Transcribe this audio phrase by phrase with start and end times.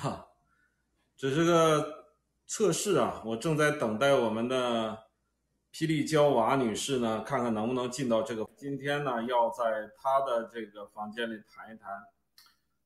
[0.00, 0.28] 哈，
[1.14, 2.06] 只是个
[2.46, 4.96] 测试啊，我正在等待我们的
[5.74, 8.48] 霹雳娇娃女士呢，看看能不能进到这个。
[8.56, 12.02] 今天呢，要在她的这个房间里谈一谈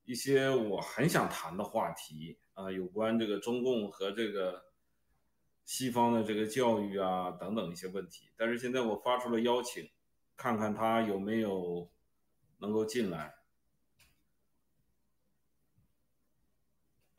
[0.04, 4.64] 一些我很想谈的话题啊，有关这个中共和这个
[5.64, 8.28] 西方的这个教育啊等等一些问题。
[8.36, 9.88] 但是现在我发出了邀请，
[10.36, 11.88] 看看她有没有
[12.58, 13.36] 能够进来。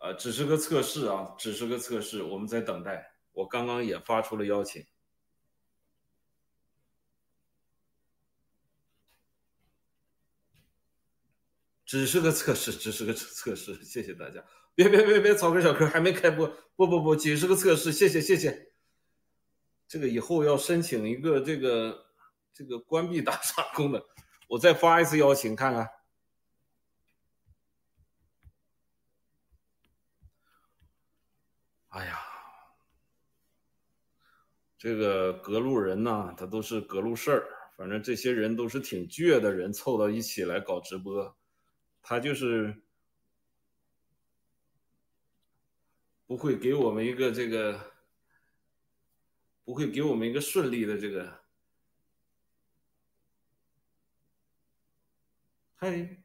[0.06, 3.12] 呃，只是个测试啊，只是个测试，我们在等待。
[3.32, 4.86] 我刚刚也发出了邀请，
[11.88, 13.84] 只是个测试，只是个测试。
[13.84, 14.46] 谢谢大家，
[14.76, 17.92] 别别别别，草根小哥还没开播，不不不，只是个测试。
[17.92, 18.74] 谢谢谢谢。
[19.88, 22.06] 这个以后要申请一个这个
[22.54, 24.00] 这个关闭打赏功能，
[24.50, 25.90] 我再发一次邀请看看。
[34.86, 37.48] 这个隔路人呢，他都是隔路事儿。
[37.76, 41.36] 反正这些人都是挺倔的人，凑到一起来搞直播，
[42.04, 42.84] 他就是
[46.28, 47.94] 不会给我们一个这个，
[49.64, 51.42] 不会给我们一个顺利的这个。
[55.78, 55.90] 嗨，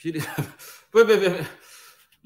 [0.00, 0.20] 霹雳，
[0.90, 1.46] 别别别别！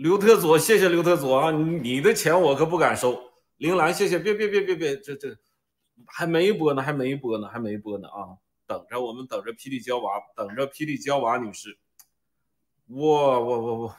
[0.00, 1.50] 刘特佐，谢谢刘特佐啊！
[1.50, 3.22] 你的钱我可不敢收。
[3.58, 5.36] 铃兰，谢谢，别别别别别，这这
[6.06, 8.38] 还没播呢，还没播呢，还没播呢啊！
[8.66, 11.78] 等着，我们等着霹雳娇娃，等着霹雳娇娃女士。
[12.86, 13.98] 哇哇哇哇！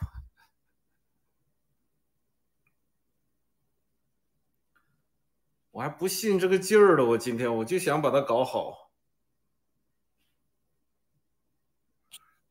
[5.70, 8.91] 我还不信这个劲儿了，我今天我就想把它搞好。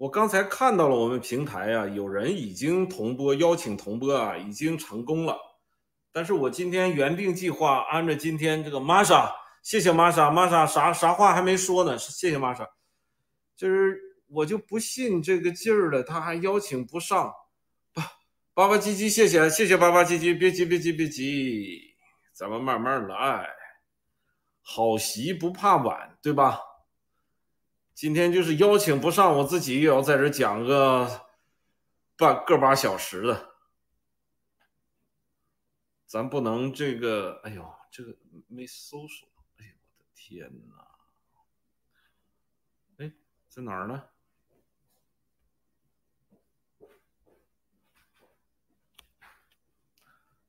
[0.00, 5.36] 我刚才看到了我们平台呀，有人已经同播，邀请同播啊，已经成功了。
[6.10, 9.30] 但是我今天原定计划，按照今天这个玛莎，
[9.62, 12.66] 谢谢玛莎，玛莎啥啥话还没说呢，谢谢玛莎。
[13.54, 17.30] 就是我就不信这个劲儿了，他还邀请不上。
[18.54, 21.78] 巴巴唧唧，谢谢谢谢巴巴唧唧，别急别急别急，
[22.32, 23.46] 咱们慢慢来，
[24.62, 26.58] 好席不怕晚，对吧？
[27.94, 31.26] 今天就是邀请不上，我自己也要在这讲个
[32.16, 33.54] 半个把小时的，
[36.06, 38.16] 咱不能这个，哎呦，这个
[38.48, 39.28] 没搜索，
[39.58, 40.88] 哎呦，我的天哪！
[43.04, 43.12] 哎，
[43.48, 44.04] 在哪儿呢？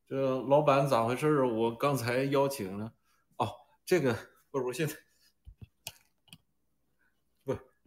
[0.07, 1.47] 这老板咋回事儿？
[1.47, 2.93] 我刚才邀请了，
[3.37, 4.13] 哦，这个
[4.49, 4.95] 不是我现在。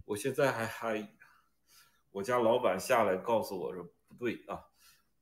[0.06, 1.16] 我现在还还，
[2.10, 4.60] 我家老板下来告诉我说不对啊，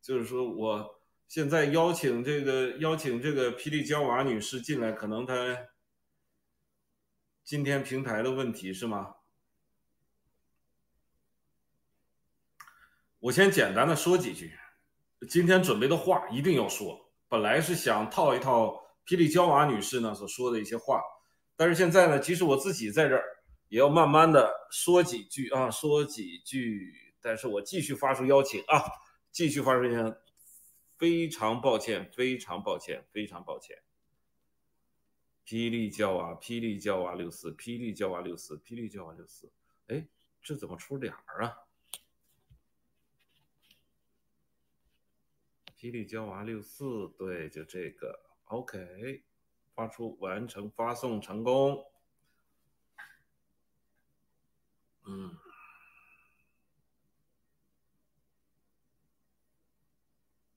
[0.00, 5.34] 就是说我现在邀请这个邀请这个霹雳娇娃女士进来，可能她
[7.44, 9.14] 今天平台的问题是吗？
[13.20, 14.58] 我先简单的说几句，
[15.28, 21.00] 今天准备的话一定要说，本来是想套一套霹雳娇娃女士呢所说的一些话，
[21.54, 23.22] 但是现在呢，即使我自己在这儿。
[23.72, 27.14] 也要慢慢的说几句啊，说几句。
[27.22, 28.82] 但是我继续发出邀请啊，
[29.30, 30.16] 继续发出邀请。
[30.98, 33.82] 非常抱歉，非常抱歉，非常抱歉。
[35.46, 39.50] 霹雳娇娃，霹雳娇娃六四，霹雳娇娃六四，霹雳娇娃六四。
[39.86, 40.06] 哎，
[40.42, 41.56] 这怎么出俩儿啊？
[45.78, 48.20] 霹雳娇娃六四，对，就这个。
[48.44, 49.24] OK，
[49.74, 51.82] 发出完成发送成功。
[55.04, 55.36] 嗯，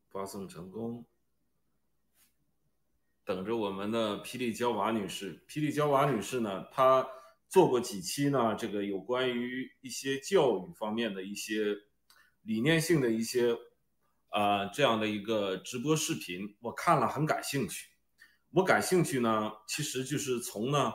[0.09, 1.05] 发送成功。
[3.23, 5.43] 等着我们的霹雳娇娃女士。
[5.47, 7.07] 霹雳娇娃女士呢，她
[7.49, 8.53] 做过几期呢？
[8.53, 11.75] 这个有关于一些教育方面的一些
[12.43, 13.57] 理念性的一些
[14.29, 17.89] 啊这样的一个直播视频，我看了很感兴趣。
[18.51, 20.93] 我感兴趣呢，其实就是从呢。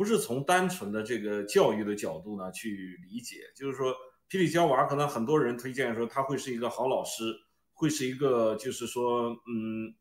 [0.00, 3.94] 不是从单纯的这个教育的角度呢去理解，就是说，
[4.30, 7.36] 霹雳娇娃可能很多人推荐说他会是一个好老师，
[7.74, 9.92] 会是一个就是说，嗯，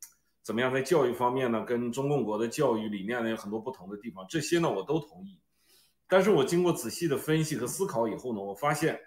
[0.42, 5.38] 怎么样在教育方面呢，跟中共国的教育理念呢有很多不同的地方，这些呢我都同意。
[6.08, 8.98] 但是我经过仔细的分析和思考以后呢，我发现，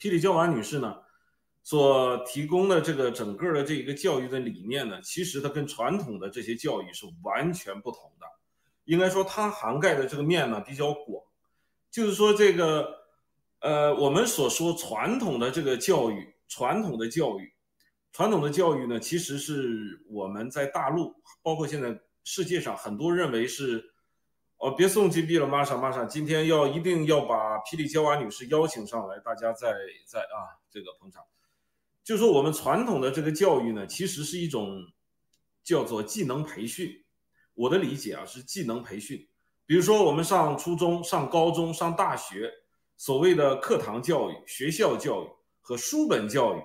[0.00, 0.96] 霹雳娇娃女士呢
[1.62, 8.26] 所提供的这个整个的这一个教育的理念呢，其实它跟传统的这些教育是完全不同的。
[8.86, 11.22] 应该说，它涵盖的这个面呢比较广，
[11.90, 12.88] 就是说，这个
[13.60, 17.52] 呃，我们所说传统的这个教育，传统的教育，
[18.12, 23.92] 传统的教育呢，其实是我们在大陆，包括现在世界上很多认为是，
[24.58, 29.74] 哦，别送金币了，玛莎玛莎，今天要一定要把霹雳娇娃女士邀请上来，大家在
[30.06, 31.24] 在啊这个捧场。
[32.04, 34.80] 就说我们传统的这个教育呢，其实是一种
[35.64, 37.02] 叫做技能培训。
[37.56, 39.18] 我的理解啊，是技能培训。
[39.66, 42.48] 比如说我们上初中、上高中、上大学，
[42.96, 45.28] 所谓的课堂教育、学校教育
[45.60, 46.62] 和书本教育，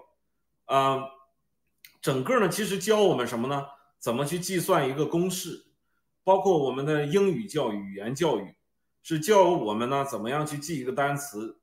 [0.65, 0.99] 啊，
[1.99, 3.65] 整个呢其实教我们什么呢？
[3.97, 5.65] 怎么去计算一个公式？
[6.23, 8.55] 包括我们的英语教育、语言教育，
[9.01, 11.57] 是教我们呢怎么样去记一个单词。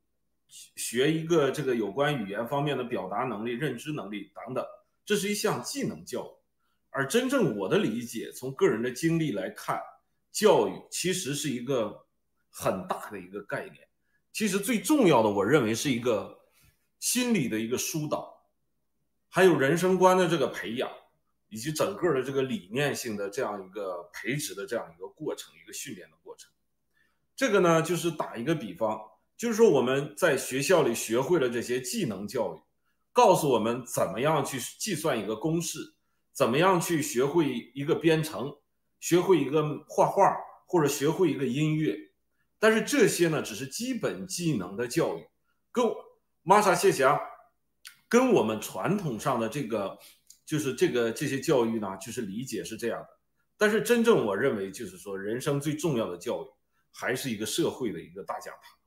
[0.76, 4.64] 学一个这个有关语言方面的表达能力、认知能力等等，
[5.04, 6.37] 这是一项技能教育。
[6.90, 9.80] 而真正我的理解，从个人的经历来看，
[10.32, 12.06] 教育其实是一个
[12.48, 13.76] 很大的一个概念。
[14.32, 16.38] 其实最重要的，我认为是一个
[17.00, 18.42] 心理的一个疏导，
[19.28, 20.90] 还有人生观的这个培养，
[21.48, 26.50] 以及整个的这个理念性的这样一个培植的这样一个过程，一个训练的过程。
[27.34, 29.00] 这个呢，就是打一个比方。
[29.36, 32.60] 就是说，我们在学校里学会了这些技能教育，
[33.12, 35.78] 告诉我们怎么样去计算一个公式，
[36.38, 38.56] 怎么样去学会一个编程，
[39.00, 40.36] 学会一个画画，
[40.66, 41.98] 或者学会一个音乐。
[42.60, 45.26] 但是这些呢，只是基本技能的教育，
[45.72, 45.84] 跟
[46.44, 47.20] 玛莎谢霞，
[48.08, 49.98] 跟我们传统上的这个，
[50.46, 53.08] 就是这个这些教育呢，就是理解是这样的。
[53.56, 56.46] 但是真正我认为，就是说，人生最重要的教育，
[56.92, 58.78] 还是一个社会的一个大讲堂。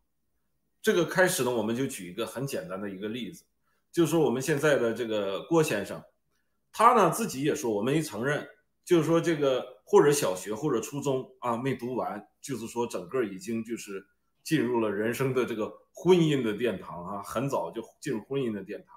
[0.81, 3.43] 这个开始呢，我们就举一个很简单的一个例子，
[3.91, 6.01] 就是说我们现在的这个郭先生，
[6.71, 8.47] 他呢自己也说，我们也承认，
[8.85, 14.05] 就是说这个或者小学或者初中啊没读完，就是说整个已经就是
[14.43, 18.95] 进入了人生的这个婚姻的殿堂啊，很早就进入婚姻的殿堂。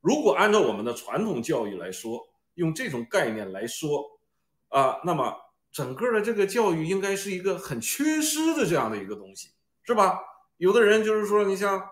[0.00, 4.02] 如果按照我们的传统教育来说，用这种概念来说
[4.68, 5.36] 啊，那么
[5.70, 9.50] 整个的这个教育应该是一个很缺失的这样的一个东西，
[9.84, 10.18] 是吧？
[10.56, 11.82] 有的人就是说，你像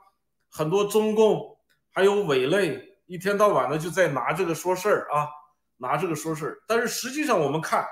[0.49, 1.59] 很多中共
[1.91, 5.27] 还有伪类，一天到晚的就在拿这个说事儿啊，
[5.79, 6.59] 拿这个说事儿。
[6.69, 7.85] 但是实际上我们看，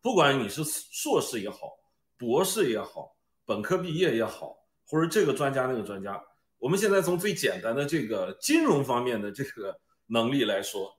[0.00, 1.72] 不管你是硕士也好，
[2.16, 4.56] 博士也好，本科毕业也好，
[4.86, 6.22] 或者这个专家那个专家，
[6.58, 9.76] 我们现在从最简单的这个金融方面的这个
[10.06, 10.94] 能力来说，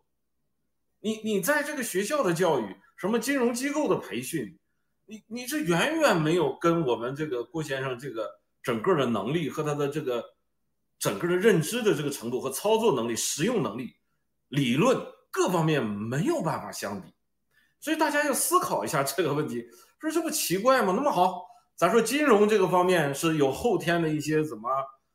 [0.99, 4.59] 你你在这个学校的教育，什么金融机构的培训，
[5.05, 8.41] 你你这远远没有跟我们这个郭先生这个。
[8.63, 10.23] 整个的能力和他的这个
[11.01, 13.95] 整个的认知的这个程度和操作能力、实用能力、
[14.49, 14.95] 理论
[15.31, 17.11] 各方面没有办法相比，
[17.79, 19.67] 所以大家要思考一下这个问题，
[19.99, 20.93] 说这不奇怪吗？
[20.95, 21.41] 那么好，
[21.75, 24.69] 咱说金融这个方面是有后天的一些怎么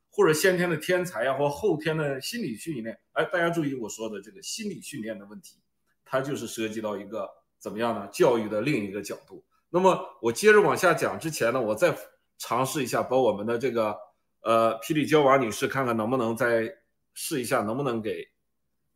[0.09, 2.99] 或者先天的天才呀，或后天的心理训练。
[3.13, 5.55] 哎，大家注意我说的这个心理训练的问题，
[6.03, 8.05] 它就是涉及到一个怎么样呢？
[8.11, 9.41] 教育的另一个角度。
[9.69, 11.97] 那么我接着往下讲之前呢，我再。
[12.39, 13.97] 尝试一下，把我们的这个
[14.47, 16.73] 呃霹雳娇娃女士看看能不能再
[17.13, 18.29] 试一下，能不能给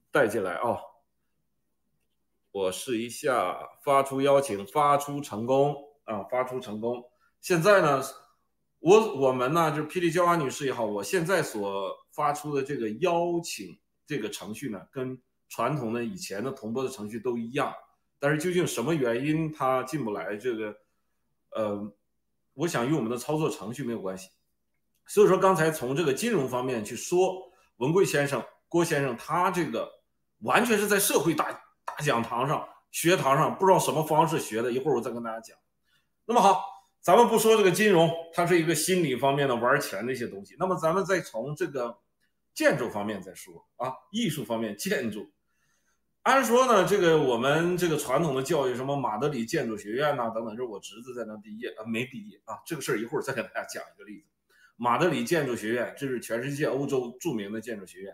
[0.09, 0.79] 带进来啊？
[2.51, 7.03] 我试一下，发出邀请，发出成功啊，发出成功。
[7.41, 8.01] 现在呢，
[8.79, 13.77] 我我们呢，就是霹雳娇娃女士也好，我现在所发出的这个邀请
[14.07, 17.73] 这个程序呢，跟传统的以前的同播的程序都一样，
[18.19, 20.37] 但是究竟什么原因它进不来？
[20.37, 20.77] 这个
[21.49, 21.93] 呃。
[22.53, 24.29] 我想与我们的操作程序没有关系，
[25.11, 29.91] 所以说刚才从这个金融方面去说，文贵先生、郭先生他这个
[30.43, 31.51] 完全是在社会大
[31.83, 35.57] 大讲堂上、学堂上不知道什么方式学的，一会儿我再跟大家讲。
[36.23, 36.63] 那么好，
[37.01, 40.55] 咱们不说这个金融，它是一个心理方面的玩钱的一些东西。
[40.57, 41.97] 那么咱们再从这个
[42.53, 45.29] 建筑方面再说啊，艺术方面建筑。
[46.21, 52.59] 按说呢，这个我们这个传统的教育，什么马德里建筑学院呐等等，就是我侄子在那毕业啊，没毕业啊。
[52.65, 54.27] 这个事儿一会儿再给大家讲一个例子。
[54.81, 58.11] 马德里建筑学院，这是全世界欧洲著名的建筑学院，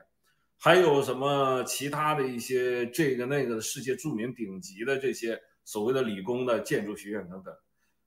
[0.58, 7.56] 还有什么其他的一些这个那个世界著名顶级的这些所谓的理工的建筑学院等等。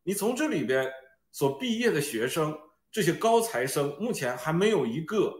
[0.02, 0.86] 你从这里边
[1.32, 2.54] 所毕业的学生，
[2.92, 5.32] 这些高材生，目前还没有一个。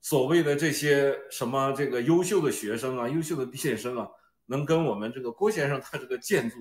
[0.00, 4.08] 所谓的这些什么这个优秀的学生啊，优秀的毕业生啊，
[4.46, 6.56] 能跟我们这个郭先生他这个建筑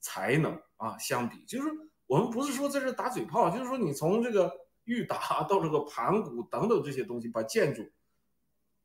[0.00, 1.68] 才能啊相比，就是
[2.06, 4.52] 我们不是说在这打嘴炮，就是说你从这个
[4.84, 7.90] 裕达 到这个盘古等等这些东西，把建筑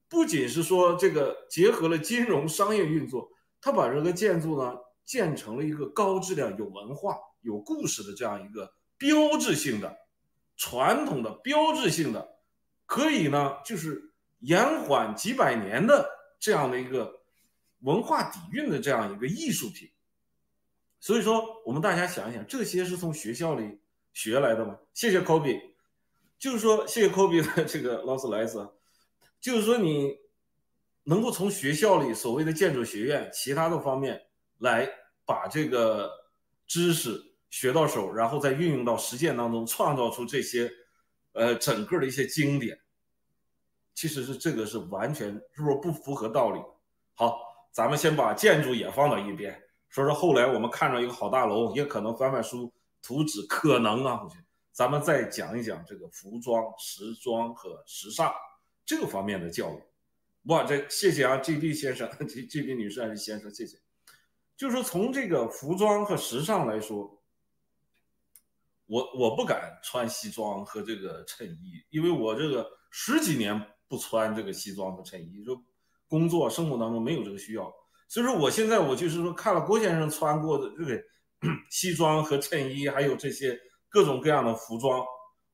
[0.09, 9.97] 不仅是说这个结合了金融商业运作，他把这个建筑呢建成了一个高质量、有文化、有故事的这样一个标志性的、
[10.55, 12.37] 传统的标志性的。
[12.85, 17.19] 可以呢，就是延缓几百年的这样的一个
[17.79, 19.91] 文化底蕴的这样一个艺术品。
[21.01, 23.77] 所以说，我们大家想一想，这些是从学校里
[24.13, 24.79] 学来的吗？
[24.93, 25.61] 谢谢 Kobe，
[26.39, 28.69] 就是说，谢谢科比的这个劳斯莱斯，
[29.39, 30.15] 就是说你
[31.03, 34.21] 能够从学校里所谓的建筑学院其他的方面
[34.59, 34.87] 来
[35.25, 36.11] 把这个
[36.67, 40.71] 知识学到手，然后再运用到实践当中，创造出这些
[41.33, 42.77] 呃整个的一些经典，
[43.95, 46.59] 其实是这个是完全是不是不符合道理？
[47.15, 47.39] 好，
[47.71, 49.59] 咱们先把建筑也放到一边。
[49.89, 54.43] 说说后来我们看着一个好大楼，也可能翻翻书图纸，可能啊，我觉得，
[54.77, 58.31] 咱们再讲一讲这个服装、时装和时尚
[58.85, 59.81] 这个方面的教育。
[60.43, 63.79] 哇，这谢谢啊，G B 先生，G G B 女士还是先生，谢谢。
[64.55, 67.19] 就是说从这个服装和时尚来说，
[68.85, 75.59] 我我不敢穿西装和这个衬衣，因为我这个十几年不穿这个西装和衬衣，就
[76.07, 77.73] 工作生活当中没有这个需要。
[78.07, 81.03] 所以说，我现在我就是说，看了郭先生穿过的这个
[81.71, 85.03] 西装和衬衣，还有这些各种各样的服装，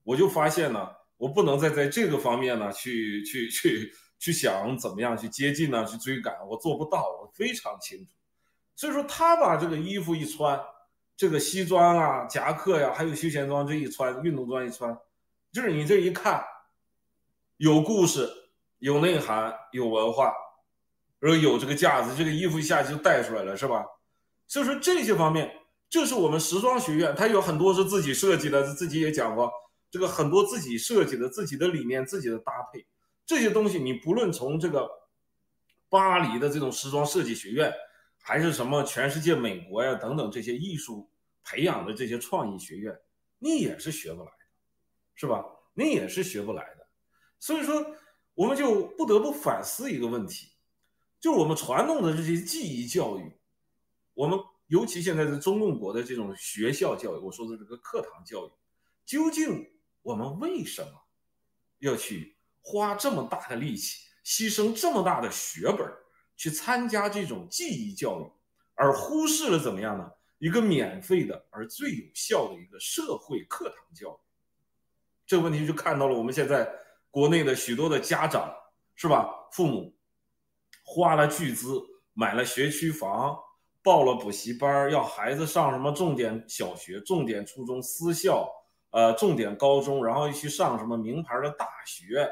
[0.03, 8.11] 我就发现呢，我不能再在这个方面呢去去去去想怎么样去接近呢，去追赶，我做不到，我非常清楚。
[8.75, 10.59] 所以说，他把这个衣服一穿，
[11.15, 14.97] 这个西装啊、夹克呀，还有休闲装这一穿，运动装一穿，
[15.51, 16.43] 就是你这一看，
[17.57, 18.29] 有故事、
[18.79, 20.33] 有内涵、有文化。
[21.19, 23.85] 然后有这个架子，这个衣服一下就带出来了，是吧？
[24.45, 25.49] 所以说这些方面，
[25.93, 29.47] 这是我们时装学院，它有很多是自己设计的，自己也讲过，
[29.91, 32.83] 这个很多自己设计的、自己的理念、自己的搭配，
[33.27, 34.89] 这些东西你不论从这个
[35.89, 37.71] 巴黎的这种时装设计学院，
[38.17, 41.07] 还是什么全世界美国呀等等这些艺术
[41.43, 42.99] 培养的这些创意学院，
[43.37, 44.45] 你也是学不来的，
[45.13, 45.45] 是吧？
[45.75, 46.87] 你也是学不来的。
[47.39, 47.85] 所以说，
[48.33, 50.47] 我们就不得不反思一个问题。
[51.19, 53.31] 就是我们传统的这些记忆教育，
[54.15, 54.39] 我们
[54.73, 58.51] 尤其现在是中共国的这种学校教育，我说的这个课堂教育，
[59.05, 59.69] 究竟
[60.01, 60.91] 我们为什么
[61.77, 65.87] 要去花这么大的力气，牺牲这么大的血本
[66.35, 68.25] 去参加这种记忆教育，
[68.73, 70.09] 而忽视了怎么样呢？
[70.39, 74.17] 一个免费的而最有效的一个社会课堂教育。
[75.27, 76.67] 这个问题就看到了我们现在
[77.11, 78.51] 国内的许多的家长，
[78.95, 79.29] 是吧？
[79.51, 79.95] 父母。
[80.83, 81.79] 花了巨资
[82.13, 83.37] 买了学区房，
[83.83, 88.49] 报了补习班，要孩子上什么重点小学、重点初中、私校，
[88.91, 92.27] 呃，重点高中，然后又去上什么名牌的大学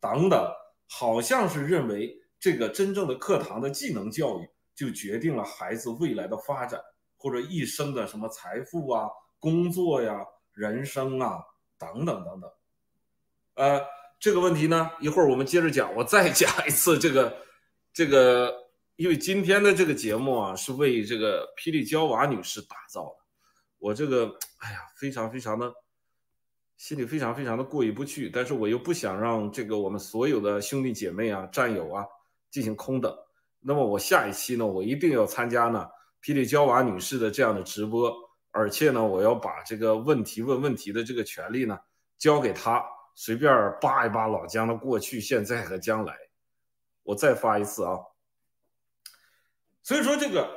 [0.00, 0.50] 等等，
[0.88, 6.80] 好像是认为这个真正的课堂的技能教育就决定了孩子未来的发展
[7.16, 9.08] 或者一生的什么财富啊、
[9.38, 11.38] 工作呀、人生啊
[11.78, 12.50] 等等等等。
[13.54, 13.80] 呃，
[14.18, 17.44] 这个问题呢，一会儿我们接着讲，我再讲一次这个。
[17.96, 18.52] 这个，
[18.96, 23.16] 因为今天的这个节目啊，是为这个霹雳娇娃女士打造的，
[23.78, 25.74] 我这个，哎呀，非常非常的，
[26.76, 32.06] 心里非常非常的过意不去，但是我又不想让这个我们所有的兄弟姐妹啊、战友啊
[32.50, 33.12] 进行空等，
[33.58, 35.88] 那么我下一期呢，我一定要参加呢
[36.22, 38.14] 霹雳娇娃女士的这样的直播，
[38.52, 41.76] 而且呢，我要把这个问题问问题的这个权利呢
[42.16, 42.80] 交给她，
[43.16, 46.14] 随便扒一扒老姜的过去、现在和将来。
[47.02, 47.98] 我再发一次啊！
[49.84, 50.50] 所以说，这个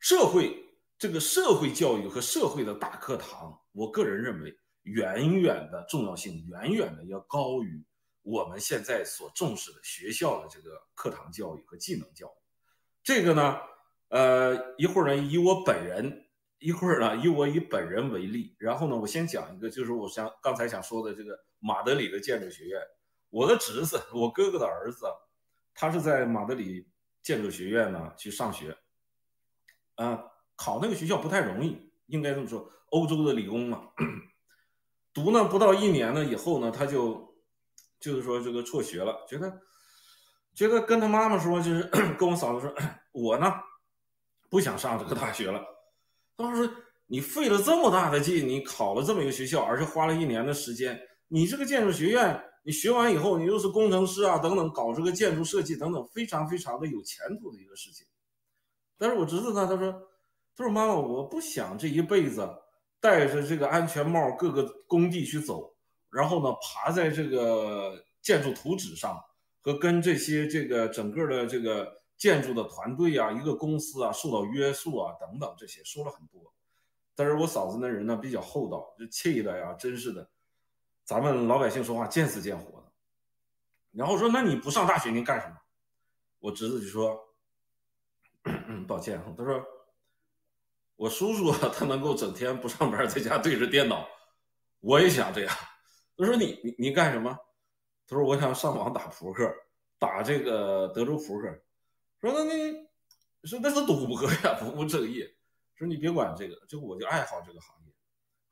[0.00, 0.56] 社会，
[0.98, 7.84] 这个社会教育和社会的大课堂，我个人认为，远远的重要性，远远的要高于
[8.22, 12.40] 我们现在所重视的学校的这个课堂教育和技能教育。
[13.02, 13.58] 这个呢，
[14.08, 16.24] 呃，一会儿呢，以我本人，
[16.58, 22.80] 一会儿呢，以我以本人为例，然后呢，我先讲一个，就是我想刚才想说的这个马德里的建筑学院，
[23.28, 25.04] 我的侄子，我哥哥的儿子。
[25.74, 26.88] 他是在马德里
[27.24, 28.76] 建筑学院呢去上学，
[29.94, 30.22] 啊，
[30.56, 33.88] 考那个学校不太容易，应该这么说，欧洲的理工嘛，
[35.14, 37.34] 读呢不到一年呢以后呢，他就
[37.98, 39.58] 就是说这个辍学了，觉得
[40.54, 41.82] 觉得跟他妈妈说，就是
[42.18, 42.74] 跟我嫂子说，
[43.12, 43.54] 我呢
[44.50, 45.64] 不想上这个大学了。
[46.36, 46.70] 他说
[47.06, 52.44] 你费了这么大的劲，你考了这么一个学校，而且花了一年的时间，你这个建筑学院。
[52.66, 58.06] 你学完以后，你又是工程师啊，等等，搞这个建筑设计等等，非常非常的有前途的一个事情。
[58.96, 59.92] 但是我侄子呢，他说，
[60.56, 62.48] 他说妈妈，我不想这一辈子
[63.00, 65.74] 戴着这个安全帽各个工地去走，
[66.08, 69.20] 然后呢，爬在这个建筑图纸上，
[69.60, 76.40] 和跟这些这个整个的这个建筑的团队啊，一个公司啊受到约束啊，等等这些说了很多。
[77.14, 80.30] 但是我嫂子那人呢比较厚道，就气的呀，真是的。
[81.04, 82.92] 咱们老百姓说话见死见活的，
[83.92, 85.56] 然后说那你不上大学你干什么？
[86.40, 87.18] 我侄子就说，
[88.88, 89.64] 抱歉，他说
[90.96, 94.06] 我叔叔他能够整天不上班，在家对着电脑，
[94.80, 95.56] 我也想这样。
[96.16, 97.36] 他说你你你干什么？
[98.06, 99.50] 他说我想上网打扑克，
[99.98, 101.48] 打这个德州扑克。
[102.20, 102.86] 说那你
[103.44, 105.34] 说那是赌博呀，不务正业。
[105.74, 107.93] 说你别管这个，就我就爱好这个行业，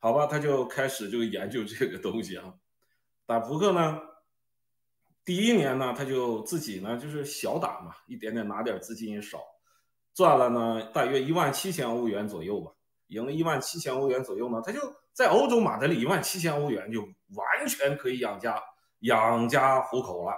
[0.03, 0.27] 好吧？
[0.27, 2.53] 他就开始就研究这个东西啊。
[3.25, 4.01] 打扑克呢，
[5.23, 9.39] 第一年呢，他就自己呢就是小打嘛，一点点拿点资金也少，
[10.13, 12.73] 赚了呢大约一万七千欧元左右吧，
[13.07, 18.61] 赢了一万七千欧元左右呢，他就在欧洲马德里一万七千欧元就完全可以养家
[18.99, 20.33] 养家糊口了。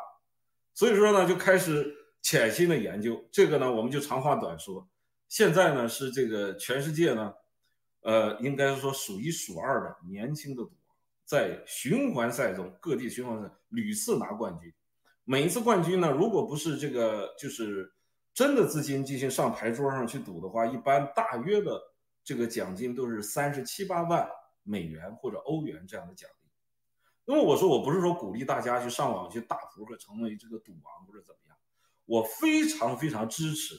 [0.76, 1.92] 所以说呢，就开始
[2.22, 4.88] 潜心的研究这个呢，我们就长话短说。
[5.28, 7.34] 现在呢是这个全世界呢，
[8.06, 10.96] 呃，应该是说数一数二的年轻的赌王，
[11.26, 14.72] 在循环赛中各地循环赛屡次拿冠军。
[15.24, 17.92] 每一次冠军呢，如果不是这个就是
[18.32, 21.82] 真的资金进行上牌桌上去赌的话，一般大约的
[22.24, 24.30] 这个奖金都是三十七八万
[24.62, 26.50] 美元或者欧元这样的奖励。
[27.26, 31.58] 那么我说我不是说鼓励大家去上网去打扑克成为这个赌王或者怎么样，
[32.06, 33.74] 我非常非常支持。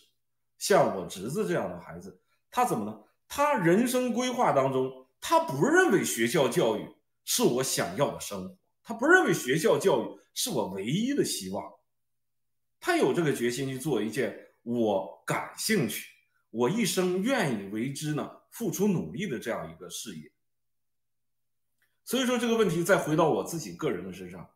[0.58, 3.04] 像我侄子这样的孩子，他怎么呢？
[3.28, 6.88] 他人生规划当中，他不认为学校教育
[7.24, 11.72] 是我想要的生活，他不认为学校教育是我唯一的希望。
[12.78, 16.06] 他有这个决心去做一件我感兴趣、
[16.50, 20.30] 我一生愿意为之呢、付出努力的这样一个事业。
[22.04, 24.48] 所以说这个问题再回到我自己个人的身上，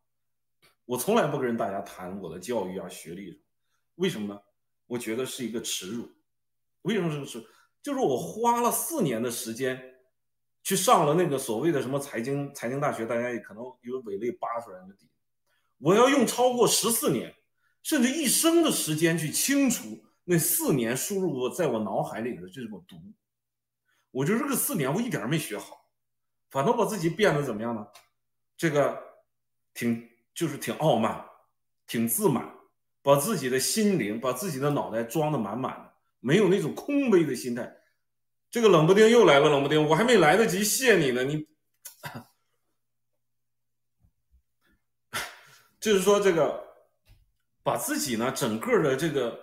[0.85, 3.43] 我从来不跟大家谈我的教育啊、学历，
[3.97, 4.41] 为什么呢？
[4.87, 6.09] 我觉得是一个耻辱，
[6.83, 7.45] 为什么是耻？
[7.83, 9.81] 就是我花了四年的时间，
[10.63, 15.09] 去上了那个所谓的什么财经财经大学，大家也可能有伪类扒出来的底。
[15.79, 17.35] 我要用超过十四年，
[17.83, 22.97] 甚至一生的时间去清除那四年输入我在我脑海里的这种毒。
[24.11, 25.87] 我觉得这个四年我一点没学好，
[26.51, 27.87] 反倒把自己变得怎么样呢？
[28.57, 29.03] 这个
[29.73, 31.25] 挺就是挺傲慢，
[31.87, 32.55] 挺自满。
[33.03, 35.90] 把自己的心灵，把自己的脑袋装的满满的，
[36.21, 37.77] 没有那种空杯的心态。
[38.51, 41.47] 这个冷不丁又来了，冷不丁，我还没来得及谢你呢，你，
[45.81, 46.61] 就是说这个，
[47.63, 49.39] 把自己呢整个的这个，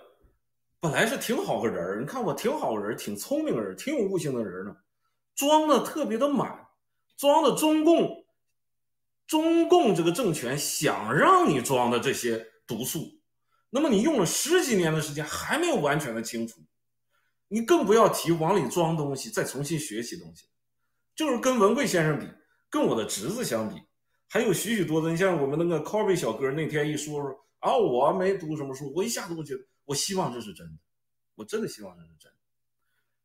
[0.78, 4.76] 本来是挺好个人儿，你看我挺好人，挺聪明人，挺有悟性的人呢，
[5.34, 6.68] 装的特别的满，
[7.16, 8.26] 装的中共，
[9.26, 13.17] 中共这个政权想让你装的这些毒素。
[13.70, 16.60] 那么你用了十几年的时间还没有完全的清除，
[17.48, 20.46] 你更不要提往里装东西，再重新学习东西。
[21.14, 22.26] 就是跟文贵先生比，
[22.70, 23.80] 跟我的侄子相比，
[24.28, 25.10] 还有许许多多。
[25.10, 30.72] 你像我们那个 Coffee 小哥那天一说说啊，我没读什么书，我一下子我觉得，我希望这是真的，
[31.34, 32.38] 我真的希望这是真的。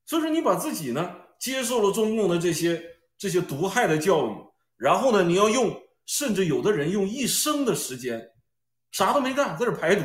[0.05, 2.83] 所以说，你把自己呢接受了中共的这些
[3.17, 4.35] 这些毒害的教育，
[4.75, 8.31] 然后呢，你要用，甚至有的人用一生的时间，
[8.91, 10.03] 啥都没干，在这排毒。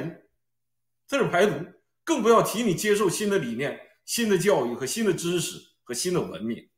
[1.08, 1.64] 这是排毒，
[2.04, 6.68] 更不要提你接受新的理念、新的教育和新的知识和新的文明。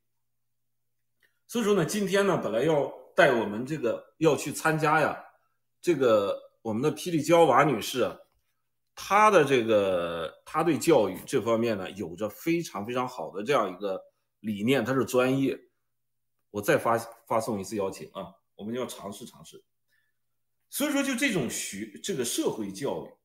[1.48, 5.20] 所以说呢，今天呢，本来要带我们这个要去参加呀，
[5.82, 8.16] 这个我们的霹雳娇娃女士啊，
[8.94, 14.00] 她的这个她对教育这方面呢，有着非常非常好的这样一个
[14.38, 15.58] 理念，她是专业。
[16.50, 19.60] 我再发发送一次邀请啊，我们要尝试尝试。
[20.68, 23.19] 所以说，就这种学这个社会教育。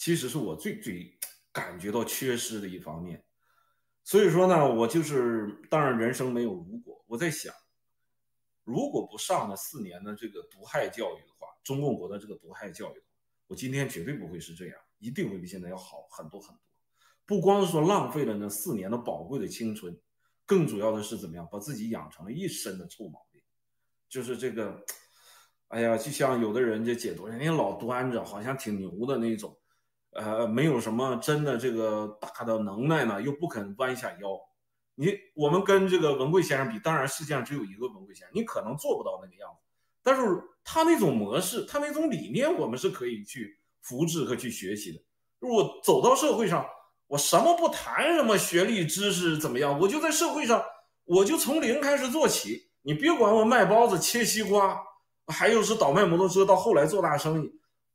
[0.00, 1.14] 其实是我最最
[1.52, 3.22] 感觉到缺失的一方面，
[4.02, 7.52] 所以说呢，我就是当然人生没有如果，我在想，
[8.64, 13.02] 如果不上那四年的这个毒害教育的话，中共国的这个毒害教育，
[13.46, 16.62] 我今天绝对不会是这样，一定会比现在要好很多很多。
[17.26, 19.94] 不光是说浪费了那四年的宝贵的青春，
[20.46, 23.42] 更主要的是怎么样把自己养成了一身的臭毛病，
[24.08, 24.82] 就是这个，
[25.68, 29.54] 哎呀，就像有的人就解读，人家老端着，好像挺牛的那种。
[30.12, 34.38] 呃，没有什么真的这个大的能耐呢，又不肯弯下腰。
[34.96, 39.58] 你我们跟这个文贵先生比，当然世界上只有一个文贵先生，你可能做不到那个样子。
[40.02, 40.22] 但是
[40.64, 45.00] 他那种模式，他那种理念，我们是可以去复制和去学习的。
[45.38, 46.66] 如果走到社会上，
[47.06, 50.62] 我什么不谈什么学历知识怎么样，我就在社会上，
[51.04, 52.68] 我就从零开始做起。
[52.82, 54.78] 你别管我卖包子、切西瓜，
[55.28, 57.52] 还有是倒卖摩托车，到后来做大生意，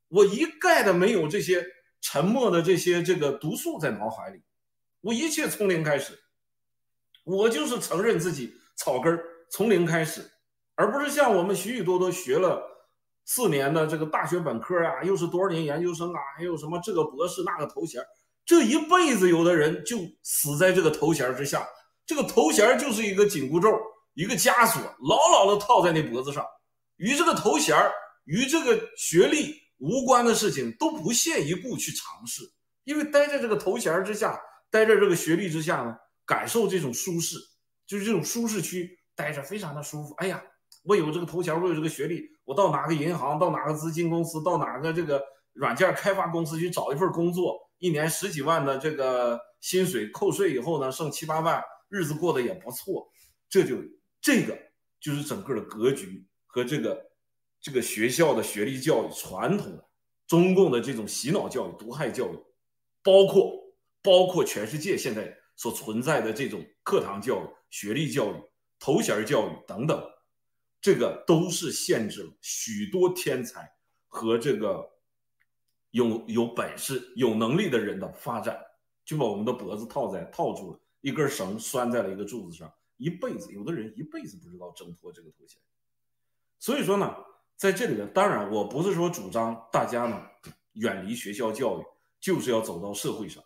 [0.07, 1.63] 我一概的没有这些。
[2.07, 4.39] 沉默的这些这个毒素在脑海里，
[5.01, 6.13] 我一切从零开始，
[7.23, 10.29] 我就是承认自己草根儿从零开始，
[10.75, 12.61] 而不是像我们许许多多学了
[13.25, 17.99] 四年的这个大学本科啊，又是多少年研究生啊，还有什么这个博士那个头衔，
[18.45, 21.67] 这一辈子有的人就死在这个头衔之下，
[22.05, 23.75] 这个头衔就是一个紧箍咒，
[24.13, 26.45] 一个枷锁，牢牢的套在那脖子上，
[26.97, 27.75] 与这个头衔
[28.25, 32.43] 与这个学历无关的事情都不屑一顾去尝试，
[32.83, 37.37] 因为待在这个头衔之下，待在这个学历之下呢，感受这种舒适，
[37.85, 40.13] 就是这种舒适区待着非常的舒服。
[40.15, 40.43] 哎呀。
[40.87, 45.19] 我有这个头衔，我有这个学历，我到哪个银行，到哪个资金公司，到哪个这个
[45.53, 51.59] 软件开发公司去找一份工作，一年十几万的这个薪水，扣税以后呢，剩七八万，
[51.89, 53.09] 日子过得也不错。
[53.49, 53.77] 这就
[54.21, 54.55] 这个
[55.01, 57.03] 就是整个的格局和这个
[57.65, 59.83] 这个学校的学历教育传统的
[60.27, 62.37] 中共的这种洗脑教育、毒害教育，
[63.01, 63.73] 包括
[64.03, 68.35] 包括全世界现在所存在的这种课堂教育、学历教育、
[68.77, 69.99] 头衔教育等等。
[70.79, 73.67] 这个都是限制了许多天才
[74.07, 74.87] 和这个
[75.89, 78.63] 有有本事、有能力的人的发展，
[79.03, 85.59] 就把我们的脖子套在套住了，一根绳拴在了一个柱子上，一辈子，有的人一辈子不知道挣脱这个头衔。
[86.59, 87.15] 所以说呢，
[87.55, 90.21] 在这里呢，当然我不是说主张大家呢
[90.73, 91.83] 远离学校教育，
[92.19, 93.43] 就是要走到社会上。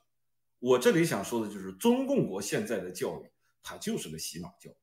[0.60, 3.30] 我这里想说的就是，中共国现在的教育，
[3.64, 4.76] 它就是个洗脑教育，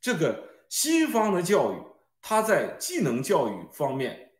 [0.00, 0.48] 这个。
[0.72, 1.82] 西方的教育，
[2.22, 4.30] 它在技能教育方面，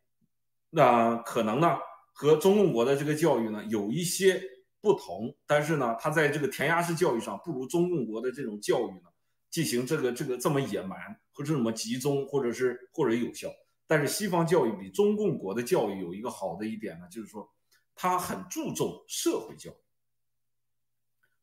[0.69, 1.77] 那可能呢
[2.13, 4.41] 和中共国的这个教育呢有一些
[4.79, 9.09] 不同，但是呢，它在这个填鸭式教育上不如中共国的这种教育呢
[9.49, 10.97] 进行这个这个这么野蛮
[11.33, 13.49] 或者这么集中，或者是或者有效。
[13.91, 17.51] 但是西方教育比中共国的教育有一个好的一点呢，就是说
[17.93, 19.75] 它很注重社会教育，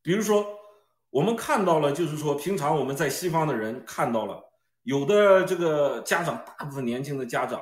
[0.01, 0.57] 比如说
[1.11, 4.51] 我们看到了，就是说平常我们在西方的人看到了。
[4.81, 7.61] 有的这个家长，大部分年轻的家长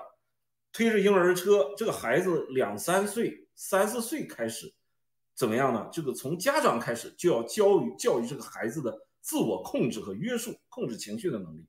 [0.71, 4.73] 推着婴儿车，这个孩子两三岁、三四岁开始
[5.36, 5.89] 怎么样呢？
[5.91, 11.67] 这个从家长开始就要教育教育这个孩子的自我控制和约束、控制情绪的能力。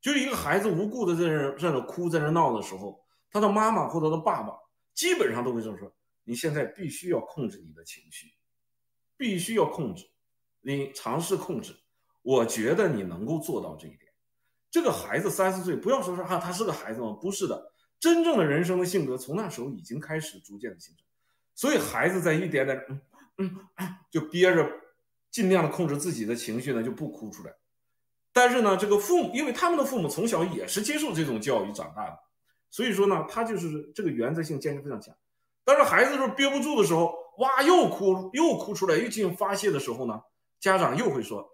[0.00, 4.54] 就是一个孩子无故的在那在那哭、在那闹的时候，他的妈妈或者他的爸爸
[4.94, 5.92] 基本上都会这么说
[6.24, 8.32] ：“你现在必须要控制你的情绪，
[9.16, 10.08] 必须要控制，
[10.62, 11.74] 你尝试控制。
[12.22, 14.10] 我觉得你能够做到这一点。”
[14.70, 17.12] 这个孩子三四岁，不要说是哈，他是个孩子吗？
[17.20, 21.04] 不是的，真正的人生的性格从那时候已经开始逐渐的形成。
[21.54, 22.78] 所以孩子在一点点
[23.36, 24.70] 嗯嗯就憋着，
[25.30, 27.52] 尽量的控制自己的情绪呢，就不哭出来。
[28.32, 32.18] 但是呢，这个父母，因为他们的父母从小也是接受这种教育长大的，
[32.70, 35.14] 所以说呢，他就是这个原则性坚持非常强。
[35.64, 40.20] 但是孩子是憋不住的时候，哇，又哭又哭出来，又进行发泄的时候呢，
[40.58, 41.48] 家长又会说，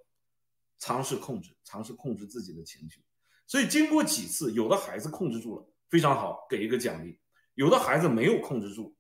[0.78, 3.02] 尝试控制，尝试控制自己的情绪。
[3.46, 7.18] 所以经过几次，有的孩子控制住了，非常好，给一个奖励；
[7.54, 8.94] 有的孩子没有控制住，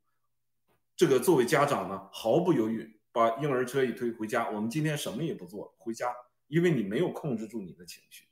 [0.96, 6.14] 这个作为家长呢，毫不犹豫把婴儿车一推回家，我们今天什么也不做，回家，
[6.48, 8.24] 因为你没有控制住你的情绪。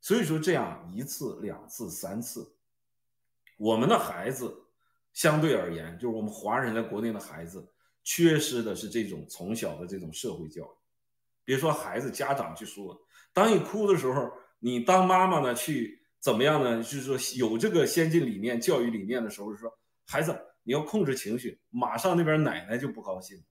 [0.00, 2.54] 所以说这样一次、两次、三次，
[3.56, 4.54] 我们的孩子
[5.12, 7.66] 相对而言，就是我们华人在国内的孩子，
[8.04, 10.76] 缺失的是这种从小的这种社会教育。
[11.44, 13.00] 别说孩子，家长去说，
[13.32, 14.30] 当你哭的时候。
[14.58, 16.82] 你当妈妈呢，去怎么样呢？
[16.82, 19.70] 就是说有这个先进理念、教育理念的时候，说
[20.06, 23.44] 孩子你要控制情绪，马上那边奶奶就不高兴，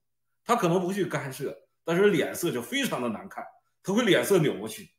[0.44, 3.42] 他可能不去干涉，但是脸色就非常的难看，
[3.82, 4.90] 他会脸色扭过去。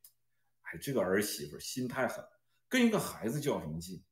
[0.62, 2.24] 哎，这个儿媳妇心太狠，
[2.66, 4.02] 跟一个孩子较什么劲？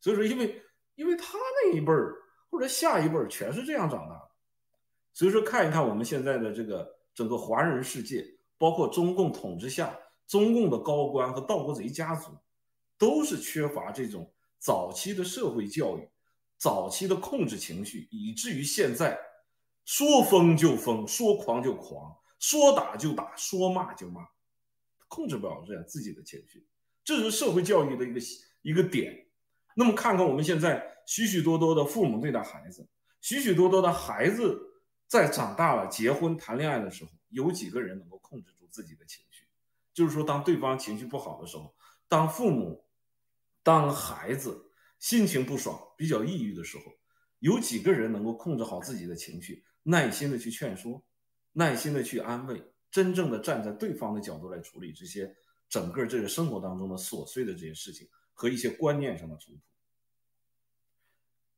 [0.00, 0.60] 所以说，因为
[0.96, 2.16] 因为他那一辈儿
[2.50, 4.30] 或者下一辈儿全是这样长大的，
[5.12, 8.26] 所以说看一看我们现在的这个整个华人世界，
[8.58, 9.96] 包括中共统治下。
[10.28, 12.30] 中共的高官和盗国贼家族，
[12.96, 16.08] 都是缺乏这种早期的社会教育，
[16.56, 19.18] 早期的控制情绪，以至于现在
[19.84, 24.26] 说疯就疯，说狂就狂，说打就打，说骂就骂，
[25.06, 26.66] 控制不了这样自己的情绪，
[27.04, 28.20] 这是社会教育的一个
[28.62, 29.28] 一个点。
[29.76, 32.84] 那么看看我们现在许许多多的父母对待孩子，
[33.20, 34.60] 许许多多的孩子
[35.06, 39.46] 在长大了、结婚、谈恋爱的时候，有几个人能够控制住自己的情绪？
[39.94, 41.72] 就是说，当对方情绪不好的时候，
[42.08, 42.84] 当父母、
[43.62, 46.84] 当孩子心情不爽、比较抑郁的时候，
[47.38, 51.00] 有几个人能够控制好自己的情绪，耐心的去劝说，
[51.52, 55.34] 耐心的去安慰，真正的站在对方的角度来处理这些
[55.68, 59.60] 整个这个生活当中的琐碎的这些事情和一些观念上的冲突。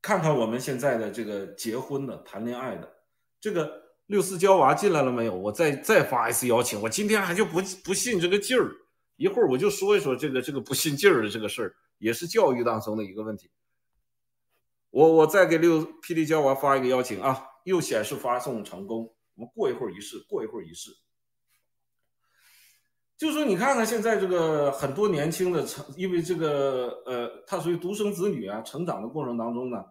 [0.03, 2.93] 看看我们现在的这个结婚的、谈恋爱的
[3.41, 3.83] 这个。
[4.09, 5.35] 六四娇娃进来了没有？
[5.35, 6.79] 我再再发一次邀请。
[6.83, 8.71] 我今天还就不不信这个劲儿，
[9.17, 13.51] 一会儿我就说一说这个这个不信劲儿的这个事儿，也是教育当中的一个问题。
[14.91, 19.14] 我我再给六霹雳娇娃发一个邀请啊，又显示发送成功。
[19.35, 20.91] 我们过一会儿一试，过一会儿一试。
[23.17, 29.85] 就说你看看现在这个很多年轻的成，因为这个呃，他属于独生子女啊，成长的过程当中呢，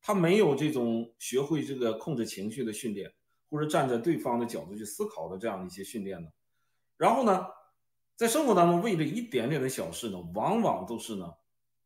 [0.00, 3.12] 他没有这种学会这个控制情绪的训练，
[3.50, 6.28] 或者站在对方的角度去思考的这样的一些训练呢。
[6.96, 7.46] 然后呢，
[8.14, 11.32] 在生活当中为了一点点的小事呢，往往都是呢，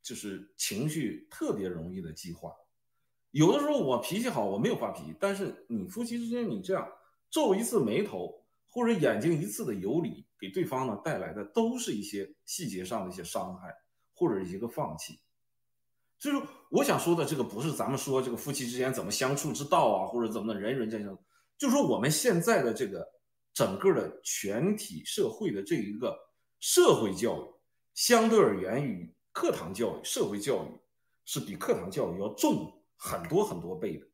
[0.02, 2.52] 就是情绪特别容易的激化。
[3.30, 6.86] 有的时候我脾气好，我没有发脾气，但是你夫妻之间你这样
[7.32, 13.74] 皱一次眉头，或者眼睛一次的游离，给对方呢带来的都是一些细节上的一些伤害，
[14.14, 15.18] 或者一个放弃。
[16.18, 21.18] 所以说，我想说的这个不是咱们说这个夫妻之间怎么相处之道啊，或者怎么的人人间相，
[21.58, 23.04] 就说我们现在的这个
[23.52, 26.16] 整个的全体社会的这一个
[26.60, 27.54] 社会教育，
[27.94, 30.68] 相对而言与课堂教育，社会教育
[31.24, 32.78] 是比课堂教育要重。
[33.04, 34.06] 很多很多倍的，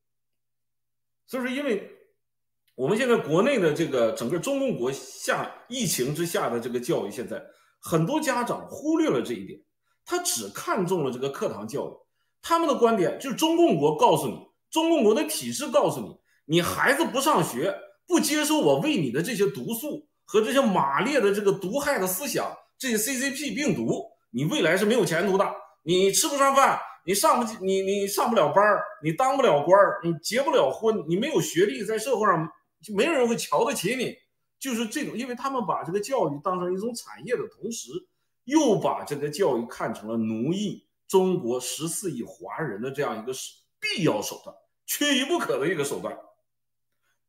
[1.26, 1.94] 所以说，因为
[2.78, 7.42] 我们现在国内的这个整个中共国下疫情之下的这个教育，现在
[7.80, 9.58] 很多家长忽略了这一点，
[10.04, 11.92] 他只看重了这个课堂教育。
[12.40, 14.38] 他们的观点就是中共国告诉你，
[14.70, 17.74] 中共国的体制告诉你，你孩子不上学，
[18.06, 22.46] 不接受我喂你的这些毒素和这些马列的这个毒害的思想，
[22.78, 25.44] 这些 CCP 病毒，你未来是没有前途的，
[25.82, 26.78] 你吃不上饭。
[27.04, 28.62] 你上不，你你上不了班
[29.02, 32.46] 你当不了官你结不了婚，你没有学历，在社会上
[32.82, 34.16] 就没人会瞧得起你。
[34.58, 37.90] 就是这种，因为他们把这个教育当成一种产业的同时，
[38.42, 43.32] 又把这个教育看成了奴役中国十四亿华人的这样一个
[43.78, 46.18] 必要手段，缺一不可的一个手段。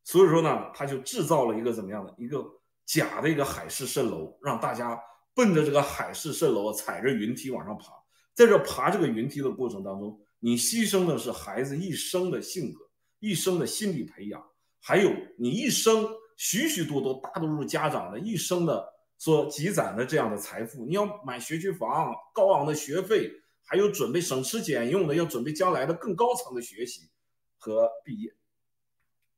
[0.02, 2.44] 所以说呢，他就制造了一个怎么样的一个
[2.84, 5.00] 假的一个海市蜃楼，让大家
[5.32, 7.92] 奔着这个海市蜃楼，踩着云梯往上爬。
[8.34, 12.80] 在这爬这个云梯的过程当中，你牺牲的是孩子一生的性格、
[13.20, 14.44] 一生的心理培养，
[14.80, 18.84] 还有你一生许许多多大多数家长的一生的
[19.18, 20.84] 所积攒的这样的财富。
[20.86, 23.30] 你要买学区房、高昂的学费，
[23.64, 27.10] 还有准备省吃俭用的，要准备将来的更高层的学习
[27.58, 28.34] 和毕业。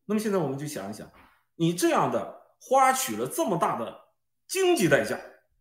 [0.05, 1.11] 那么现在我们就想一想，
[1.57, 4.01] 你这样的花取了这么大的
[4.47, 5.21] 经济代价，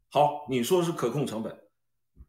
[0.09, 1.59] 好，你说是可控成本。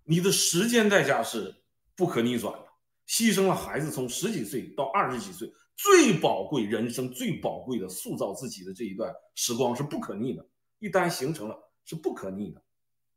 [0.05, 1.55] 你的时间代价是
[1.95, 2.67] 不可逆转的，
[3.07, 10.47] 牺牲了孩子从十几岁到二十几岁最宝贵人生最宝贵的塑造自己的这一段时光是不可逆的，
[10.79, 12.63] 一旦形成了是不可逆的，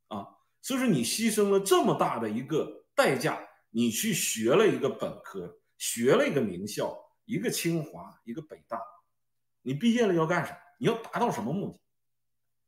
[0.08, 0.28] 啊，
[0.62, 3.40] 所以说你牺牲了这么大的一个代价，
[3.70, 8.80] 你去学了一个本科，学了一个名校，一个清华，一个北大，
[9.62, 10.58] 你毕业了要干啥？
[10.80, 11.80] 你要达到什么目的？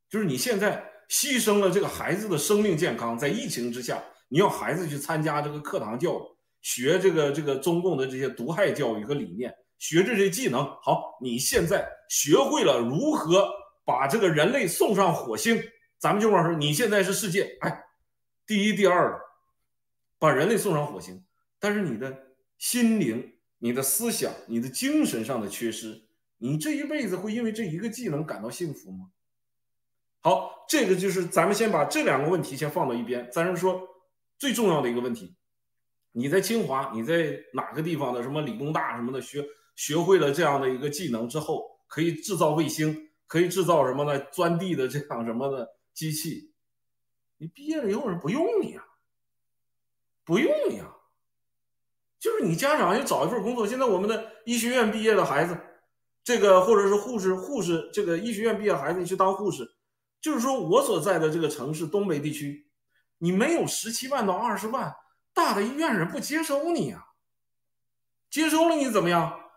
[0.08, 0.84] 就是你现在。
[1.08, 6.22] 牺牲了这个孩子的生命健康，在疫情之下，你要孩子去参加这个课堂教育，
[6.60, 10.64] 学这个这个中共的这些毒害教育和理念，学这些技能。
[10.82, 13.50] 好，你现在学会了如何
[13.84, 15.62] 把这个人类送上火星，
[15.98, 17.84] 咱们就往说，你现在是世界哎
[18.46, 19.20] 第一第二的，
[20.18, 21.24] 把人类送上火星。
[21.58, 22.16] 但是你的
[22.56, 26.02] 心灵、你的思想、你的精神上的缺失，
[26.38, 29.06] 你这一辈子会因为这一个技能感到幸福吗？
[30.20, 33.28] 好，这个就是咱们先把这两个问题先放到一边。
[33.32, 33.88] 咱是说
[34.36, 35.36] 最重要的一个问题，
[36.12, 39.44] 你在清华，你在哪个地方的什么理工大什么的学
[39.78, 44.18] 学会了这样的一个技能之后，可以制造卫星，可以制造什么呢？
[44.32, 46.52] 钻地的这样什么的机器，
[47.36, 48.84] 你毕业了以后人不用你啊，
[50.24, 50.96] 不用你啊，
[52.18, 53.68] 就是你家长要找一份工作。
[53.68, 55.56] 现在我们的医学院毕业的孩子，
[56.24, 59.76] 这个或者是护士，护士这个医学院毕业孩子，你去当护士。
[60.20, 62.66] 就是说，我所在的这个城市东北地区，
[63.18, 64.92] 你没有十七万到二十万，
[65.32, 67.04] 大的医院人不接收你啊。
[68.28, 69.47] 接收了你怎么样？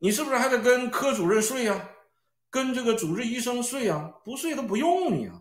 [0.00, 1.88] 你是不是还得跟科主任睡呀？
[2.50, 4.12] 跟这个主治医生睡呀？
[4.24, 5.40] 不睡都不用你啊，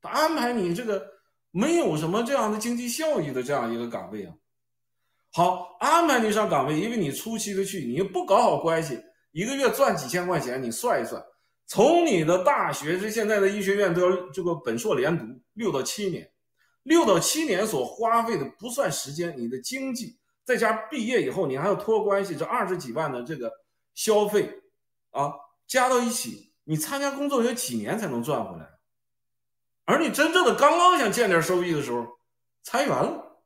[0.00, 1.04] 他安排你这个
[1.50, 4.32] 没有什么这样的经济效益的这样一个岗位啊。
[5.32, 11.20] 好，安排你上岗位，因为你初期的去，你又不搞好关系，一个月赚几千块钱，你算一算。
[11.66, 15.24] 从你的大学这现在的医学院都要这个本硕连读
[15.54, 16.30] 六到七年，
[16.82, 23.52] 六到七年所花费的不算时间，你的经济再加毕业以后你还要托关系，这二十几万的这个
[23.98, 24.62] 消费
[25.10, 25.34] 啊
[25.66, 28.78] 加到一起，你参加工作有几年才能赚回来？
[29.86, 32.06] 而你真正的刚刚想见点收益的时候，
[32.62, 33.42] 裁员了，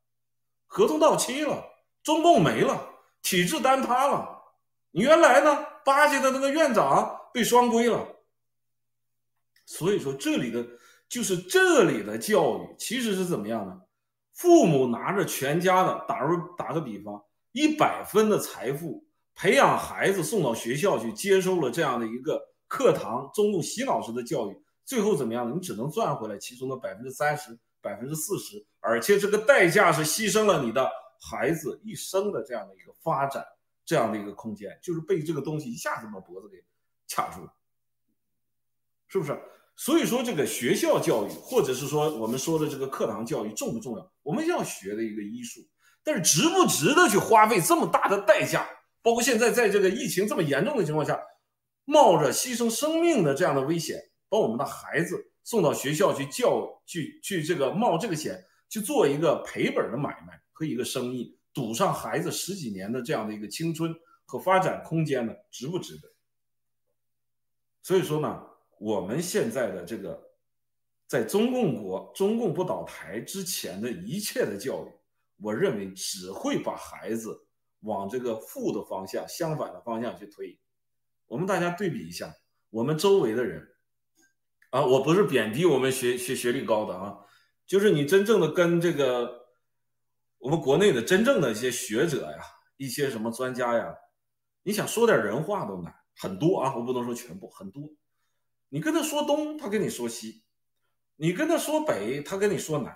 [0.66, 1.64] 合同到期了，
[2.02, 2.86] 中共没了，
[3.22, 4.42] 体制坍塌了，
[4.90, 7.18] 你原来呢巴结的那个院长。
[7.32, 8.06] 被双规了，
[9.64, 10.62] 所以说这里的
[11.08, 13.80] 就是这里的教育其实是怎么样呢？
[14.34, 19.02] 父母拿着全家的，打入打个比方，一百分的财富，
[19.34, 25.54] 培养孩子送到学校去，接受了这样的一个课堂中共洗脑式的教育，最后怎么样？
[25.54, 30.90] 你只能赚回来其中的百分之三十、百分之四十，而且这个代价是牺牲了你的
[31.20, 33.44] 孩子一生的这样的一个发展，
[33.84, 36.62] 这样的一个空间，就是被这个东西一下子把脖子给
[37.08, 37.52] 卡住了，
[39.08, 39.38] 是不是？
[39.74, 44.12] 所以说，这个学校教育，或者是说我们说的这个课堂教育重不重要？
[44.22, 45.60] 我们要学的一个医术，
[46.04, 48.68] 但是值不值得去花费这么大的代价？
[49.02, 51.20] 包括现在在这个疫情这么严重的情况下，
[51.84, 65.34] 冒着牺牲生命的这样的危险，把我们的孩子送到学校去教，去去这个冒这个险去做一个赔本的买卖和一个生意，赌上孩子十几年的这样的一个青春和发展空间呢？
[65.50, 66.08] 值不值得？
[67.82, 68.46] 所以说呢？
[68.78, 70.20] 我们现在的这个，
[71.06, 74.90] 在中共国、中共不倒台之前的一切的教育，
[75.40, 77.46] 我认为只会把孩子
[77.82, 80.58] 往这个负的方向、相反的方向去推。
[81.26, 82.34] 我们大家对比一下，
[82.70, 83.66] 我们周围的人，
[84.70, 87.18] 啊，我不是贬低我们学学学历高的啊，
[87.66, 89.46] 就是你真正的跟这个
[90.38, 92.38] 我们国内的真正的一些学者呀、
[92.76, 93.94] 一些什么专家呀，
[94.62, 97.90] 你想说点人话都难，很多啊，我不能说全部，很多。
[98.68, 100.42] 你跟他说东，他跟你说西；
[101.16, 102.92] 你跟他说北，他跟你说南；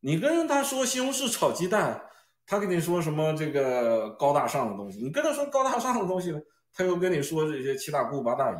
[0.00, 2.07] 你跟他说西红柿炒鸡蛋，
[2.48, 6.40] 他跟你说什么这个高大上的东西；你跟他说高大上的东西呢，
[6.72, 8.56] 他又跟你说这些七大姑八大姨。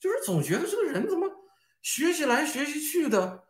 [0.00, 1.30] 就是总觉得这个人怎么
[1.82, 3.44] 学习来学习去的，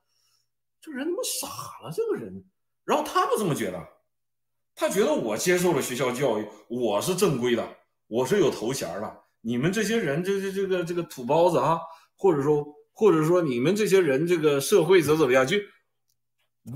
[0.81, 1.47] 这人怎么傻
[1.83, 1.91] 了？
[1.91, 2.45] 这个人，
[2.85, 3.81] 然后他不这么觉得，
[4.75, 7.65] 他觉得我接受了学校教育，我是正规的，
[8.09, 9.23] 我是有头衔的。
[9.41, 11.79] 你们这些人，这这这个这个土包子啊，
[12.17, 15.57] 或者说或者说你们这些人，这个社会怎怎么样，就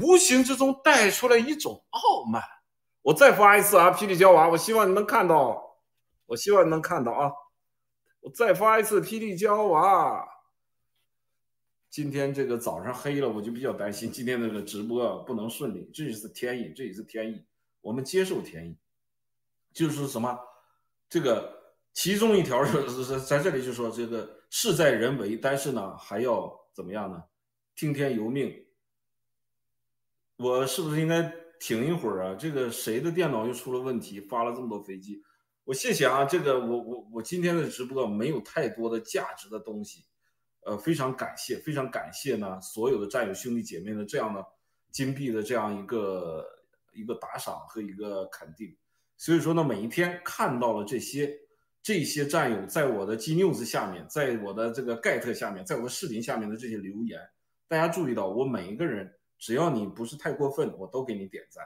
[0.00, 2.42] 无形之中带出来一种傲慢。
[3.06, 5.78] 我再发一次啊，霹雳娇娃，我希望你能看到，
[6.26, 7.30] 我希望你能看到啊，
[8.18, 10.28] 我再发一次霹雳娇娃。
[11.88, 17.44] 今天这个早上黑了，我就比较担心今天这个直播不能顺利，这也是天意，这也是天意，
[17.80, 18.76] 我们接受天意，
[19.72, 20.36] 就是什么
[21.08, 21.54] 这个。
[21.92, 27.22] 其中一条是是是在这里就说这个事在人为，但是呢还要怎么样呢？
[27.74, 28.66] 听天由命。
[30.36, 31.32] 我是不是应该
[31.66, 32.36] 停一会儿啊？
[32.38, 35.20] 这个谁的电脑又出了问题，发了这么多飞机？
[35.64, 40.04] 我谢谢啊，这个我我我今天的直播没有太多的价值的东西，
[40.64, 44.46] 呃，非常感谢，非常感谢呢所有的战友兄弟姐妹的这样的
[44.92, 46.46] 金币的这样一个
[46.92, 48.72] 一个打赏和一个肯定。
[49.16, 51.36] 所以说呢，每一天看到了这些。
[51.82, 57.20] 这些战友在我的 G News 下面，在我的这个盖特下面，在我的视频下面的这些留言，
[57.68, 61.62] 大家注意到，我每一个人，只要你不是太过分，我都给你点赞；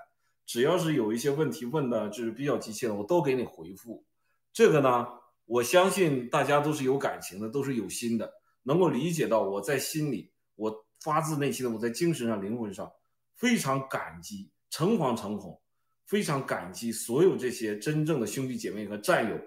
[0.46, 4.04] 只要是有一些问题问的，就是比较急切的，我都给你回复。
[4.52, 5.06] 这个呢，
[5.44, 8.32] 我相信大家都是有感情的，都是有心的，
[8.64, 12.90] 能够理解到我在心里，我发自内心的，我在精神上、灵魂上
[13.36, 15.60] 非常感激，诚惶诚恐，
[16.06, 19.38] 非常感激所有这些真正的兄弟姐妹和战友。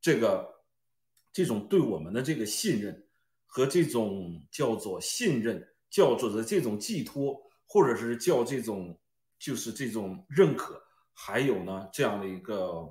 [0.00, 0.48] 这个
[1.32, 3.06] 这种对我们的这个信任
[3.46, 8.98] 和这种叫做信任，叫做的这种寄托，或者是叫这种
[9.38, 12.88] 就是这种认可，还有呢这样的一个，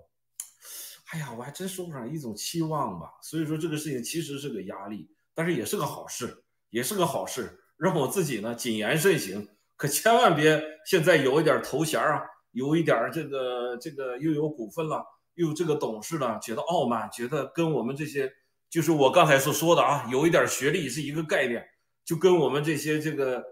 [1.12, 3.08] 哎呀，我还真说不上一种期望吧。
[3.22, 15.04] 所以说这个事情其实是个压力，但是也是个好事，也是个好事，让我自己呢谨言慎行，可千万别现在有一点头衔啊，有一点这个这个又有股份了。
[15.36, 18.32] 又这个董事呢，觉得傲慢，觉得跟我们这些，
[18.70, 21.68] 就是我刚才所说的啊，有一点学历是一个概念，
[22.06, 23.44] 就跟我们这些这个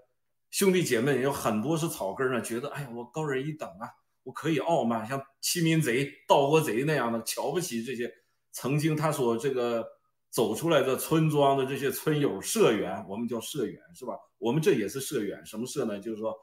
[0.51, 3.89] 兄弟姐妹有很多是草根呢，觉得哎呀，我高人一等啊，
[4.23, 8.13] 我可以傲慢，像欺民贼、盗国贼那样的，瞧不起这些
[8.52, 9.87] 曾经他所这个
[10.29, 14.13] 走出来的村庄的这些村友、社员，我们叫社员是吧？
[14.37, 15.99] 我们这也是社员，什么社呢？
[15.99, 16.37] 就是说，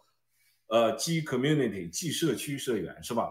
[0.68, 3.30] 呃，G community G 社区社员是吧？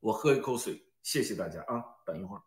[0.00, 1.84] 我喝一口水，谢谢大家啊！
[2.04, 2.42] 等一会儿。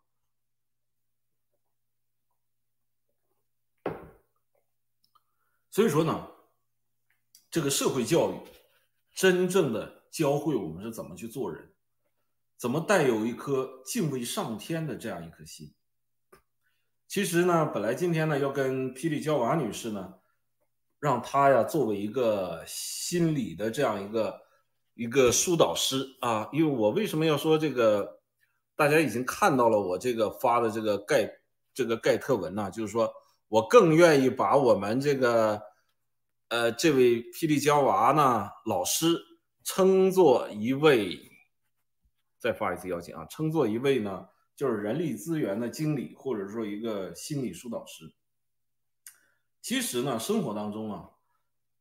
[5.72, 6.28] 所以说呢，
[7.56, 8.34] 这个社会教育
[9.14, 11.72] 真正的教会我们是怎么去做人，
[12.58, 15.74] 怎么带有一颗敬畏上天的这样一颗心。
[17.08, 20.16] 其实呢，本来今天呢要跟霹雳娇娃女士呢，
[21.00, 24.42] 让她呀作为一个心理的这样一个。
[24.96, 28.20] 一个疏导师啊，因为我为什么要说这个？
[28.76, 31.30] 大家已经看到了我这个发的这个盖
[31.74, 33.14] 这个盖特文呢，就是说
[33.48, 35.62] 我更愿意把我们这个
[36.56, 39.22] 呃这位霹雳娇娃呢老师
[39.66, 41.20] 称作一位
[42.38, 48.10] 再发一次邀请啊，称作一位呢，就是人力资源的经理，或者说一个心理疏导师。
[49.62, 51.10] 其实呢，生活当中啊，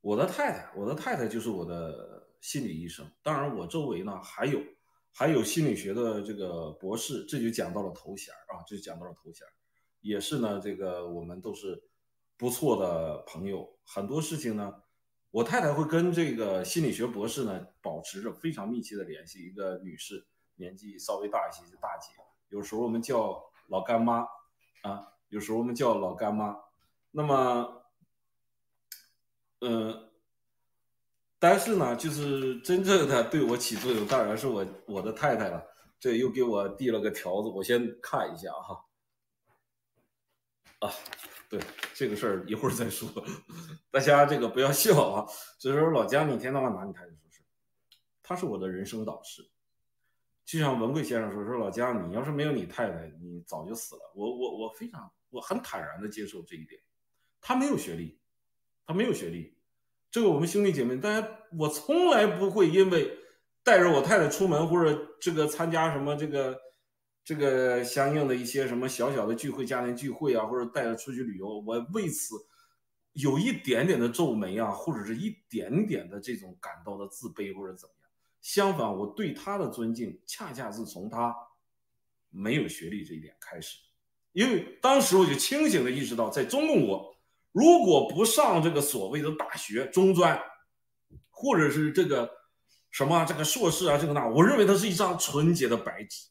[0.01, 3.09] 我的太太，我的太太就是我的心理医生。
[3.23, 4.61] 当然，我周围呢还有
[5.13, 9.47] 还有心理学的这个博士，这就讲到了头衔啊，这就讲到了头衔，
[10.01, 11.81] 也是呢，这个我们都是
[12.37, 13.77] 不错的朋友。
[13.85, 14.83] 很多事情呢，
[15.31, 19.45] 我太太会跟这个心理学博士呢保持着非常密切的联系。
[19.45, 20.27] 一个女士，
[20.57, 22.13] 年纪稍微大一些，就大姐，
[22.49, 24.27] 有时候我们叫老干妈
[24.83, 26.57] 啊，有时候我们叫老干妈。
[27.11, 27.85] 那么，
[29.61, 30.11] 嗯，
[31.39, 35.65] 但是呢，就是真正的对我起作用，当然是我我的太太了。
[36.01, 38.85] 这又给我递了个条子，我先看一下哈。
[40.81, 40.93] 啊，
[41.59, 43.09] 对这个事儿一会儿再说，
[43.93, 45.27] 大家这个不要笑啊。
[45.59, 47.41] 所以说，老姜，你一天到晚拿你太太说事，
[48.23, 49.43] 他是我的人生导师。
[50.45, 54.13] 就像文贵先生说，说老姜，你要是没有你太太，你早就死了。
[54.15, 56.81] 我我我非常我很坦然的接受这一点。
[57.41, 58.19] 他没有学历，
[58.85, 59.57] 他没有学历。
[60.11, 63.17] 这个我们兄弟姐妹，大家我从来不会因为
[63.63, 66.59] 带着我太太出门或者这个参加什么这个
[67.25, 72.35] 这个相应的一些什么小小的聚会、家庭聚会啊，或者带着出去旅游，我为此
[73.15, 78.11] 有一点点的皱眉啊，或者是一点点的这种感到的自卑或者怎么样。
[78.43, 81.35] 相反，我对他的尊敬恰恰是从他
[82.29, 83.79] 没有学历这一点开始，
[84.33, 87.17] 因为当时我就清醒的意识到，在中共国。
[87.53, 90.39] 如果不上这个所谓的大学、中专，
[91.31, 92.31] 或者是这个
[92.91, 96.27] 什么这个硕士啊，这个那，我认为它是一张纯洁的白纸。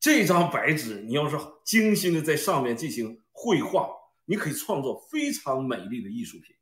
[0.00, 3.88] 这张白纸，你要是精心的在上面进行绘画，
[4.24, 6.54] 你可以创作非常美丽的艺术品。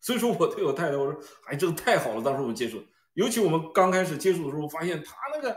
[0.00, 2.22] 所以说我对我太太我说，哎，这个太好了。
[2.22, 2.82] 当时我们接触，
[3.14, 5.56] 尤其我们刚开始接触的时候，发现他那个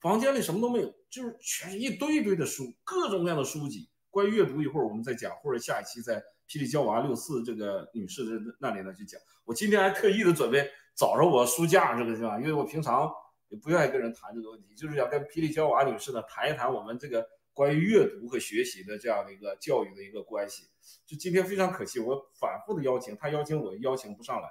[0.00, 3.88] 房间里什么都没有，就是全是一堆一堆的书，各种各样的书籍。
[4.10, 6.22] 关于阅读，一会儿我们再讲，或者下一期在。
[6.50, 10.66] 霹雳娇娃六四这个女士的那里呢去讲，我今天还特意的准备
[10.96, 12.40] 找着我书架这个是吧？
[12.40, 13.06] 因为我平常
[13.48, 20.68] 也不愿意跟人谈这个问题，就是想跟霹雳娇娃女士呢谈一谈我们这个关于阅读和学习的这样的一个教育的一个关系。
[21.06, 24.48] 就今天非常可惜，我反复的邀请她，邀请我邀请不上来，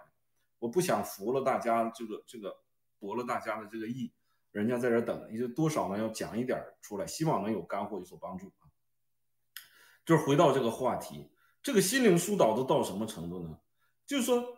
[0.59, 2.55] 我不想服了大家这个这个
[2.99, 4.11] 驳了大家的这个意，
[4.51, 8.65] 人家在这等，也就多少呢要讲一点出来，希望能有干货有所帮助啊。
[10.05, 11.29] 就是回到这个话题。
[11.63, 13.59] 这个心灵疏导都到什么程度呢？
[14.05, 14.56] 就是说，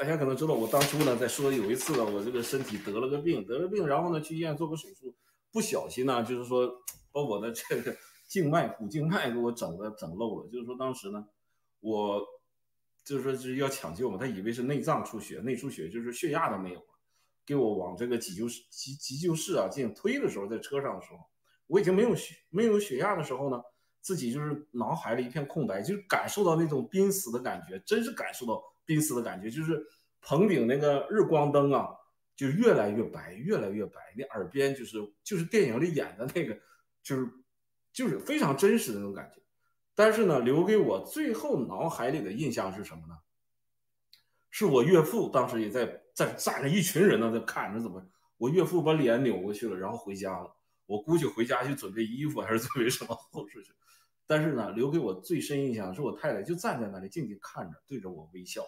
[0.00, 5.14] 大家可能知道，我当初呢在说有一次呢，我这个身体得了个病，得了病，然后呢去医院做个手术，
[5.52, 6.66] 不小心呢，就是说
[7.12, 7.94] 把我的这个
[8.26, 10.48] 静脉、股静脉给我整的整漏了。
[10.48, 11.26] 就是说当时呢，
[11.80, 12.26] 我
[13.04, 16.86] 就是说是要抢救嘛，他以为是内脏出血，内出血就是血压都没有了，
[17.44, 21.18] 给我往这个急救室急急救室啊进行推的时候，在车上的时候，
[21.66, 23.60] 我已经没有血没有血压的时候呢。
[24.02, 29.50] 自己就是脑海里一片空白，就是感受到那种濒死的感觉，真是感受到濒死的感觉。
[29.50, 29.84] 就是
[30.20, 31.88] 棚顶那个日光灯啊，
[32.36, 34.00] 就越来越白，越来越白。
[34.16, 36.58] 那耳边就是就是电影里演的那个，
[37.02, 37.28] 就是
[37.92, 39.40] 就是非常真实的那种感觉。
[39.94, 43.18] 但是呢，留给我最后脑海里的印象是什么呢？
[44.50, 48.04] 是我岳父当时也在在站着一群人呢，在看着怎么，
[48.36, 50.56] 我岳父把脸扭过去了，然后回家了。
[50.86, 53.72] 我估计回家去准备衣服还是准备什么后事去。
[54.30, 58.62] 但是呢，留给我最深印象是我太太就站在那里静静看着，对着我微笑。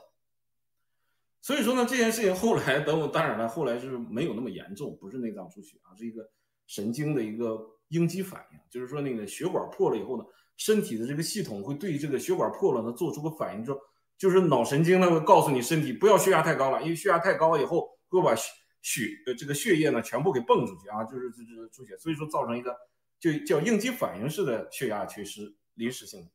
[1.41, 6.29] 所以说呢，这件事情后来等我当然了，后来是没有那么严重，不是内脏出血啊，是一个
[6.67, 7.61] 神经的一个
[7.91, 10.25] 应激反应，就是说那个血管破了以后呢，
[10.57, 13.79] 身体的这个系统会对这个血管破了呢做出个反应，说
[14.19, 18.51] 就是脑神经呢会告诉你身体不要血压太高了，因为血压太高以后会把血
[18.81, 22.77] 血呃这个血液呢全部给泵出去啊，就是这这出血，所以说造成一个。
[23.23, 26.31] 就叫应激反应式的血压缺失，临时性的。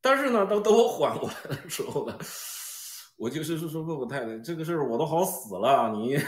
[0.00, 2.18] 但是呢，等等我缓过来的时候呢，
[3.18, 6.18] 我就是说说问我太太，这个事儿我都好死了，你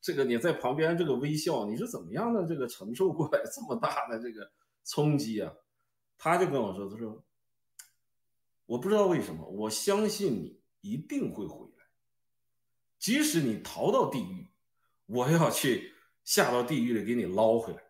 [0.00, 4.50] 这个你在旁边这个微笑，你是怎么样的这个承受过来这么大的这个
[4.84, 5.52] 冲击啊？
[6.18, 7.24] 他就跟我说，他说，
[8.66, 11.84] 我不知道为什么，我相信你一定会回来，
[12.98, 14.50] 即使你逃到地狱，
[15.06, 17.83] 我要去下到地狱里给你捞回来。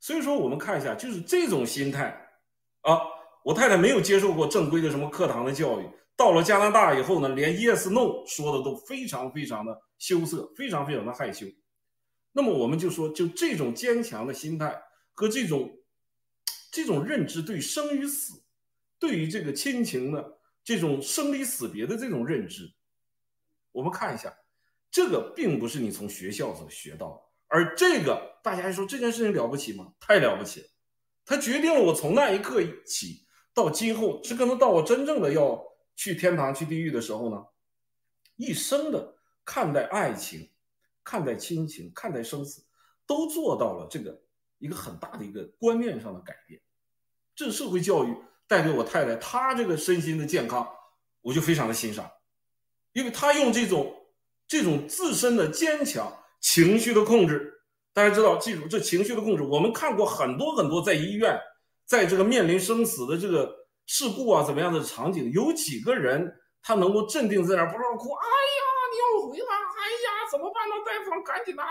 [0.00, 2.28] 所以说，我们看一下，就是这种心态
[2.80, 2.98] 啊。
[3.42, 11.46] 我太太没有接受过正规的什么课堂的教育，到了加拿大以后呢，连 yes no 说的都非常非常的羞涩，非常非常的害羞。
[12.32, 14.78] 那么我们就说，就这种坚强的心态
[15.14, 15.74] 和这种
[16.70, 18.42] 这种认知，对生与死，
[18.98, 22.70] 对于这个亲情的这种生离死别的这种认知，
[23.72, 24.30] 我们看一下，
[24.90, 29.92] 这个并不是你从学校所学到的，而这个大家还说这件事情了不起吗？
[30.00, 30.66] 太了不起了，
[31.24, 35.62] 它决定了我从那一刻起到今后，是可能到我真正的要
[35.96, 37.44] 去天堂去地狱的时候呢，
[38.36, 40.50] 一生的看待爱情、
[41.04, 42.64] 看待亲情、看待生死，
[43.06, 44.20] 都做到了这个
[44.58, 46.60] 一个很大的一个观念上的改变。
[47.34, 48.16] 这社会教育
[48.46, 50.68] 带给我太太，她这个身心的健康，
[51.20, 52.10] 我就非常的欣赏，
[52.92, 53.96] 因为她用这种。
[54.50, 57.59] 这种自身的坚强、情绪的控制，
[57.92, 59.42] 大家知道，记住这情绪的控制。
[59.42, 61.38] 我们看过很多很多在医院，
[61.86, 63.52] 在这个面临生死的这个
[63.86, 66.32] 事故啊，怎么样的场景，有几个人
[66.62, 68.10] 他能够镇定在那儿不让哭？
[68.12, 68.62] 哎呀，
[68.92, 69.44] 你要回来？
[69.44, 70.74] 哎呀，怎么办呢？
[70.86, 71.62] 大夫，赶紧的，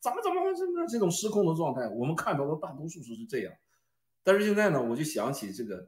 [0.00, 0.86] 怎么怎么回事呢？
[0.88, 3.52] 这种失控的状态，我们看到的大多数是是这样。
[4.24, 5.86] 但是现在呢，我就想起这个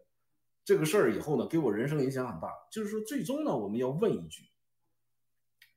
[0.64, 2.48] 这个事儿以后呢，给我人生影响很大。
[2.70, 4.44] 就是说，最终呢，我们要问一句。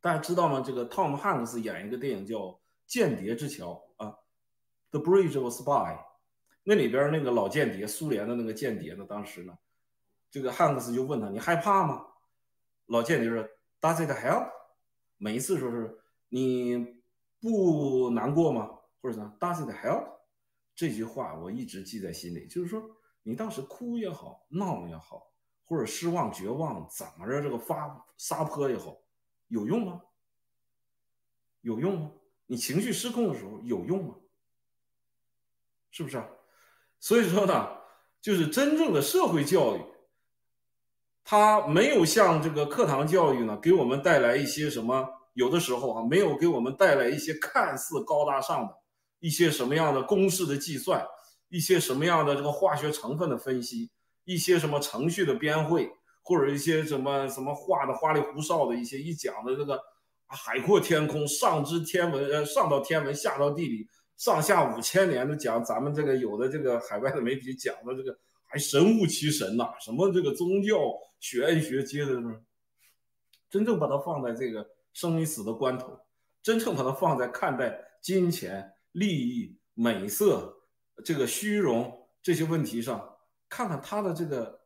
[0.02, 0.62] 大家知道吗？
[0.66, 2.38] 这个汤姆汉克斯演一个电影叫
[2.88, 3.68] 《间谍之桥》，
[4.92, 5.96] 《The Bridge of Spy》，
[6.64, 9.58] 那里边那个老间谍，苏联的那个间谍呢，当时呢，
[10.30, 12.06] 这个汉克斯就问他：“你害怕吗？”
[12.88, 13.42] 老间谍说
[13.80, 14.52] ：“Does it help？”
[15.18, 17.02] 每一次说是你
[17.40, 18.70] 不难过吗？
[19.02, 20.08] 或者说 “Does it help？”
[20.76, 22.84] 这句话我一直记在心里，就是说
[23.24, 25.32] 你当时哭也好，闹也好，
[25.66, 28.98] 或者失望、绝望，怎么着这个发撒泼也好。
[29.48, 30.02] 有用吗？
[31.62, 32.12] 有用吗？
[32.46, 34.16] 你情绪失控的时候有用吗？
[35.92, 36.22] 是不是？
[37.00, 37.68] 所以说呢，
[38.22, 39.82] 就是真正的社会教育，
[41.24, 45.08] 它没有像这个课堂教育呢，给我们带来一些什么？
[45.34, 48.76] 有的时候啊，没有给我们带来一些看似高大上的
[49.20, 51.06] 一些什么样的公式的计算，
[51.50, 53.92] 一些什么样的这个化学成分的分析，
[54.26, 55.92] 一些什么程序的编绘。
[56.24, 59.82] 或者一些什么什么画的花里胡哨的一些一讲的这个
[60.28, 63.88] 海阔天空，上知天文呃上到天文下到地理，
[64.22, 70.78] 上下五千年的讲咱们这个有的这个海外的媒体讲的这个还神乎其神呐，什么这个宗教
[71.20, 72.40] 玄学接着呢，
[73.50, 76.00] 真正把它放在这个生与死的关头，
[76.44, 80.56] 真正把它放在看待金钱利益美色
[81.04, 83.18] 这个虚荣这些问题上，
[83.50, 84.62] 看看他的这个。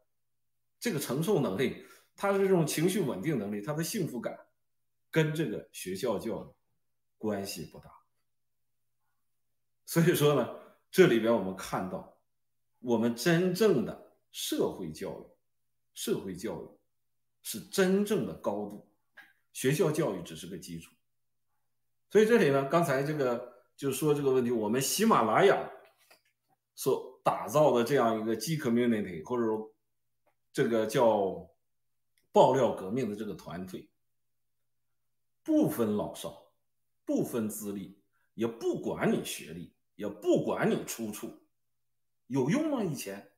[0.78, 1.84] 这个承受能力，
[2.16, 4.38] 他的这种情绪稳定能力，他的幸福感，
[5.10, 6.54] 跟这个学校教育
[7.18, 7.90] 关系不大。
[9.86, 10.56] 所以说呢，
[10.92, 12.18] 这里边我们看到，
[12.80, 15.26] 我们真正的社会教育，
[15.94, 16.68] 社会教育
[17.42, 18.88] 是真正的高度，
[19.54, 20.92] 学校教育只是个基础。
[22.10, 25.72] 所以这里呢，刚才这个就说这个问题，我们喜马拉雅
[26.76, 29.72] 所打造的这样一个 G community，或者说。
[30.56, 31.50] 这个叫
[32.32, 33.90] 爆料革命的这个团队，
[35.44, 36.50] 不分老少，
[37.04, 38.00] 不分资历，
[38.36, 41.42] 也不管你学历，也不管你出处，
[42.28, 42.84] 有用吗？
[42.84, 43.32] 以前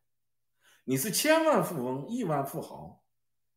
[0.84, 3.04] 你是千万富翁、亿万富豪，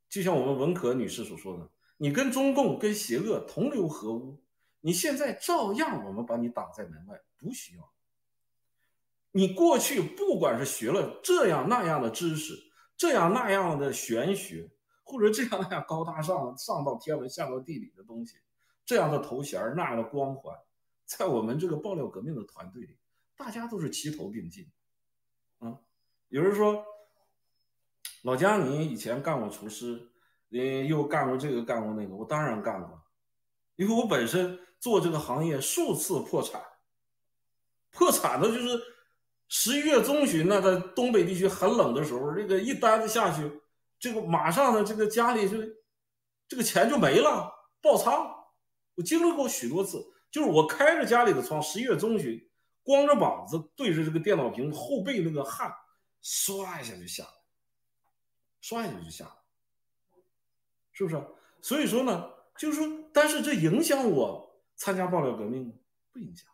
[0.08, 4.42] 就像我们文可女士所说的，你跟中共、跟邪恶同流合污，
[4.80, 7.90] 你现在照样我们把你挡在门外，不需要。
[9.32, 12.66] 你过去不管是学了这样那样的知识。
[12.96, 14.70] 这样那样的玄学，
[15.04, 18.36] 或者这样那样高大上、上到天文下到地理的东西，
[18.84, 20.54] 这样的头衔那样的光环，
[21.18, 22.96] 在我们这个爆料革命的团队里，
[23.36, 24.70] 大家都是齐头并进。
[25.58, 25.78] 啊，
[26.28, 26.84] 有人说，
[28.22, 30.08] 老姜，你以前干过厨师，
[30.48, 33.02] 你又干过这个干过那个，我当然干过，
[33.74, 36.62] 因为我本身做这个行业数次破产，
[37.90, 38.80] 破产的就是。
[39.52, 43.60] 十一月中旬那，在东北地区很冷的时候，这个一单子下去，
[43.98, 45.58] 这个马上呢，这个家里就
[46.46, 47.52] 这个钱就没了，
[47.82, 48.32] 爆仓。
[48.94, 49.98] 我经历过许多次，
[50.30, 52.40] 就是我开着家里的窗，十一月中旬，
[52.82, 55.72] 光着膀子对着这个电脑屏，后背那个汗
[56.22, 57.30] 唰一下就下来，
[58.62, 59.32] 唰一下就下来，
[60.92, 61.22] 是不是？
[61.62, 65.74] 所以说呢，就是说，但是这影响我参加爆料革命吗？
[66.12, 66.48] 不影响，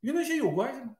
[0.00, 0.96] 与那些有关系吗？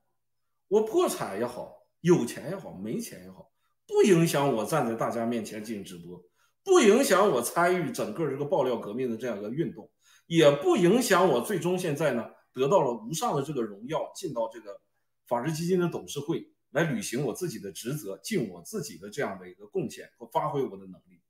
[0.69, 3.51] 我破产也好，有钱也好，没钱也好，
[3.87, 6.21] 不影响我站在大家面前进行直播，
[6.65, 9.89] 不影响我参与整个这个爆料革命的这样一个运动，
[10.27, 14.81] 也不影响我最终现在呢得到了无上的这个荣耀，进到这个
[15.27, 21.21] 法治基金的董事会来履行我自己的职责，尽我自己的这样的一个贡献和发挥我的能力。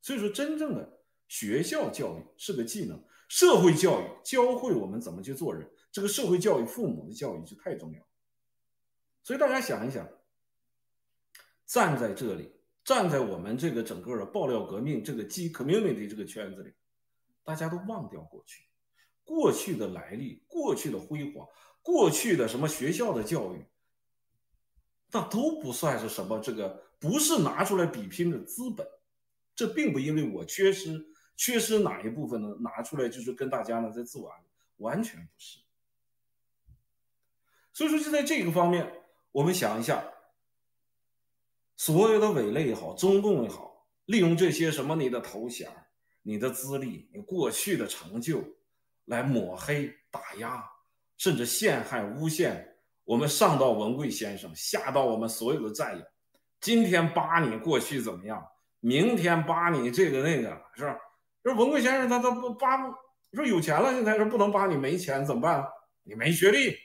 [0.00, 5.70] 所以说，真正的学校教育是个技能，社会教育教会我们怎么去做人。
[5.92, 8.00] 这个社会教育、父母的教育就太重要，
[9.22, 10.08] 所以大家想一想，
[11.66, 12.50] 站在这里，
[12.82, 16.72] 站在我们这个整个的爆料革命这个基 community 这个圈子里，
[17.44, 18.64] 大家都忘掉过去，
[19.24, 21.46] 过去的来历，过去的辉煌，
[21.82, 23.64] 过去的什么学校的教育，
[25.10, 28.86] 那都不算是什么，这个不是拿出来比拼的资本。
[29.54, 31.04] 这并不因为我缺失
[31.36, 32.56] 缺失哪一部分呢？
[32.60, 34.46] 拿出来就是跟大家呢在自我安慰，
[34.78, 35.58] 完全不是。
[37.74, 38.90] 所以说，就在这个方面，
[39.30, 40.06] 我们想一下，
[41.76, 45.81] 所有的伪类也好，中共也好，利用这些什么你的头衔、
[46.22, 48.42] 你的资历、你过去的成就，
[49.06, 50.64] 来抹黑、打压，
[51.16, 56.04] 甚至陷害、诬陷我们上到文贵先生，下到我们所有的战友。
[56.60, 58.42] 今天扒你过去怎么样？
[58.84, 60.96] 明天扒你这个那个，是吧？
[61.42, 62.92] 说文贵先生他他不扒不，
[63.36, 65.64] 说有钱了，现在说不能扒你没钱怎么办？
[66.04, 66.76] 你没学历。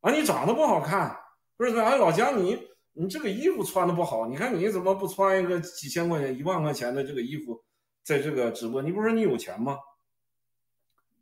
[0.00, 1.14] 啊，你长得不好看，
[1.56, 1.74] 不是？
[1.78, 2.58] 哎，老姜，你
[2.92, 7.62] 你这个衣服穿的不好，你看你怎么不穿一个几千块钱、一万块钱的这个衣服，
[8.04, 8.80] 在这个直播？
[8.82, 9.78] 你不是说你有钱吗？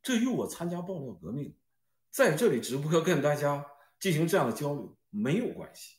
[0.02, 1.56] 这与我参加爆料革命，
[2.10, 3.64] 在这里直播跟大家
[4.00, 5.96] 进行这样的交流没有关系，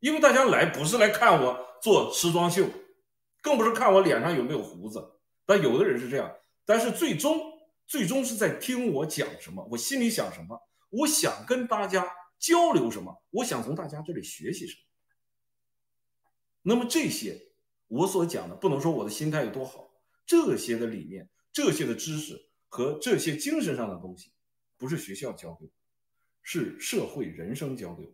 [0.00, 2.68] 因为大家来不是来看我做时装秀，
[3.40, 5.02] 更不是看我脸上有没有胡子。
[5.46, 6.30] 但有的人是这样，
[6.66, 7.40] 但是最终
[7.86, 10.60] 最终是在听我讲什么，我心里想什么。
[10.90, 12.06] 我想跟大家
[12.38, 13.22] 交流什么？
[13.30, 14.82] 我想从大家这里学习什么？
[16.62, 17.53] 那么这些
[17.94, 19.88] 我所讲的，不能说我的心态有多好，
[20.26, 24.32] 这些的理念、这些的知识和这些精神上的东西，
[24.76, 25.70] 不是学校教给我，
[26.42, 28.10] 是社会人生教给我。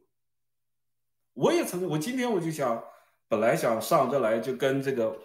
[1.32, 2.84] 我也曾经，我今天我就想，
[3.26, 5.18] 本来想上这来就跟这个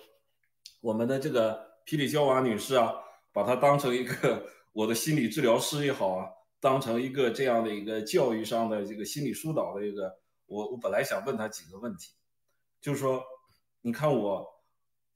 [0.80, 2.94] 我们的这个皮里娇娃女士啊，
[3.34, 6.30] 把她当成一个我的心理治疗师也好啊。
[6.62, 12.14] 当成一个这样的一个教育上的这个心理疏导的一个，我我本来想问她几个问题，
[12.82, 13.22] 就是说，
[13.86, 14.44] 你看我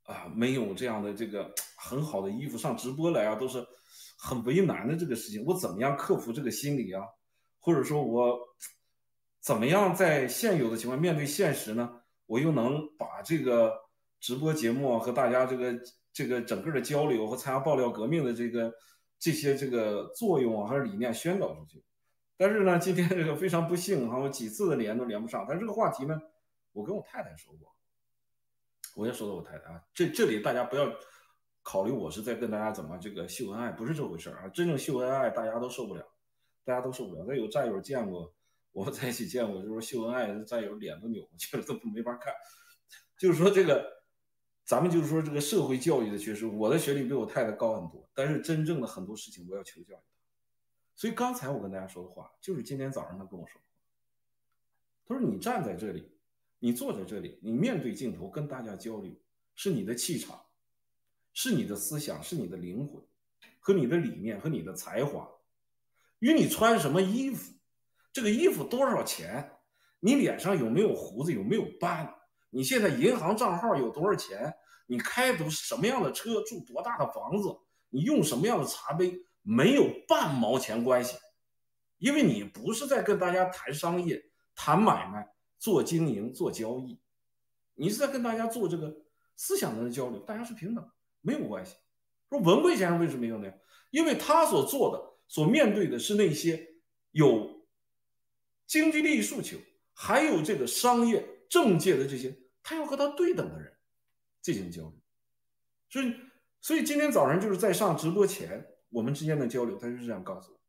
[0.03, 3.65] 啊，没有这样的这个很好的衣服上直播来啊，都是
[4.15, 7.03] 很为难的这个事情，我怎么样克服这个心理啊？
[7.57, 8.39] 或者说，我
[9.41, 12.01] 怎么样在现有的情况面对现实呢？
[12.27, 13.73] 我又能把这个
[14.19, 15.73] 直播节目和大家这个
[16.13, 18.71] 这个整个的交流和参加爆料革命的这个。
[19.21, 21.83] 这些这个作用啊，还是理念宣导出去，
[22.37, 25.45] 但是呢，今天这个非常不幸哈，我几次的连都连不上。
[25.45, 26.17] 但是这个话题呢，
[26.71, 27.69] 我跟我太太说过，
[28.95, 30.93] 我也说到我太太啊，这这里大家不要
[31.61, 34.47] 考虑我是在跟大家怎么这个秀恩爱，不是这回事啊。
[34.49, 36.05] 真正秀恩爱，大家都受不了，
[36.63, 37.25] 大家都受不了。
[37.27, 38.33] 那有战友见过，
[38.71, 42.33] 我们在一起见过，就是说秀恩爱，战友脸都扭过去了，都没法看。
[43.17, 43.99] 就是说这个。
[44.65, 50.03] 咱们就是说这个社会教育的缺失，我的学历比我太太高很多，但是真正的很多事情我要求教育他。
[50.95, 53.59] 所以刚才我跟大家说的话，就是今天早上他跟我说，
[55.07, 56.18] 他说你站在这里，
[56.59, 59.11] 你坐在这里，你面对镜头跟大家交流，
[59.55, 60.39] 是你的气场，
[61.33, 63.01] 是你的思想，是你的灵魂，
[63.59, 65.29] 和你的理念和你的才华，
[66.19, 67.53] 与你穿什么衣服，
[68.11, 69.51] 这个衣服多少钱，
[69.99, 72.13] 你脸上有没有胡子，有没有斑。
[72.49, 74.53] 你现在银行账号有多少钱？
[74.87, 76.41] 你开的什么样的车？
[76.41, 77.47] 住多大的房子？
[77.89, 79.17] 你用什么样的茶杯？
[79.41, 81.15] 没有半毛钱关系，
[81.97, 84.21] 因为你不是在跟大家谈商业、
[84.53, 85.27] 谈买卖、
[85.59, 86.97] 做经营、做交易，
[87.75, 89.03] 你是在跟大家做这个
[89.35, 90.89] 思想上的交流，大家是平等，
[91.21, 91.75] 没有关系。
[92.29, 93.53] 说文贵先生为什么没有呢？
[93.91, 96.67] 因为他所做的、所面对的是那些
[97.11, 97.67] 有
[98.65, 99.57] 经济利益诉求，
[99.93, 101.35] 还有这个商业。
[101.49, 103.75] 政界的这些，他要和他对等的人
[104.39, 104.93] 进行交流，
[105.89, 106.13] 所以，
[106.61, 110.59] 所以今天早上就是在上直播前，我们之间的交流，他就是这样告诉我，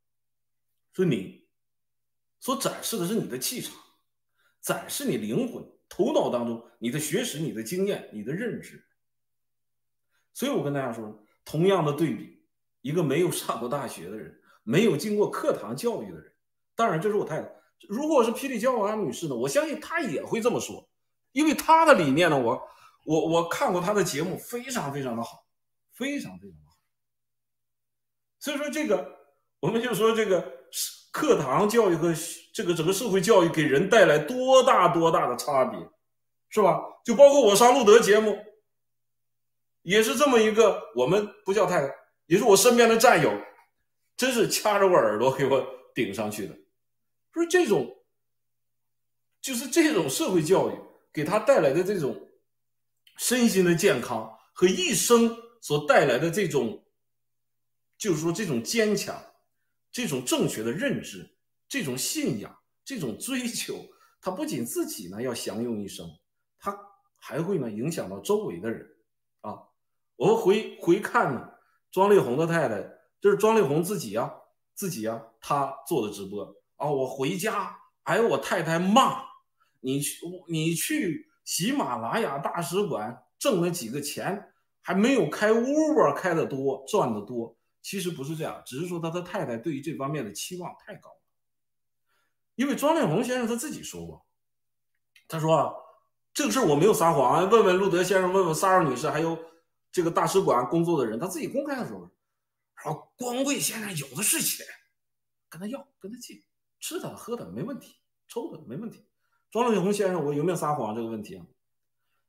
[0.93, 1.47] 说你
[2.39, 3.75] 所展示的是你的气场，
[4.61, 8.85] 展示你灵魂、头脑当中你的学识、你的经验、你的认知。
[10.33, 12.41] 所以我跟大家说，同样的对比，
[12.81, 16.31] 一个没有上过大学的人，没有经过课堂教育的人，
[16.75, 17.51] 当然这是我太太。
[17.89, 19.35] 如果是霹雳娇娃女士呢？
[19.35, 20.87] 我相信她也会这么说，
[21.31, 22.61] 因为她的理念呢，我
[23.05, 25.45] 我我看过她的节目，非常非常的好，
[25.91, 26.77] 非常非常的好。
[28.39, 29.17] 所以说这个，
[29.59, 30.67] 我们就说这个
[31.11, 32.13] 课堂教育和
[32.53, 35.79] 这个整个社会教育给人带来多大多大的差别，
[36.49, 36.79] 是吧？
[37.03, 38.37] 就包括我上路德节目，
[39.81, 41.93] 也是这么一个，我们不叫太太，
[42.27, 43.31] 也是我身边的战友，
[44.15, 46.55] 真是掐着我耳朵给我顶上去的。
[47.31, 47.97] 不是这种，
[49.41, 50.73] 就是这种社会教育
[51.11, 52.29] 给他带来的这种
[53.17, 56.83] 身心的健康和一生所带来的这种，
[57.97, 59.15] 就是说这种坚强、
[59.91, 61.29] 这种正确的认知、
[61.67, 63.75] 这种信仰、这种追求，
[64.21, 66.07] 他不仅自己呢要享用一生，
[66.59, 66.77] 他
[67.17, 68.87] 还会呢影响到周围的人
[69.41, 69.59] 啊。
[70.15, 71.49] 我们回回看呢，
[71.91, 72.81] 庄丽红的太太，
[73.19, 74.31] 这是庄丽红自己啊，
[74.75, 76.43] 自己啊，她做的直播
[76.77, 76.89] 啊。
[76.89, 79.23] 我回家，哎，我太太骂
[79.79, 87.57] 你去，你去喜马拉雅大使馆挣了几个钱，还没有开 Uber 开的多，赚的多。
[87.81, 91.17] 其实不是这样，只是说他的太太对于这方面的期望太高了。
[92.55, 94.23] 因为庄丽红先生他自己说过，
[95.27, 95.73] 他说啊，
[96.33, 99.37] 这个事儿我没有撒谎啊，问问路德先生，问问萨尔女士，还有
[99.91, 102.11] 这个大使馆工作的人，他自己公开的说，
[102.75, 104.65] 说光贵先生有的是钱，
[105.49, 106.43] 跟他要，跟他借，
[106.79, 107.95] 吃的喝的没问题，
[108.27, 109.03] 抽的没问题。
[109.49, 111.45] 庄丽红先生，我有没有撒谎这个问题啊？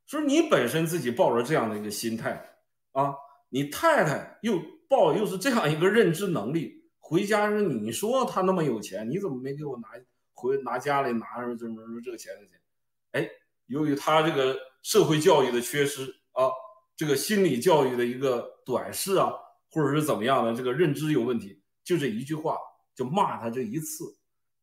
[0.06, 2.58] 说你本身自己抱着这样的一个心态
[2.92, 3.14] 啊，
[3.50, 4.54] 你太太又。
[4.92, 9.88] 报又是这样一个认知能力，回家说你说他那么有钱，你怎么没给我拿
[10.34, 12.60] 回拿家里拿着这么这个钱的钱？
[13.12, 13.26] 哎，
[13.66, 16.50] 由于他这个社会教育的缺失啊，
[16.94, 19.32] 这个心理教育的一个短视啊，
[19.70, 22.58] 或者是怎么样的，这个认知有问题，就这一句话
[22.94, 24.14] 就骂他这一次，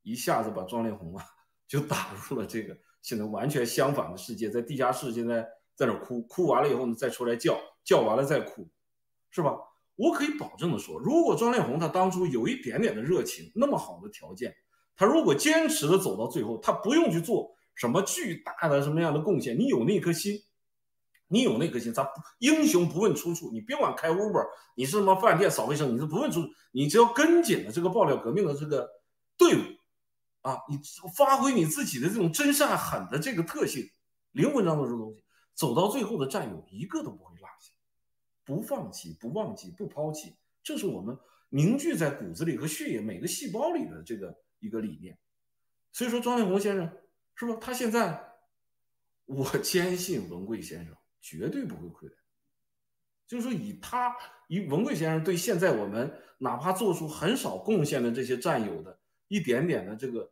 [0.03, 1.25] 一下子把庄丽红啊
[1.67, 8.67] 就打入了这个现在完全相反的世界，在地下室现在在那哭，哭完了以后呢再出来叫，叫完了再哭，
[9.31, 9.55] 是吧？
[9.99, 14.55] 我可以保证的说，如果庄丽红她当初有一点点的热情，那么好的条件，
[14.95, 20.41] 她如果坚持的走到最后，她不用去做什么巨大的什么样的贡献，你有那颗心，
[21.27, 24.45] 你有那颗心，咱英雄不问出处，你别管开 Uber，
[24.77, 28.89] 你是什么饭店扫卫生，你是不问出处，你只要跟紧了这个爆料革命的这个
[29.37, 29.59] 队伍，
[30.43, 30.79] 啊，你
[31.13, 33.83] 发挥你自己的这种真善狠的这个特性，
[34.31, 35.21] 灵魂当中这东西，
[35.53, 37.28] 走到最后的战友一个都不会。
[38.49, 41.15] 不放弃，不忘记，不抛弃，这是我们
[41.49, 45.15] 凝聚在骨子里和血液每个细胞里的这个一个理念。
[45.91, 46.91] 所以说，庄丽红先生
[47.35, 47.55] 是吧？
[47.61, 48.33] 他现在，
[49.25, 52.15] 我 坚信文贵先生绝对不会亏待。
[53.27, 54.15] 就是说，以他
[54.47, 60.31] 以文贵先生对现在我们哪怕做出很少贡献的这些战友的一点点的这个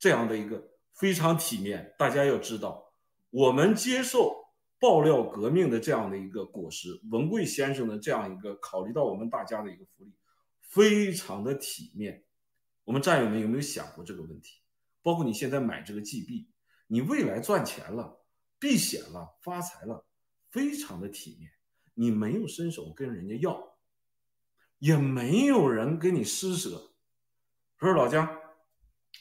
[0.00, 1.94] 这样的一个非常体面。
[1.96, 2.92] 大家要知道，
[3.30, 4.41] 我们接受。
[4.82, 10.12] 爆料革命的这样的一个果实，文贵先生的这样一个考虑到我们大家的一个福利，
[10.60, 12.24] 非常的体面。
[12.82, 14.60] 我们战友们有没有想过这个问题？
[15.00, 16.48] 包括你现在买这个 G 币，
[16.88, 18.24] 你未来赚钱了、
[18.58, 20.04] 避险了、发财了，
[20.50, 21.52] 非常的体面。
[21.94, 23.76] 你没有伸手跟人家要，
[24.80, 26.90] 也没有人给你施舍。
[27.78, 28.28] 说老姜，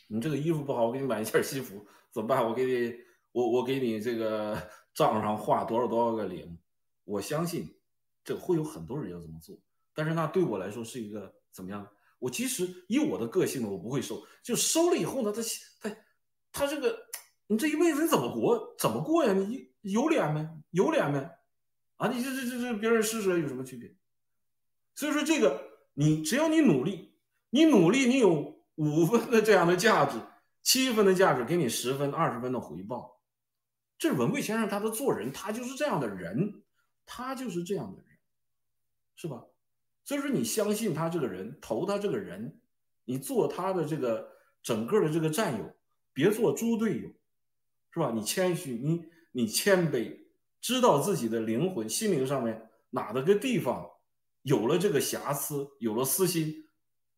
[0.07, 2.43] 你这个衣服不好，我给你买一件西服，怎么办？
[2.43, 2.95] 我给你，
[3.31, 4.59] 我我给你这个。
[4.93, 6.57] 账上画多少多少个零，
[7.05, 7.75] 我相信
[8.23, 9.57] 这会有很多人要这么做，
[9.93, 11.87] 但是那对我来说是一个怎么样？
[12.19, 15.41] 我其实以我的个性，我不会收，就收了以后呢，他
[15.81, 15.97] 他
[16.51, 16.95] 他这个，
[17.47, 18.75] 你这一辈子你怎么过？
[18.77, 19.33] 怎么过呀？
[19.33, 20.47] 你有脸没？
[20.69, 21.17] 有脸没？
[21.97, 23.95] 啊，你这这这这别人施舍有什么区别？
[24.93, 25.61] 所以说这个，
[25.93, 27.15] 你只要你努力，
[27.49, 30.19] 你努力，你有五分的这样的价值，
[30.61, 33.20] 七分的价值，给你十分、二十分的回报。
[34.01, 36.63] 这是文贵先生他的做人，他就是这样的人，
[37.05, 38.17] 他就是这样的人，
[39.15, 39.43] 是吧？
[40.03, 42.59] 所以说你相信他这个人，投他这个人，
[43.05, 44.27] 你做他的这个
[44.63, 45.75] 整个的这个战友，
[46.13, 47.09] 别做猪队友，
[47.91, 48.11] 是吧？
[48.11, 50.25] 你谦虚，你你谦卑，
[50.59, 53.87] 知道自己的灵魂、心灵上面哪的个地方
[54.41, 56.67] 有了这个瑕疵，有了私心，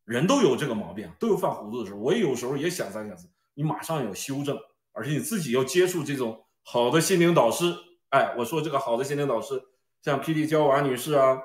[0.04, 2.00] 人都有这个毛病，都有犯糊涂的时候。
[2.00, 4.58] 我也有时候也想三想四，你马上要修正，
[4.92, 6.44] 而且你自己要接触这种。
[6.66, 7.72] 好的心灵导师，
[8.08, 9.62] 哎，我说这个好的心灵导师，
[10.02, 11.38] 像霹雳娇娃女士啊，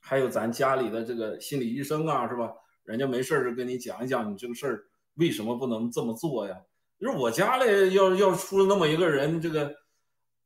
[0.00, 2.50] 还有咱家里的这个心理医生啊，是吧？
[2.82, 4.84] 人家没事就跟你讲一讲，你这个事儿
[5.16, 6.56] 为什么不能这么做呀？
[6.98, 9.72] 就是我家里要要出了那么一个人，这个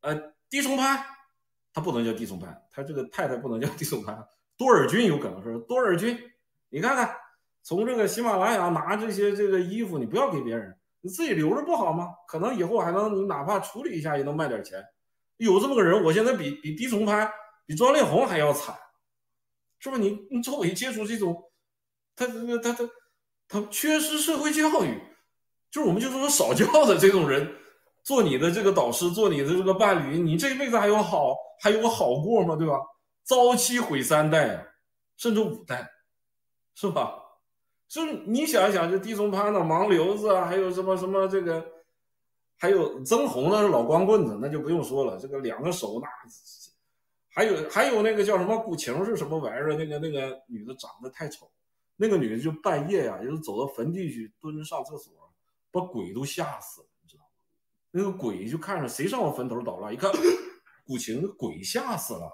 [0.01, 1.03] 呃低松潘，
[1.73, 4.27] 他不能叫低松潘，他这个太太不能叫低松潘，
[4.59, 6.19] 多尔军有可能是多尔军，
[6.71, 7.17] 你看看
[7.63, 10.77] 从这个喜马拉雅拿这些这个衣服，你不要给别人。
[11.03, 12.09] 你自己留着不好吗？
[12.27, 14.83] 可能以后还能，你哪怕处理一下也能卖点钱。
[15.37, 17.31] 有这么个人，我现在比比低重拍、
[17.67, 18.75] 比庄丽红还要惨，
[19.81, 20.03] 是不是？
[20.03, 21.37] 你你周围接触这种，
[22.15, 22.91] 他他他他
[23.49, 25.01] 他缺失社会教育，
[25.71, 27.53] 就是我们就说少教的这种人，
[28.05, 32.55] 做你的这个导师，做你的这个伴侣，你这辈子还有好还有个好过吗？
[32.55, 32.75] 对吧？
[33.25, 34.67] 朝妻毁三代，
[35.17, 35.89] 甚至五代，
[36.75, 37.22] 是吧？
[37.93, 41.63] 就是你想一想，就地中潘的盲流子啊，还有什么什么这个，
[42.57, 45.19] 还有曾红的老光棍子，那就不用说了。
[45.19, 46.09] 这个两个手那，
[47.29, 49.77] 还有还有那个叫什么古晴是什么玩意儿？
[49.77, 51.51] 那个那个女的长得太丑，
[51.95, 55.13] 那个女的就半夜呀，就是走到坟地去蹲着上厕所，
[55.71, 57.29] 把鬼都吓死了，你知道吗？
[57.91, 60.11] 那个鬼就看着谁上我坟头捣乱，一看
[60.87, 62.33] 古晴，鬼吓死了。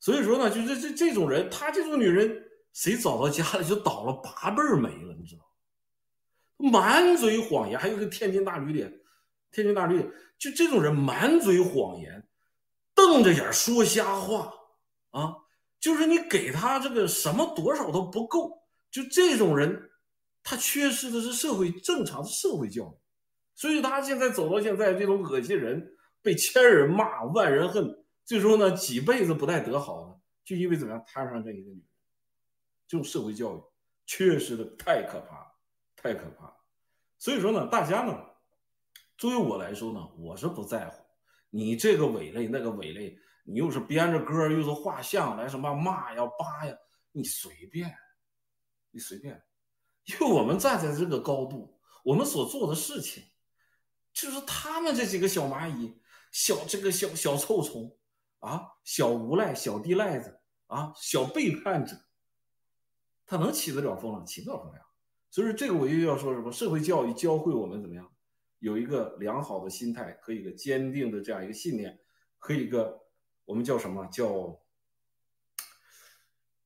[0.00, 2.44] 所以说呢，就这这这种人，他这种女人，
[2.78, 5.44] 谁找到家里就倒了八辈儿霉了，你知道
[6.58, 8.88] 满嘴谎言，还有个天津大驴脸，
[9.50, 10.08] 天津大驴脸，
[10.38, 12.28] 就这种人满嘴谎言，
[12.94, 14.54] 瞪着眼说瞎话
[15.10, 15.34] 啊，
[15.80, 18.62] 就是你给他这个什么多少都不够，
[18.92, 19.90] 就这种人，
[20.44, 22.96] 他缺失的是社会正常的社会教育，
[23.56, 31.87] 所以他现在走到现在这种恶心人，被千人骂万人恨，最终呢几辈子不带得好的，就因为怎么样摊上这一个女人，
[32.88, 33.62] 这种社会教育
[34.06, 35.46] 确实的太可怕。
[36.00, 36.56] 太可怕了，
[37.18, 38.16] 所以说呢，大家呢，
[39.16, 41.04] 作为我来说呢，我是不在乎
[41.50, 46.72] 你这个伪类那个伪类，你又是编着歌又是画像来什么骂呀扒呀，
[47.10, 47.92] 你随便，
[48.92, 49.42] 你随便，
[50.04, 53.24] 因为我们站在这个高度，我们所做的事情，
[54.12, 57.92] 就是他们这几个小蚂蚁、小这个小小臭虫
[58.38, 61.96] 啊、小无赖、小地赖子啊、小背叛者，
[63.28, 64.24] 他能起得了风浪？
[64.24, 64.82] 起不了风浪。
[65.30, 66.50] 所以说，这个我又要说什么？
[66.50, 68.10] 社会教育教会我们怎么样，
[68.58, 72.00] 有一个良好的心态，和一个坚定的这样一个信念，
[72.38, 73.02] 和一个
[73.44, 74.58] 我们叫什么叫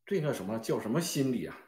[0.07, 1.59] 这个什么叫什么心理啊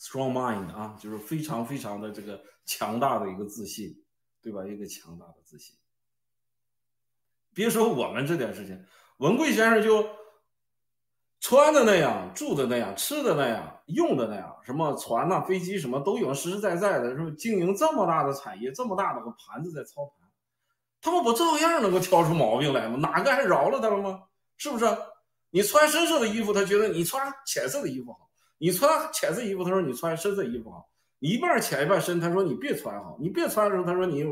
[0.00, 4.02] ？strong mind 啊，就是非常非常的这个强大的一个自信，
[4.40, 4.66] 对吧？
[4.66, 5.76] 一个强大的自信。
[7.52, 8.82] 别说我们这点事情，
[9.18, 10.08] 文贵先生就。
[11.46, 20.28] 穿的那样，住的那样，吃的那样，用的那样，什么船呐、飞机什么都有，实实在在的，是不经营这么大的产业，这么大的个盘子在操盘，
[21.00, 22.98] 他们不照样能够挑出毛病来吗？
[22.98, 24.24] 哪个还饶了他了吗？
[24.56, 24.84] 是不是？
[25.50, 28.28] 你穿深色的衣服，他觉得你穿浅色的衣服好；
[28.58, 30.88] 你穿浅色衣服，他说你穿深色衣服好。
[31.20, 33.16] 你一半浅一半深，他说你别穿好。
[33.20, 34.24] 你别穿的时候，他说你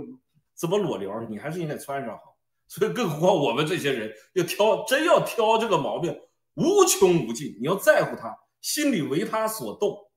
[0.57, 1.21] 怎么裸聊？
[1.31, 2.37] 你还是应该穿上好。
[2.67, 6.13] 所以，更何况我们这些人要挑，真要挑这个毛病。
[6.55, 10.11] 无穷无尽，你要在乎他，心里为他所动，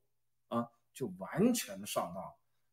[0.48, 2.24] 啊，就完全的上当。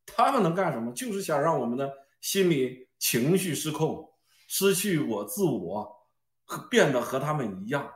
[0.06, 0.92] 他们能干什么？
[0.92, 4.12] 就是想让我们的心理情绪失控，
[4.46, 6.08] 失去我自我，
[6.44, 7.90] 和变得和他们一样，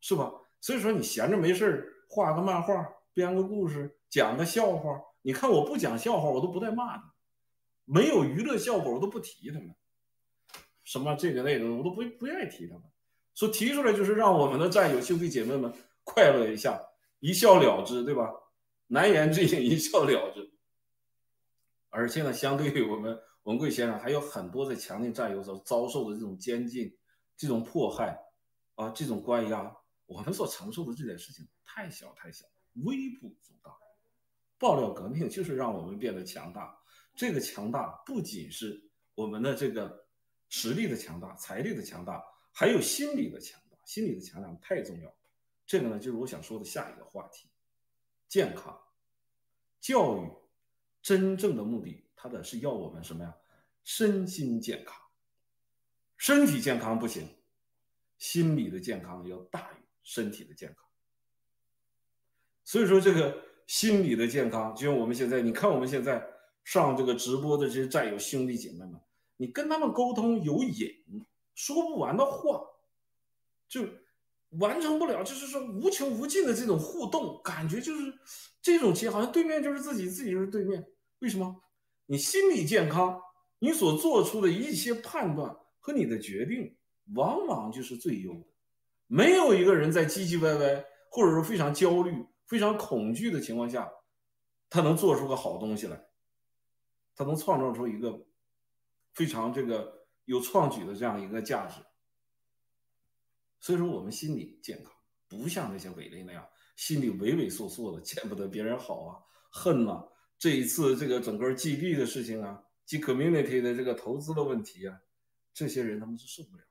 [0.00, 0.32] 是吧？
[0.60, 5.00] 所以说，你闲着没事画个漫画，编个故事，讲个笑话。
[5.22, 7.02] 你看我不讲笑话，我都不带骂的，
[7.84, 9.74] 没有娱乐效果，我都不提他们。
[10.82, 12.82] 什么这个那个，我都不不愿意提他们。
[13.38, 15.72] 所提出来就是让我们的战友兄弟姐妹们
[16.02, 16.76] 快乐一下，
[17.20, 18.28] 一笑了之，对吧？
[18.88, 20.50] 难言之隐，一笑了之。
[21.88, 26.92] 而且呢，相对于我们文贵先生，还有很多在强烈战友所遭受的这种监禁、
[27.36, 28.18] 这种迫害
[28.74, 29.72] 啊、这种关押，
[30.06, 32.44] 我们所承受的这点事情太小太小，
[32.84, 33.78] 微不足道。
[34.58, 36.76] 爆料革命就是让我们变得强大，
[37.14, 38.82] 这个强大不仅是
[39.14, 40.04] 我们的这个
[40.48, 42.20] 实力的强大、财力的强大。
[42.58, 45.14] 还有心理的强大，心理的强大太重要。
[45.64, 47.48] 这个呢，就是我想说的下一个话题：
[48.26, 48.76] 健康
[49.80, 50.28] 教育。
[51.00, 53.32] 真正的目的，它的是要我们什么呀？
[53.84, 55.00] 身心健康。
[56.16, 57.28] 身体健康不行，
[58.18, 60.84] 心理的健康要大于身体的健康。
[62.64, 66.26] 所以说，这个心理的健康，就像我们现在，你看我们现在
[66.64, 69.00] 上这个直播的这些战友兄弟姐妹们，
[69.36, 71.24] 你跟他们沟通有瘾。
[71.58, 72.60] 说不完的话，
[73.68, 73.84] 就
[74.60, 78.14] 完成不了，就是说无穷无尽的这种互动，感觉就是
[78.62, 80.86] 这种情，好像对面就是自己，自己就是对面。
[81.18, 81.60] 为什么？
[82.06, 83.20] 你心理健康，
[83.58, 86.76] 你所做出的一些判断和你的决定，
[87.16, 88.46] 往往就是最优的。
[89.08, 93.90] 没有一个人在唧唧歪歪，或者说非常焦虑、非常恐惧的情况下，
[94.70, 96.06] 他能做出个好东西来，
[97.16, 98.24] 他能创造出一个
[99.12, 99.97] 非常这个。
[100.28, 101.80] 有创举的这样一个价值，
[103.60, 104.92] 所以说我们心理健康，
[105.26, 109.16] 不像那些伪类那样，心里畏畏缩缩的，见不得别人好啊，
[109.50, 110.06] 恨呐。
[110.38, 115.00] 这一次这个整个 GB 的事情啊，G Community 的这个投资的问题啊，
[115.54, 116.62] 这些人他们是受不了，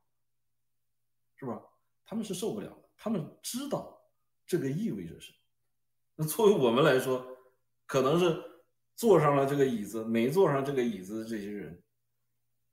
[1.36, 1.60] 是吧？
[2.06, 4.08] 他们是受不了的，他们知道
[4.46, 5.38] 这个意味着什么。
[6.16, 7.26] 那作为我们来说，
[7.88, 8.40] 可能是
[8.96, 11.82] 坐上了这个椅子，没坐上这个椅子的这些人。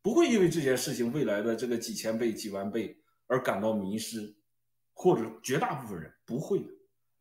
[0.05, 2.95] 不会因为这件事情未来的这个几千倍、几万倍
[3.27, 4.35] 而感到迷失，
[4.93, 6.69] 或者绝大部分人不会的，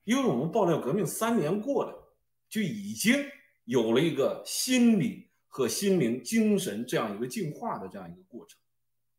[0.04, 2.14] 因为我们爆料革命三年过了，
[2.50, 3.24] 就已经
[3.64, 8.60] 有了一个心理和心灵、精神这样一个进化的这样一个过程，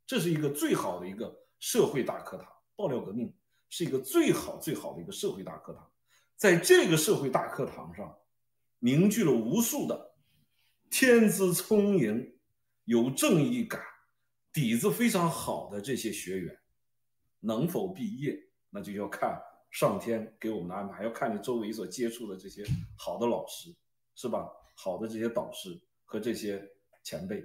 [0.06, 2.46] 这是一个最好的一个社会大课堂。
[2.76, 3.32] 爆料革命
[3.70, 5.90] 是一个最好最好的一个社会大课堂，
[6.36, 8.14] 在这个社会大课堂上，
[8.80, 10.12] 凝聚了无数的
[10.90, 12.33] 天资聪颖。
[12.84, 13.80] 有正义感、
[14.52, 16.58] 底子非常好的这些学员，
[17.40, 18.38] 能否毕业
[18.70, 22.64] 那就要看上天给我们的安排，要看你周围所接触的这些
[22.96, 23.74] 好的老师，
[24.14, 24.46] 是吧？
[24.76, 26.62] 好的这些导师和这些
[27.02, 27.44] 前辈。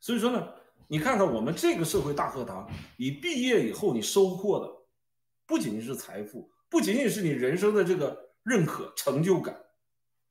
[0.00, 0.54] 所以说呢，
[0.86, 4.72] 你看看我们这个社会大课堂，你毕业以后你收获的
[5.44, 9.54] 不仅仅是财富，不仅仅是你人生的这个认可、成就感，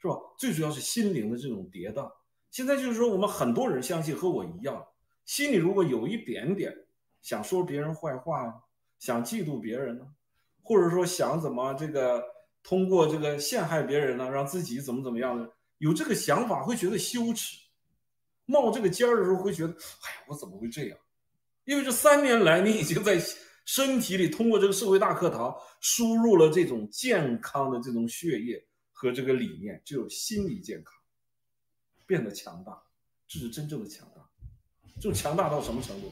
[0.01, 0.15] 是吧？
[0.37, 2.11] 最主要是心灵的这种跌宕。
[2.57, 4.83] 现在就是说，我们很多人相信和我一样，
[5.25, 6.75] 心里如果有一点点
[7.21, 8.53] 想说别人坏话呀，
[8.97, 10.07] 想嫉妒别人呢，
[10.63, 12.23] 或者说想怎么这个
[12.63, 15.47] 通过这个陷害别人呢，让自己怎么怎么样的，
[15.77, 17.59] 有这个想法会觉得羞耻，
[18.47, 20.97] 冒这个尖儿的时候会觉得，哎呀，我怎么会这样？
[21.65, 23.21] 因为这三年来你已经在
[23.65, 28.59] 身体里通过这个社会大课堂输入了这种健康的这种血液
[28.91, 30.96] 和这个理念，就有心理健康。
[32.07, 32.81] 变得强大，
[33.27, 34.21] 这是真正的强大。
[34.99, 36.11] 就强大到什么程度？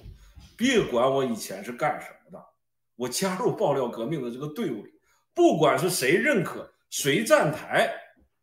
[0.56, 2.46] 别管我以前是干什么的，
[2.96, 4.94] 我加入爆料革命的这个队伍里，
[5.34, 7.92] 不管是谁认可，谁站台，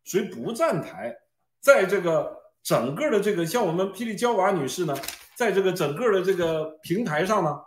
[0.03, 1.15] 谁不站台，
[1.61, 4.93] 在这个整个的这个像我们霹雳娇娃女士呢，
[5.35, 7.61] 在这个整个的这个平台上呢，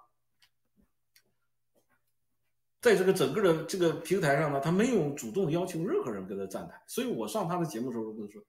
[2.83, 8.43] 在这个整个的这个平台上呢，她没有主动要求任何人跟她站台，所以我上她的节目的时候跟她说。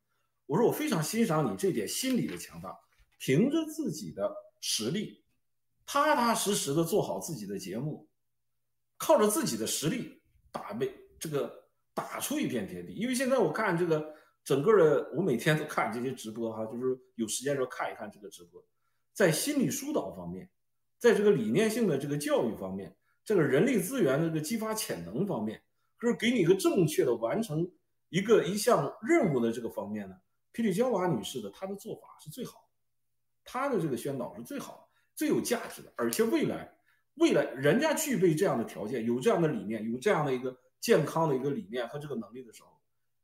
[0.48, 2.76] 我说我非常欣赏你这点心理的强大，
[3.20, 5.24] 凭着自己的实力，
[5.86, 8.08] 踏踏实实的做好自己的节目，
[8.98, 10.22] 靠着自己的实力
[10.52, 10.90] 打没
[11.20, 11.54] 这个
[11.94, 12.94] 打出一片天地。
[12.94, 18.66] 因为现在我看这个整个的，我每天都看这些直播哈，就是有时间时候看一看这个直播，
[19.12, 20.50] 在心理疏导方面，
[20.98, 22.96] 在这个理念性的这个教育方面，
[23.26, 25.62] 这个人力资源的这个激发潜能方面，
[26.00, 27.70] 就是给你一个正确的完成
[28.08, 30.16] 一个一项任务的这个方面呢。
[30.58, 32.68] 霹雳娇娃女士的她的做法是最好的，
[33.46, 36.76] 她的这个宣导是最好的、最有价值的，而且未来
[37.14, 42.70] 未来人家具备这样的条件、有这样的理念、有这样的一个健康的一个理念和这个能力的时候，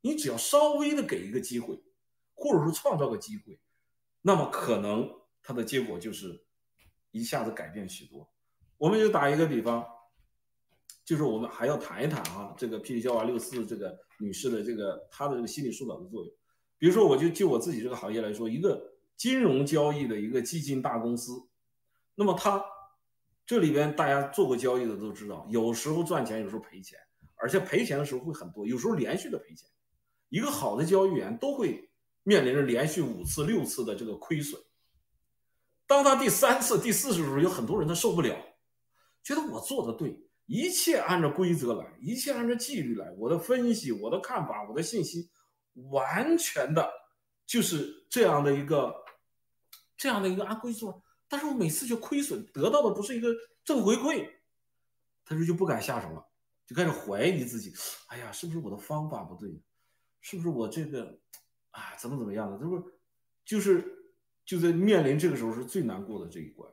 [0.02, 1.76] 你只要稍微的给一个机会，
[2.36, 3.60] 或者说创造个机会，
[4.22, 5.10] 那么可能
[5.42, 6.46] 它的结果就是
[7.10, 8.32] 一下子改变许多。
[8.78, 9.84] 我们就打一个比方，
[11.04, 16.32] 就是我们还要谈一谈啊，这个霹雳娇娃六四这个女士的这个她的这个心理疏导的作用。
[16.84, 21.32] 比如说，我就就我自己这个行业来说，一个金融交易的一个基金大公司，
[22.14, 22.62] 那么它
[23.46, 27.00] 这里边大家做过交易的都知道，有时候赚钱，有时候赔钱，
[27.36, 29.66] 而且赔钱的时候会很多，有时候连续的赔钱。
[30.28, 31.90] 一个好的交易员都会
[32.24, 34.62] 面临着连续五次、六次的这个亏损。
[35.88, 38.36] 当他第三次、第四次的时候，有很多人他受不了，
[39.24, 45.30] 觉得我做的对，一切按照规则来，一切按照纪律来，我的分析、我的看法、我的信息。
[45.92, 46.88] 完全的，
[47.46, 48.94] 就是这样的一个，
[49.98, 53.30] 这样的一个按规做，但是我每次就亏损，得到的不是一个
[53.66, 54.30] 正回馈，
[55.26, 56.24] 他说就不敢下手了，
[56.68, 57.74] 就开始怀疑自己，
[58.08, 59.60] 哎呀，是不是我的方法不对？
[60.22, 61.18] 是不是我这个，
[61.72, 62.58] 啊，怎么怎么样的？
[62.60, 62.84] 他说，
[63.44, 63.84] 就是
[64.46, 66.72] 就在面临这个时候是最难过的这一关。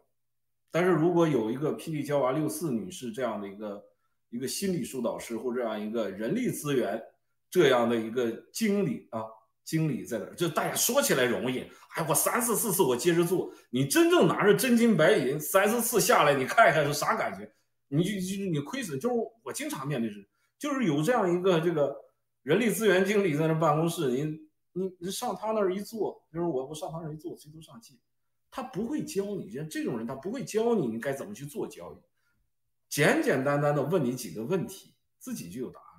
[0.71, 3.85] 但是如果有一个霹雳娇娃六四女士这样的一个
[4.29, 7.03] 一个心理疏导师或这样一个人力资源。
[7.51, 9.25] 这样的一个经理啊，
[9.65, 17.53] 经理在那儿，就大家说起来容易，哎，我三次四次我接着做，你真正拿着真金白银，三四次下来，你看一看是啥感觉？
[17.89, 20.25] 你就就你亏损，就是我经常面对是，
[20.59, 21.97] 就是有这样一个这个
[22.45, 24.23] 人力资源经理在那办公室，你
[24.73, 27.99] 你你上他那儿一坐，就是我我上他那儿一坐，垂头丧气，
[28.49, 31.97] 他不会教你，像这种人他不会教你你该怎么去做交易，
[32.89, 35.90] 简简单单的问你几个问题，自己就有答案。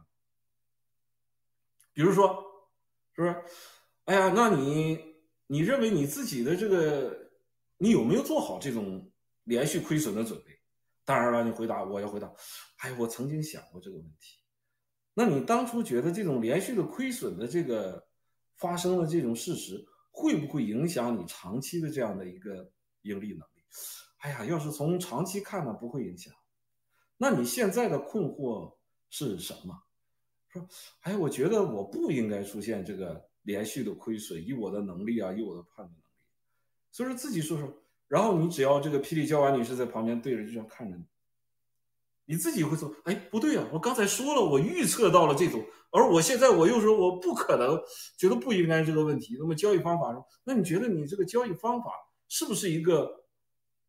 [1.93, 2.43] 比如说，
[3.15, 3.43] 是不是？
[4.05, 4.99] 哎呀，那你
[5.47, 7.31] 你认为你自己的这个，
[7.77, 9.11] 你有没有做好这种
[9.43, 10.59] 连续亏损的准备？
[11.03, 12.31] 当然了，你回答，我要回答。
[12.77, 14.37] 哎，我曾经想过这个问题。
[15.13, 18.07] 那你当初觉得这种连续的亏损的这个
[18.55, 22.71] 发生的这种事实，会不会影响你长期的这样的一个
[23.01, 23.63] 盈利能力？
[24.19, 26.33] 哎呀，要是从长期看呢，不会影响。
[27.17, 28.77] 那你现在的困惑
[29.09, 29.75] 是什么？
[30.51, 30.67] 说，
[31.01, 36.03] 哎，我觉得我不应该出现这个连续的亏损，以我的能力啊，以我的判断能力，
[36.91, 37.73] 所以说自己说说，
[38.07, 41.03] 然后你只要这个霹雳娇娃女士在旁边对着，就这样看着你，
[42.25, 47.81] 你自己会说，哎，不对啊，我刚才说了，我预测到了这种，而我现在我又说我不可能，
[48.17, 49.37] 觉得不应该这个问题。
[49.39, 51.91] 那么交易方法说，那你觉得你这个交易方法
[52.27, 53.23] 是不是一个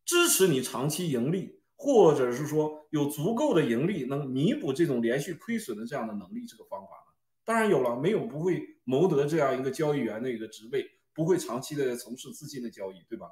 [0.05, 1.61] 支持你长期盈利？
[1.83, 7.13] 或者是说有足够的盈利能弥补这种连续亏损的这样的能力，这个方法呢？
[7.43, 13.27] 当然有了，没有不会谋得这样一个交易员的一个职位，不会长期的从事资金的交易，对吧？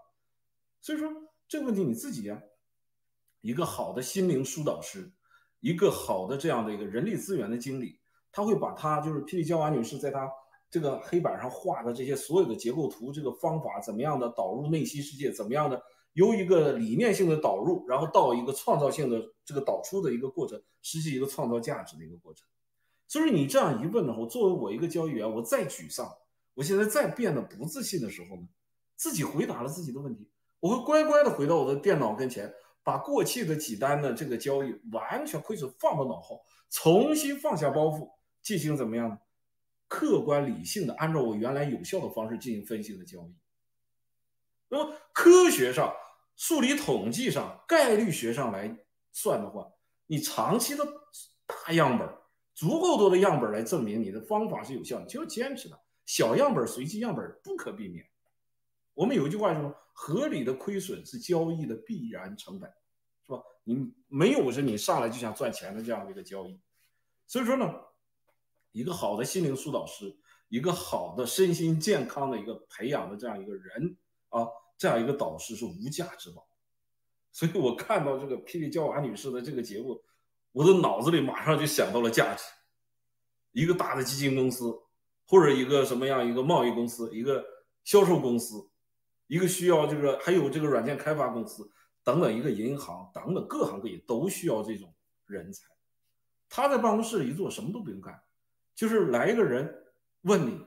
[0.81, 1.09] 所以说
[1.47, 2.43] 这个问题你自己呀，
[3.39, 5.09] 一个好的心灵疏导师，
[5.61, 8.01] 一个好的这样的一个人力资源的经理，
[8.33, 10.29] 他会把他就是霹雳娇娃女士在他
[10.69, 15.81] 这个黑板上画的这些所有的结构图，这个方法怎么样的导入内心世界，怎么样的
[16.13, 22.45] 由一个理念性的导入，然后到一个创造性的这个导出的一个过程，实际一个创造价值的一个过程。
[23.07, 26.09] 所以你这样一问的话，作为我一个交易员，我再沮丧，
[26.53, 28.47] 我现在再变得不自信的时候呢，
[28.95, 32.53] 自己回答了自己的问题，我会乖乖的回到我的电脑跟前。
[32.83, 36.41] 把过去的几单的这个交易完全亏损放到脑后，
[36.71, 38.09] 重新放下包袱，
[38.41, 39.19] 进行怎么样呢？
[39.87, 43.35] 客观理性的按照我原来有效的方式进行分析的交易。
[44.71, 45.93] 那么科学上、
[46.35, 48.75] 数理统计上、概率学上来
[49.11, 49.71] 算的话，
[50.07, 50.83] 你长期的
[51.45, 52.09] 大样本、
[52.55, 55.79] 足够多的样本来证明你的方法是有效，你就要坚持它。
[56.05, 58.03] 小样本、随机样本不可避免。
[58.95, 59.75] 我们有一句话说。
[59.93, 62.67] 合理的亏损是交易的必然成本，
[63.23, 63.43] 是吧？
[63.65, 66.59] 你没有是你上来就想赚钱的这样的一个交易，
[67.27, 67.71] 所以说呢，
[68.71, 70.17] 一个好的心灵疏导师，
[70.47, 73.95] 一个好的身心健康的一个培养的这样一个人
[74.29, 74.47] 啊，
[74.81, 76.43] 这样一个导师是无价之宝。
[77.31, 80.03] 所以我看到这个霹雳娇娃女士的这个节目，
[80.51, 82.43] 我的脑子里马上就想到了价值。
[83.51, 84.73] 一个大的基金公司，
[85.27, 87.45] 或者一个什么样一个贸易公司，一个
[87.83, 88.55] 销售公司。
[89.27, 91.69] 一个需要这个，还有这个软件开发公司
[92.03, 94.91] 等等，一个银行等等，各行各业都需要这种
[95.27, 95.67] 人才。
[96.49, 98.19] 他在办公室里一坐，什么都不用干，
[98.73, 99.85] 就是来一个人
[100.23, 100.59] 问你，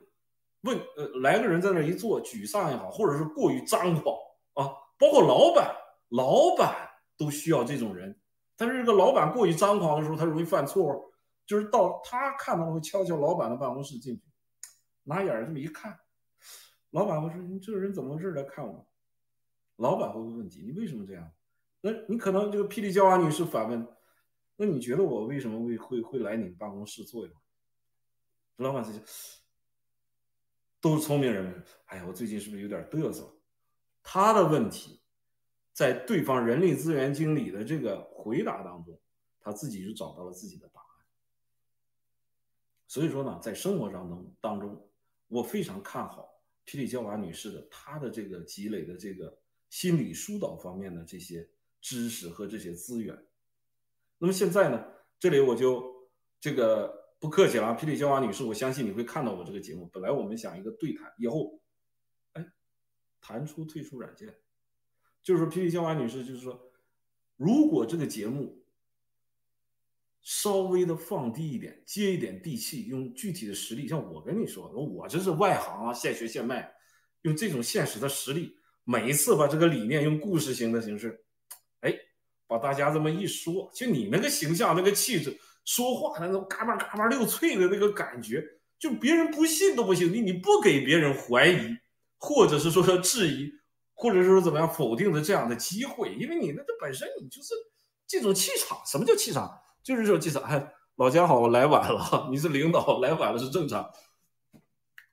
[0.64, 4.16] 问呃，来个人在那一坐，沮丧也好，或者是过于张狂
[4.54, 5.74] 啊，包括老板，
[6.08, 8.18] 老板都需要这种人。
[8.56, 11.12] 但是这个老板过于张狂的时候，他容易犯错误，
[11.46, 14.22] 就是到他看到会敲敲老板的办公室进去，
[15.02, 15.98] 拿眼这么一看。
[16.90, 18.86] 老板会说：“你这个人怎么回事来看我？”
[19.76, 21.28] 老板会问问题：“你为什么这样？”
[21.82, 23.86] 那你可能这个霹雳娇娃女士反问
[24.56, 27.42] ：“那你觉得我为什么会会会来你们办公室坐一会儿？”
[28.64, 29.00] 老板这些
[30.84, 31.64] 都是聪明人。
[31.86, 33.34] 哎呀，我最近是不是有点嘚瑟？
[34.02, 35.00] 他的问题
[35.72, 39.00] 在对方人力资源经理的这个回答当中，
[39.40, 40.88] 他自己就找到了自己的答案。
[42.86, 44.86] 所以说呢，在生活当中当中，
[45.28, 46.30] 我非常看好。
[46.66, 49.38] 霹雳娇娃女士的她的这个积累的这个
[49.70, 51.48] 心理疏导方面的这些
[51.80, 53.18] 知识和这些资源，
[54.18, 54.84] 那么现在呢，
[55.18, 56.10] 这里我就
[56.40, 59.88] 这个不客气了啊，霹雳娇娃女士，我相信你会看到我这个节目。
[59.90, 61.58] 本来我们想一个对谈，以后，
[62.34, 62.46] 哎，
[63.18, 64.36] 弹出退出软件，
[65.22, 66.70] 就是说霹雳娇娃女士，就是说，
[67.38, 68.62] 如果这个节目。
[70.26, 76.74] 稍微的放低一点，接一点地气，用具体的实例，像我跟你说，我这是外行啊，现学现卖，
[77.22, 81.22] 用这种现实的实力，每一次把这个理念用故事型的形式，
[81.80, 81.94] 哎，
[82.46, 88.44] 把大家这么一说，就你那个形象、那个气质，说话那种嘎巴嘎巴六脆的那个感觉，
[88.78, 91.76] 就别人不信都不行，你你不给别人怀疑，
[92.18, 93.50] 或者是说说质疑，
[93.94, 97.54] 或者是说怎么样否定的这样的机会，因为你那个本身你就是
[98.06, 99.60] 这种气场，什么叫气场？
[99.82, 102.28] 就是说，气场，哎，老姜好，我来晚了。
[102.30, 103.86] 你是领导，来晚了是正常。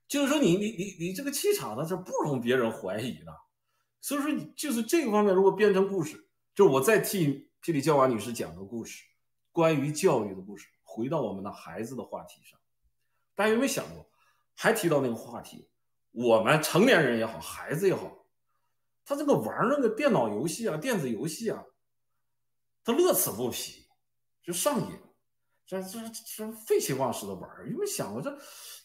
[0.07, 3.33] 就是说，你你你你这个气场呢，是不容别人怀疑的。
[3.99, 9.03] 所以说，你就是这个方面，如果编成故事，就我再替霹雳娇娃女士讲个故事，
[9.51, 10.67] 关于教育的故事。
[10.83, 12.59] 回到我们的孩子的话题上，
[13.35, 14.05] 大家有没有想过？
[14.55, 15.69] 还提到那个话题，
[16.11, 18.25] 我们成年人也好，孩子也好，
[19.05, 21.63] 他这个玩那个电脑游戏啊，电子游戏啊，
[22.83, 23.87] 他乐此不疲。
[24.43, 24.99] 就上瘾，
[25.67, 25.99] 这这
[26.35, 28.35] 这废寝忘食的玩，有没有想过这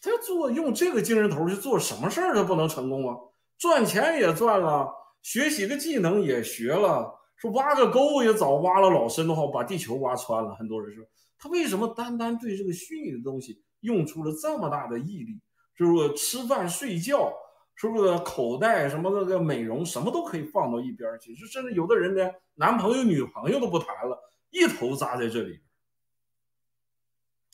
[0.03, 3.17] 他要做用这个精神头去做什么事儿，他不能成功啊？
[3.57, 10.55] 赚钱也赚了，学习个技能也学了，说挖个沟也早挖了老深的话，把地球挖穿了。
[10.55, 11.05] 很多人说
[11.39, 15.41] 他为什么单单对这个虚拟的东西用出了这么大的毅力？
[15.77, 17.31] 就是吃饭睡觉，
[17.75, 21.35] 是不是口袋什么那个美容什么都可以放到一边去？
[21.37, 24.19] 就甚至有的人连男朋友女朋友都不谈了。
[24.49, 25.61] 一头扎在这里，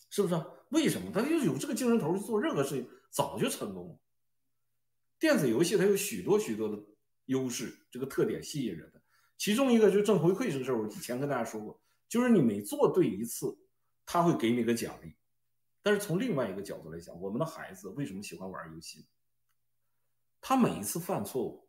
[0.09, 0.41] 是不是？
[0.69, 1.11] 为什么？
[1.13, 3.97] 他就有这个精神头去做任何事情，早就成功了。
[5.19, 6.79] 电子游戏它有许多许多的
[7.27, 9.02] 优势，这个特点吸引人的。
[9.43, 11.77] 其中一个就是正回馈这个事儿，我以前跟大家说过，
[12.09, 13.59] 就是你每做对一次，
[14.07, 15.17] 他会给你个奖励。
[15.83, 19.05] 但是从另外一个角度来讲，我们的孩子为什么喜欢玩游戏？
[20.41, 21.69] 他每一次犯错误，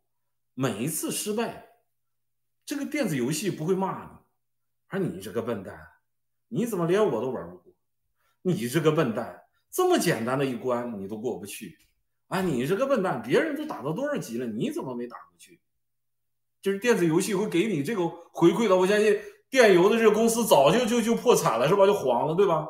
[0.54, 1.66] 每一次失败，
[2.64, 4.10] 这个电子游戏不会骂你。
[4.86, 5.76] 而你这个笨蛋，
[6.46, 7.74] 你怎么连我都玩不过？
[8.42, 11.76] 你这个笨蛋，这么简单的一关你都过不去
[12.28, 12.40] 啊！
[12.40, 15.60] 你这个笨蛋，别人都打到多少级了，你怎么没打过去？
[16.64, 19.14] 就是电子游戏会给你这个回馈的，我相信
[19.50, 21.84] 电邮的这个公司早就就就破产了，是吧？
[21.84, 22.66] 就黄了，对吧？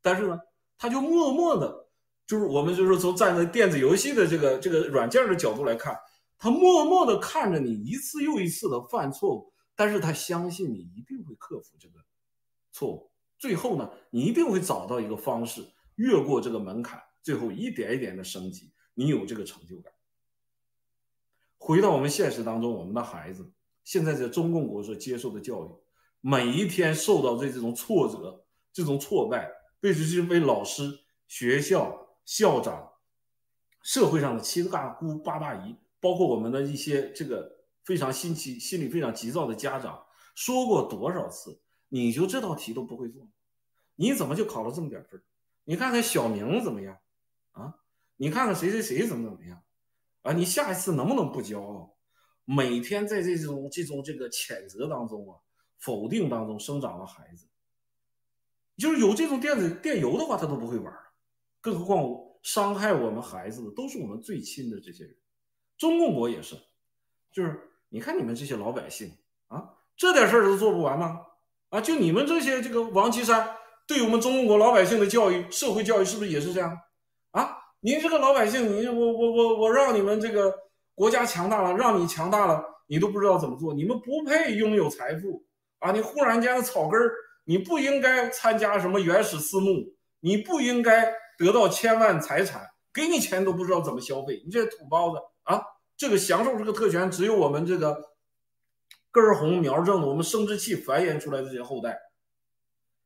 [0.00, 0.38] 但是呢，
[0.78, 1.88] 他就默默的，
[2.24, 5.98] 就是我们就是从站在电子游戏的这个这个软件的角度来看，
[6.38, 11.94] 他默默的看着你一次又一次的犯错误，但是他相信你一定会克服这个
[12.70, 15.66] 错误，最后呢，你一定会找到一个方式
[15.96, 19.92] 越过这个门槛，最后一点一点的升级，你有这个成就感。
[21.58, 23.52] 回到我们现实当中，我们的孩子
[23.84, 25.70] 现在在中共国所接受的教育，
[26.20, 29.50] 每一天受到的这种挫折、这种挫败，
[29.80, 32.92] 被这些被老师、学校、校长、
[33.82, 37.50] 社会上的七大姑八大姨，包括我们的一些这个
[37.84, 40.04] 非常心急、心里非常急躁的家长
[40.34, 41.60] 说过多少次？
[41.88, 43.28] 你就这道题都不会做，
[43.94, 45.22] 你怎么就考了这么点分？
[45.64, 46.98] 你看看小明怎么样
[47.52, 47.74] 啊？
[48.16, 49.62] 你看看谁谁谁怎么怎么样？
[50.26, 51.94] 啊，你下一次能不能不骄傲？
[52.44, 55.38] 每天在这种这种这个谴责当中啊，
[55.78, 57.46] 否定当中生长的孩子，
[58.76, 60.92] 就是有这种电子电邮的话，他都不会玩
[61.60, 62.04] 更何况
[62.42, 65.16] 伤害我们孩子的都是我们最亲的这些人。
[65.78, 66.56] 中共国也是，
[67.32, 69.12] 就是你看你们这些老百姓
[69.46, 71.20] 啊，这点事儿都做不完吗？
[71.68, 76.76] 啊，就你们这些这个王岐山对我们中国老百姓的教育、社会教育是不是也是这样？
[77.76, 77.80] 啊？
[77.80, 80.52] 您这个老百姓，你我我我我让你们这个
[80.94, 85.44] 国家强大了，让你强大了，你都不知道怎么做，你们不配拥有财富
[85.78, 85.92] 啊！
[85.92, 87.12] 你忽然间的草根儿，
[87.44, 95.62] 你不应该参加什么原始私募，你不应该得到千万财产，给你钱都不知道怎么消费，你这土包子啊！
[95.96, 97.96] 这个享受这个特权，只有我们这个
[99.12, 101.98] 根红苗正的，我们生殖器繁衍出来的这些后代。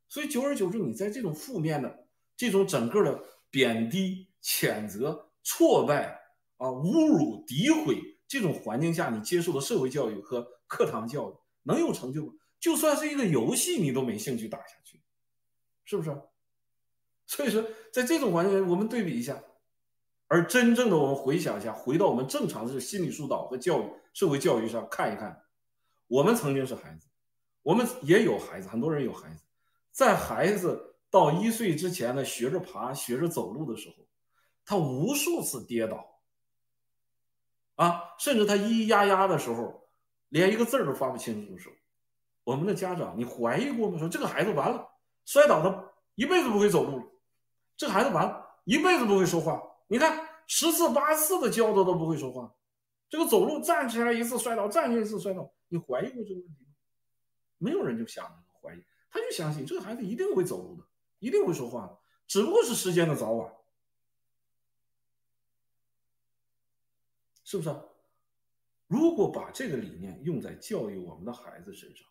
[0.09, 2.07] 所以久而久之，你在这种负面的
[2.37, 3.21] 这种整个的
[3.51, 4.30] 贬低。
[4.43, 6.21] 谴责、挫败
[6.57, 12.33] 啊、侮辱、诋毁这种环境下，你接受的社会教育和课堂教育能有成就吗？
[12.59, 15.01] 就算是一个游戏，你都没兴趣打下去，
[15.85, 16.15] 是不是？
[17.27, 19.43] 所以说，在这种环境，我们对比一下，
[20.29, 25.43] 而真正的我们回想一下，回到我们正常的心理疏导和教育、社会教育上看一看，
[26.07, 27.07] 我们曾经是孩子，
[27.63, 29.43] 我们也有孩子，很多人有孩子，
[29.91, 33.97] 在孩子到一岁之前呢，学着爬、学着走路的时候。
[34.65, 36.21] 他无数次跌倒，
[37.77, 39.89] 啊，甚至他咿咿呀呀的时候，
[40.29, 41.75] 连一个字儿都发不清楚的时候，
[42.45, 43.99] 我们的家长，你怀疑过吗？
[43.99, 44.89] 说这个孩子完了，
[45.25, 47.05] 摔倒他一辈子不会走路了，
[47.77, 49.61] 这孩子完了，一辈子不会说话。
[49.89, 52.55] 你看十次八次的教他都不会说话，
[53.09, 56.75] 这个走路站起来一次摔倒，站起来一次摔倒，你怀疑过这个问题吗？
[57.59, 58.25] 没有人就想
[58.63, 60.85] 怀疑，他就相信这个孩子一定会走路的，
[61.19, 63.53] 一定会说话的，只不过是时间的早晚。
[67.51, 67.75] 是不是？
[68.87, 72.07] 如果把这个理念用在教育我们的孩子身上，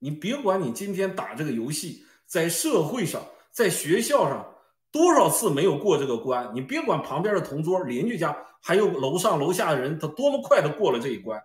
[0.00, 4.52] 你别管你今天打这个游戏，在社会上，在学校上
[4.90, 11.40] 多少次没有过这个关，你别管旁边的同桌、邻居家，还有楼上楼下的人，他多么快的过了这一关，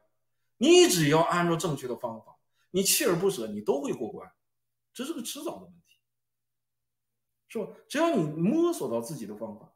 [0.58, 2.36] 你只要按照正确的方法，
[2.72, 4.32] 你锲而不舍，你都会过关，
[4.96, 5.96] 这是个迟早的问题，
[7.50, 7.68] 是吧？
[7.88, 9.70] 只要你摸索到自己的方法。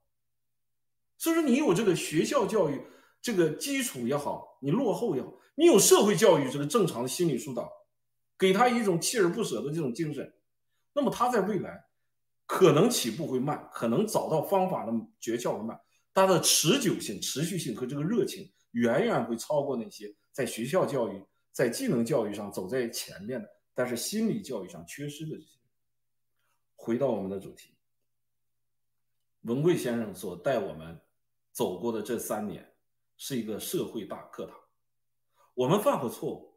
[1.17, 2.79] 所以说，你有这个学校教育
[3.21, 7.67] 这个基础也好，你落后也好，你有社会教育这个正常的心理疏导，
[8.37, 10.31] 给他一种锲而不舍的这种精神，
[10.93, 11.85] 那么他在未来
[12.45, 15.79] 可能起步会慢，可能找到方法的诀窍会慢，
[16.13, 21.19] 他的持久性、持续性和这个热情远远会超过那些在学校教育、
[21.51, 25.57] 在技能教育上走在前面的，但是心理教育上缺失的这些。
[26.75, 27.73] 回到我们的主题，
[29.41, 31.01] 文贵先生所带我们。
[31.57, 32.71] 走过的这三年
[33.17, 34.55] 是一个社会大课堂，
[35.55, 36.53] 我们犯过错误，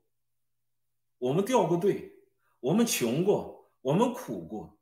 [1.16, 2.12] 我们掉过队，
[2.60, 4.77] 我们穷过，我们苦过。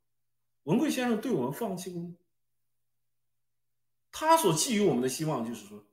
[0.63, 2.15] 文贵先生对我们放弃过吗？
[4.11, 5.85] 他所寄予我们的希望就是说，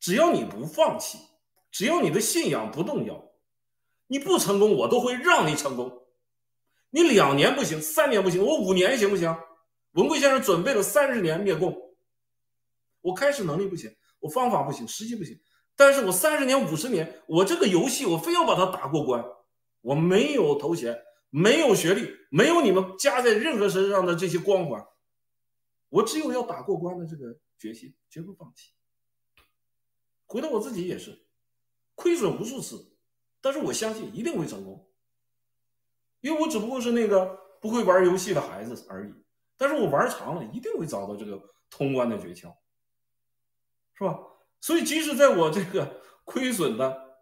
[0.00, 1.16] 只要你不放弃，
[1.70, 3.30] 只要你的信仰不动摇，
[4.08, 6.08] 你不成功，我都会让你成功。
[6.90, 9.32] 你两年不行，三年不行，我五年行不行？
[9.92, 11.85] 文贵先生准备了三十年灭共。
[13.06, 15.38] 我开始能力不行，我方法不行，时机不行，
[15.76, 19.24] 但是我三十年、五十年，我这个游戏我非要把它打过关。
[19.80, 21.00] 我没有头衔，
[21.30, 24.84] 没有学历，没有你们加在任何身上的这些光环，
[25.88, 28.72] 我只有要打过关的这个决心，绝不放弃。
[30.24, 31.26] 回到我自己也是，
[31.94, 32.90] 亏损无数次，
[33.40, 34.84] 但是我相信一定会成功，
[36.20, 39.14] 因为我只不过是那个不会玩游戏的孩子而已，
[39.56, 42.52] 但是我玩长了，一定会找到这个通关的诀窍。
[43.96, 44.18] 是吧？
[44.60, 47.18] 所以即使在我这个 亏损的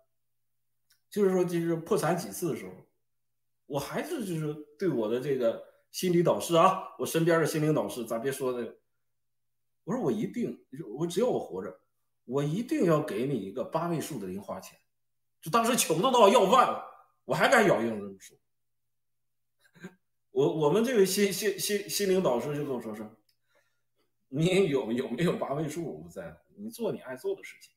[1.11, 2.73] 就是说，就是破产几次的时候，
[3.67, 8.77] 我还是就是对我的这个心理导师啊，我身边的心灵导师，咱别说的，
[9.85, 10.65] 我说我一定，
[10.97, 11.81] 我只要我活着，
[12.25, 14.79] 我一定要给你一个八位数的零花钱。
[15.41, 16.85] 就当时穷的都要要饭了，
[17.25, 18.37] 我还敢咬硬这么说。
[20.31, 23.09] 我我们这位心心心心灵导师就跟我说是，
[24.29, 27.74] 你有有没有八位数我不在乎，你做你爱做的事情，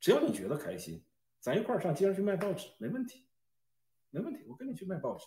[0.00, 1.02] 只要你觉得开心。
[1.40, 3.24] 咱一块儿上街上去卖报纸，没问题，
[4.10, 4.42] 没问题。
[4.48, 5.26] 我跟你去卖报纸，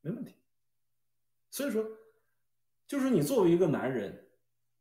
[0.00, 0.34] 没问题。
[1.50, 1.86] 所以说，
[2.86, 4.28] 就是你作为一个男人，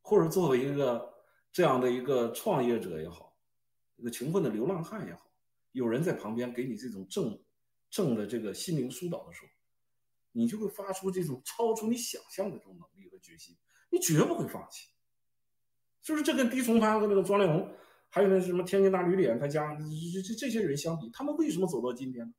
[0.02, 3.38] 或者作为一个这样的一个创业者也好，
[3.98, 5.30] 一个穷困的流浪汉也好，
[5.74, 7.40] 有人在旁边给你这种正
[7.92, 9.50] 正的这个心灵疏导的时候，
[10.32, 13.56] 你就会发出这种超出你想象的这种能力和决心，
[13.92, 14.90] 你绝不会放弃。
[16.06, 17.68] 就是这跟低崇潘和那个庄连红。
[18.12, 22.34] 还有那什么天津大旅脸，他家这这这些人相比，他们为什么走到今天呢？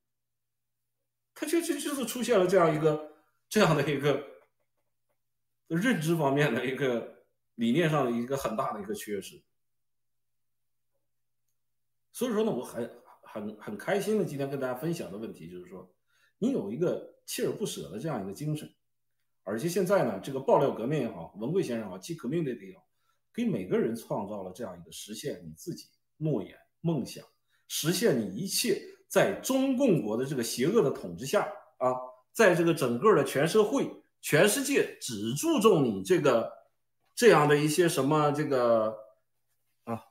[1.35, 3.13] 他就就就是出现了这样一个
[3.47, 4.25] 这样的一个
[5.67, 7.27] 认知方面的一个
[7.57, 9.43] 理念上的一个很大的一个缺失。
[12.11, 12.91] 所以说呢，我很
[13.21, 15.93] 很很开心的今天跟大家分享的问题就是说，
[16.39, 18.73] 你有一个锲而不舍的这样一个精神，
[19.43, 22.86] 而且现在呢，这个爆料革命也好，文贵先生也好，既革命的也好。
[23.37, 27.23] 给每个人创造了这样一个实现你自己诺言、梦想，
[27.69, 31.47] 实现你一切在中共国的这个邪恶的统治下
[31.77, 31.95] 啊，
[32.33, 36.51] 在这个整个的全社会、全世界只注重你这个
[37.15, 38.97] 这样的一些什么这个
[39.85, 40.05] 啊，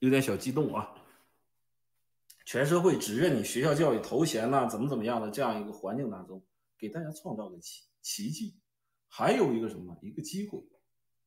[0.00, 0.94] 有点小激动啊，
[2.44, 6.44] 全社会只认你学校教育头衔呐，怎么怎么样的这样一个环境当中，
[6.76, 8.59] 给大家创造个奇奇迹。
[9.12, 9.98] 还有一个什么？
[10.02, 10.62] 一个机会，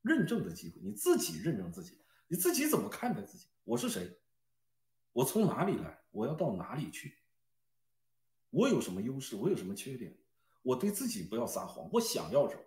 [0.02, 0.80] 认证的机会。
[0.82, 2.00] 你自己认证自己，
[2.30, 3.48] 你自己怎么看待自己？
[3.66, 4.18] 我是谁？
[5.12, 6.00] 我从哪里来？
[6.12, 7.18] 我要到哪里去？
[8.52, 9.36] 我有什么优势？
[9.36, 10.18] 我有什么缺点？
[10.62, 11.90] 我对自己不要撒谎。
[11.92, 12.62] 我想要什么？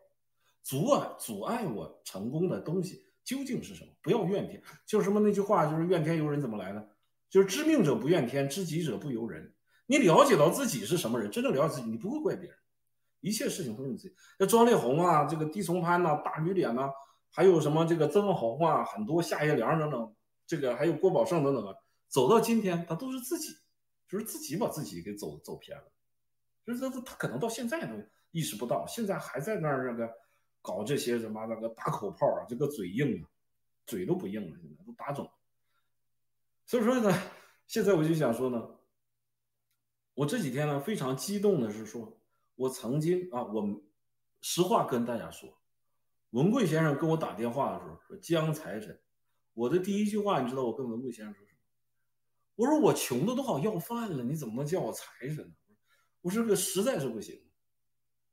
[0.62, 3.90] 阻碍阻碍我成功的东西究竟是什么？
[4.02, 4.62] 不要怨天。
[4.84, 6.90] 就是什么那句话，就是怨天尤人怎么来的？
[7.30, 9.54] 就是知命者不怨天，知己者不尤人。
[9.86, 12.58] 你了解到自己是什么人，真正了解自己，你不会怪别人。
[13.26, 14.14] 一切事情都是你自己。
[14.38, 16.88] 那庄丽红啊，这个低崇潘呐，大驴脸呐，
[17.28, 20.14] 还有什么这个曾红啊，很多夏叶良等等，
[20.46, 21.74] 这个还有郭宝胜等等啊，
[22.06, 23.52] 走到今天，他都是自己，
[24.08, 25.84] 就是自己把自己给走走偏了。
[26.64, 27.94] 就是他他可能到现在都
[28.30, 30.08] 意识不到，现在还在那儿那个
[30.62, 33.26] 搞这些什么那个打口炮啊，这个嘴硬啊，
[33.86, 35.28] 嘴都不硬了，现在都打肿。
[36.64, 37.12] 所以说呢，
[37.66, 38.68] 现在我就想说呢，
[40.14, 42.16] 我这几天呢非常激动的是说。
[42.56, 43.82] 我曾经啊，我
[44.40, 45.56] 实话跟大家说，
[46.30, 49.00] 文贵先生跟我打电话的时候说江财神，
[49.54, 51.58] 我的第一句话你知道我跟文贵先生说什么？
[52.56, 55.54] 我说我穷的都好要饭了，你怎么能叫我财神呢？
[56.22, 57.40] 我说这实在是不行。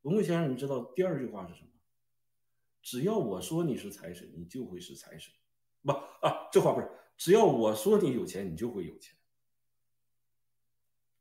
[0.03, 1.69] 文贵先生，你知道第二句话是什么？
[2.81, 5.33] 只要我说你是财神，你就会是财神。
[5.81, 9.15] 不啊，这话不是，只要我说你有钱，你就会有钱。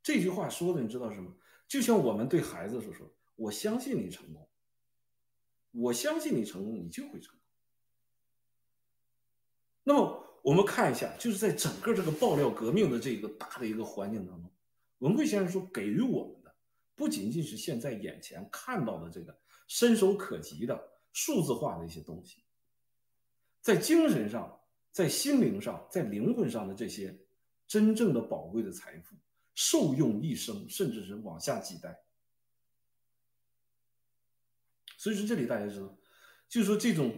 [0.02, 1.32] 这句话说的你知道什么？
[1.72, 4.46] 就像我们对孩子说：“说我相信你成功，
[5.70, 7.40] 我相信你成功，你就会成功。”
[9.82, 14.52] 那么我们看一下，就是在整个这个爆料革命的这个大的一个环境当中，
[14.98, 16.54] 文贵先生说给予我们的
[16.94, 19.34] 不仅仅是现在眼前看到的这个
[19.66, 20.78] 伸手可及的
[21.14, 22.42] 数字化的一些东西，
[23.62, 27.18] 在精神上、在心灵上、在灵魂上的这些
[27.66, 29.16] 真正的宝贵的财富。
[29.54, 32.02] 受用一生，甚至是往下几代。
[34.96, 35.98] 所以说，这里大家知道，
[36.48, 37.12] 就是说这种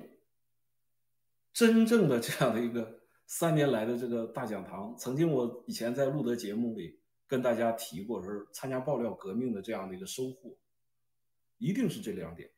[1.53, 10.57] 真正的这样的一个三年来的这个大讲堂，曾经我以前在录的节目里跟大家提过，说参加爆料革命的这样的一个收获，
[11.59, 12.51] 一定是这两点。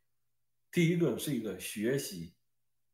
[0.71, 2.35] 第一个是一个学习、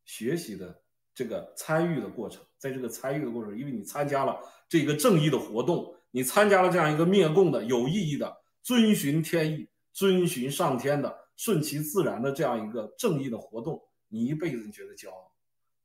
[0.04, 0.82] 学习的
[1.14, 5.94] 这个参与的过程，在这个参与的过程，因为你参加了这个正义的活动。
[6.12, 15.32] 你参加了这样一个灭共的有意义的、遵循天意、遵循上天的、顺其自然的这样一个正义的活动，你一辈子觉得骄傲。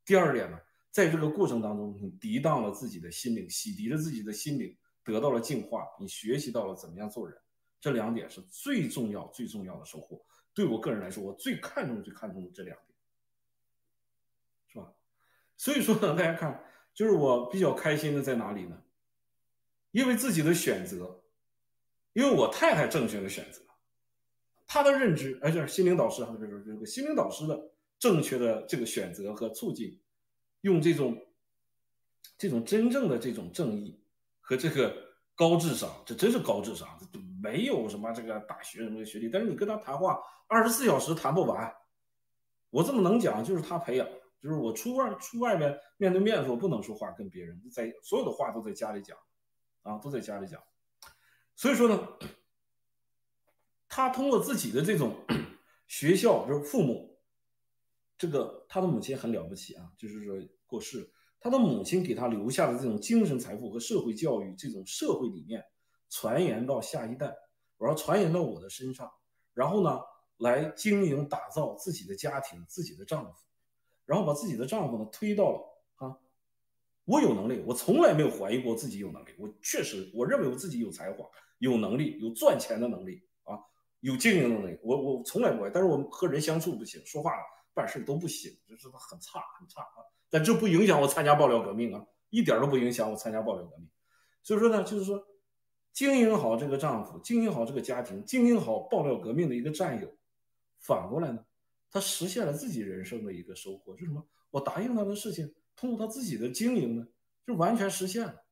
[0.05, 0.59] 第二点呢，
[0.91, 7.37] 在这个过程当中，你涤荡了自己的心灵，洗涤了自己的心灵，得到了净化，你学习到了怎么样做人。
[7.79, 10.21] 这两点是最重要、最重要的收获。
[10.53, 12.97] 对我个人来说，我最看重、最看重的这两点，
[14.67, 14.91] 是吧？
[15.55, 16.63] 所以说呢，大家看，
[16.93, 18.81] 就是我比较开心的在哪里呢？
[19.97, 21.19] 因为自己的选择，
[22.13, 23.59] 因为我太太正确的选择，
[24.67, 27.59] 她的认知，而且心灵导师哈，这个这个心灵导师的
[27.97, 29.99] 正确的这个选择和促进，
[30.61, 31.17] 用这种
[32.37, 33.99] 这种真正的这种正义
[34.39, 34.95] 和这个
[35.33, 36.87] 高智商，这真是高智商，
[37.41, 41.73] 没有什么这个大学什么学历，但是你跟他谈话二十四小时谈不完。
[42.69, 44.07] 我这么能讲，就是他培养，
[44.43, 49.17] 就是我出外出外面面对面的时候不能说话，跟别人在所有的话都在家里讲，
[49.87, 50.61] 啊，都在家里讲。
[51.55, 52.07] 所以说呢，
[53.87, 55.15] 他通过自己的这种
[55.87, 57.17] 学校，就是父母，
[58.17, 60.35] 这个他的母亲很了不起啊，就是说
[60.65, 61.11] 过世。
[61.39, 65.63] 他的母亲给他留下的这种精神财富和社会教育这种社会理念，
[66.09, 67.33] 传言到下一代，
[67.77, 69.09] 我要传言到我的身上，
[69.53, 69.99] 然后呢，
[70.37, 73.39] 来经营打造自己的家庭，自己的丈夫，
[74.05, 75.61] 然后把自己的丈夫呢推到了，
[77.07, 81.25] 我有能力，我从来没有怀疑过自己有能力，我确实我认为我自己有才华，
[81.59, 83.57] 有能力，有赚钱的能力啊，
[84.01, 87.31] 有经营的能力，我我从来不怀疑，但是我和人相处不行，说话
[87.73, 90.03] 办事都不行，就是很差很差啊。
[90.29, 93.87] 但这不影响我参加爆料革命啊，一点都不影响我参加爆料革命。
[94.43, 95.25] 所以说呢，就是说，
[95.93, 100.13] 经营好这个丈夫，经营好这个家庭，经营好爆料革命的一个战友，
[100.79, 101.45] 反过来呢，
[101.89, 104.27] 他实现了自己人生的一个收获，是什么？
[104.51, 107.07] 我答应他的事情，通过他自己的经营呢，
[107.45, 108.43] 就完全实现了。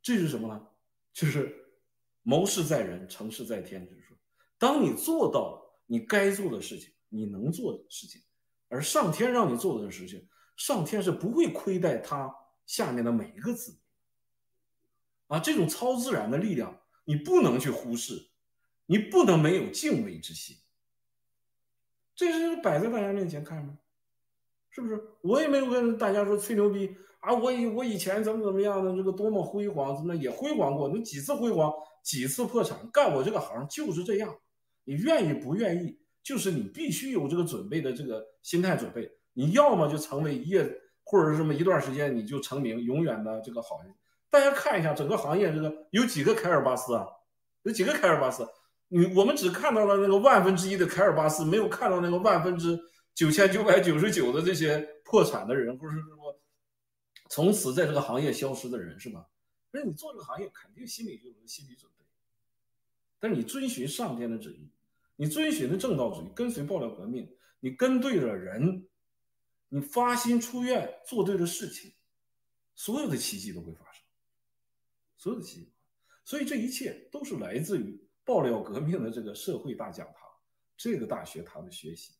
[0.00, 0.68] 这是什么呢？
[1.12, 1.72] 就是
[2.22, 3.84] 谋事在人，成事在天。
[3.88, 4.16] 就是说，
[4.58, 8.22] 当你做到你该做的事情，你能做的事情。
[8.68, 12.34] 而上天让你做的事情，上天是不会亏待他
[12.66, 13.80] 下面的每一个子民
[15.28, 15.40] 啊！
[15.40, 18.28] 这种超自然的力量，你不能去忽视，
[18.86, 20.56] 你不能没有敬畏之心。
[22.14, 23.78] 这是摆在大家面前看吗，
[24.76, 25.02] 是不是？
[25.22, 27.32] 我也没有跟大家说吹牛逼啊！
[27.32, 30.86] 我以我以前怎么怎么样的这个多么辉煌，怎么也辉煌过？
[30.90, 31.72] 你几次辉煌，
[32.02, 32.78] 几次破产？
[32.92, 34.36] 干我这个行就是这样，
[34.84, 35.98] 你愿意不愿意？
[36.22, 40.70] 就是你必须有这个准备的这个心态准备，你要么就成为一夜，
[41.04, 43.94] 或者是这么一段时间你就成名，永远的这个好人。
[44.28, 47.06] 大家看一下整个行业，这个有几个凯尔巴斯啊？
[47.62, 48.46] 有几个凯尔巴斯？
[48.88, 52.78] 你我们只看到了那个万分之一的凯尔巴斯，没有看到那个万分之
[53.16, 56.38] 九千九百九十九的这些破产的人，或者是说
[57.30, 59.26] 从此在这个行业消失的人，是吧？
[59.70, 62.04] 那你做这个行业肯定心里就有心理准备，
[63.18, 64.68] 但是你遵循上天的旨意。
[65.16, 68.86] 你遵循的正道主义，跟随爆料革命，你跟对了人，
[69.70, 71.94] 你发心出愿做对了事情，
[72.74, 74.04] 所有的奇迹都会发生，
[75.16, 75.72] 所有的奇迹。
[76.22, 80.28] 所以这一切都是来自于爆料革命的这个社会大讲堂，
[80.76, 82.12] 这个大学堂的学习，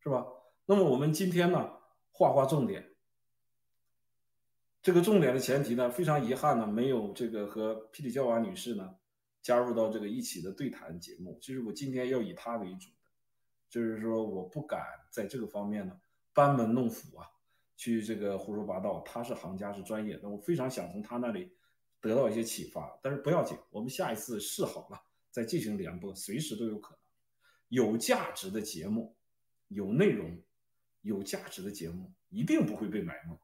[0.00, 0.26] 是吧？
[0.66, 1.70] 那么我们今天呢，
[2.12, 2.94] 画画重点，
[4.82, 8.94] 这个重点的前提呢，非常遗憾呢，没有这个和霹雳娇娃女士呢。
[9.40, 13.06] 加入到这个一起的对谈节目，其实我今天要以她为主的，
[13.70, 15.98] 就是说我不敢在这个方面呢
[16.34, 17.24] 班门弄斧啊，
[17.76, 19.00] 去这个胡说八道。
[19.06, 21.50] 她是行家，是专业的，我非常想从她那里
[22.00, 22.98] 得到一些启发。
[23.00, 25.00] 但是不要紧，我们下一次试好了
[25.30, 26.98] 再进行联播，随时都有可能。
[27.68, 29.16] 有价值的节目，
[29.68, 30.42] 有内容，
[31.02, 33.38] 有价值的节目一定不会被埋没。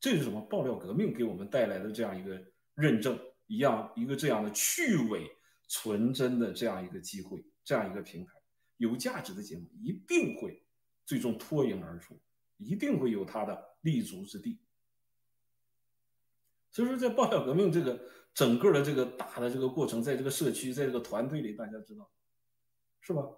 [0.00, 0.40] 这是什么？
[0.42, 2.42] 爆料革命给我们带来的这样一个
[2.74, 3.18] 认证。
[3.52, 5.28] 一样一个这样的趣味、
[5.66, 8.32] 纯真的这样一个机会，这样一个平台，
[8.76, 10.62] 有价值的节目一定会
[11.04, 12.16] 最终脱颖而出，
[12.58, 14.60] 一定会有它的立足之地。
[16.70, 18.00] 所以说，在爆料革命这个
[18.32, 22.08] 整个的这个大的这个过程，在这个社区，在这个团队里，大家知道
[23.00, 23.28] 是吧？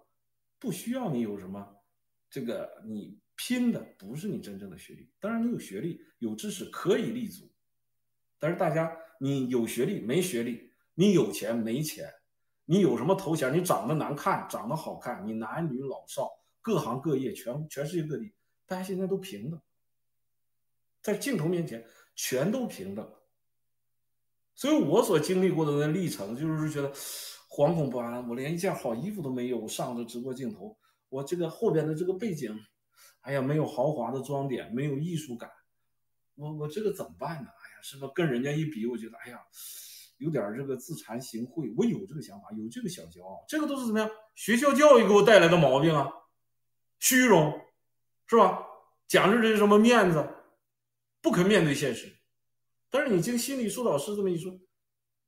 [0.58, 1.81] 不需要你有什么
[2.32, 7.48] 这个，你拼的不是你真正的学历，当然你有学历、有知识可以立足，
[8.40, 8.92] 但是大家。
[9.24, 12.12] 你有学历没学历，你有钱没钱，
[12.64, 16.28] 你有什么头衔，你长得难看，长得好看，你男女老少，
[16.60, 18.32] 各行各业，全全世界各地，
[18.66, 19.60] 大家现在都平等，
[21.00, 21.86] 在镜头面前
[22.16, 23.08] 全都平等。
[24.56, 26.92] 所以我所经历过的那历程，就是觉得
[27.48, 30.76] 惶恐不安，我连一件好衣服都没有，上着直播镜头，
[31.12, 32.58] 我这个后边的这个背景，
[33.20, 35.50] 哎呀，没有豪华的装点，没有艺术感，
[36.36, 37.50] 我我这个怎么办呢？
[37.50, 38.10] 哎呀是吧？
[38.14, 39.38] 跟人家一比，我觉得哎呀，
[40.16, 41.70] 有点这个自惭形秽。
[41.76, 44.10] 我有这个想法，有这个小骄傲，这个都是怎么样？
[44.34, 46.10] 学校教育给我带来的毛病啊，
[46.98, 47.60] 虚荣，
[48.26, 48.66] 是吧？
[49.06, 50.26] 讲究这什么面子，
[51.20, 52.10] 不肯面对现实。
[52.88, 54.58] 但是你经心理疏导师这么一说，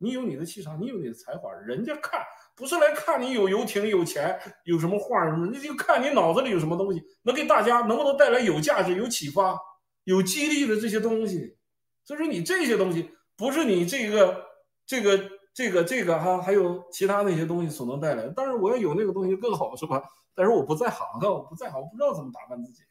[0.04, 2.20] 你有你的气场，你有你的才华，人家看
[2.54, 9.58] 不是来看你有游艇、有钱、有什么画什么，那就看你脑子里有什么东西，能给大家能不能带来有价值、有启发、
[10.04, 11.56] 有激励的这些东西。
[12.04, 14.44] 所以说你这些东西不是你这个
[14.86, 18.30] 这个这个这个哈，还有其他那些东西所能带来。
[18.36, 20.02] 但是我要有那个东西更好，是吧？
[20.34, 22.82] 但是我不在行啊，我不在行，我不知道怎么打扮自己。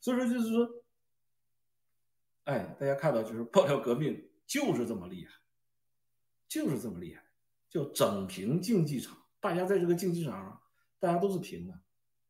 [0.00, 0.68] 所以说就是说，
[2.44, 5.32] 哎，大家看到就是爆料革命就是这么厉害，
[6.50, 7.22] 就是这么厉害，
[7.70, 9.16] 叫整平竞技场。
[9.38, 10.60] 大家在这个竞技场上，
[10.98, 11.80] 大家都是平的，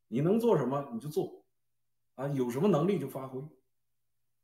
[0.08, 1.42] 你能做什么你就做，
[2.16, 3.42] 啊，有什么能力就发挥，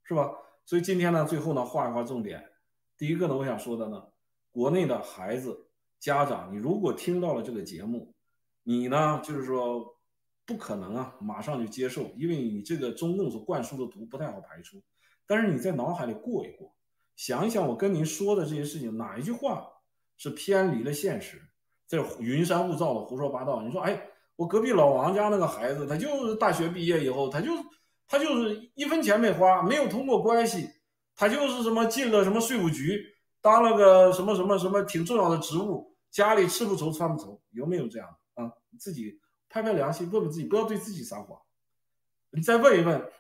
[0.03, 0.33] 是吧？
[0.65, 2.51] 所以今天呢，最后呢，画一画重点。
[2.97, 4.03] 第一个呢，我想说的呢，
[4.51, 5.69] 国内的孩子
[6.01, 8.15] 家长，你如果听到了这个节目，
[8.63, 9.99] 你呢，就是说
[10.47, 14.83] 不可能啊，马上就接受，因为你这个中共所灌输的毒不太好排除。
[15.27, 16.76] 但是你在脑海里过一过，
[17.17, 19.67] 想一想我跟您说的这些事情，哪一句话
[20.17, 21.43] 是偏离了现实？
[21.87, 24.01] 在云山雾罩的胡说八道，你说，哎，
[24.37, 27.51] 我隔壁老王家那个孩子，他就是大学毕业以后，他就
[28.07, 30.69] 他就是一分钱没花，没有通过关系，
[31.15, 33.03] 他就是什么进了什么税务局，
[33.41, 38.53] 当了个什么什么什么挺重要的职务，家里吃不愁穿不愁，有没有这样的啊？
[38.79, 41.41] 自己拍拍良心，问问自己，不要对自己撒谎。
[42.31, 43.11] 你再问一问，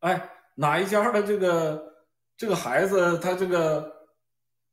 [0.00, 1.93] 哎，哪一家的这个
[2.36, 3.92] 这个孩子，他这个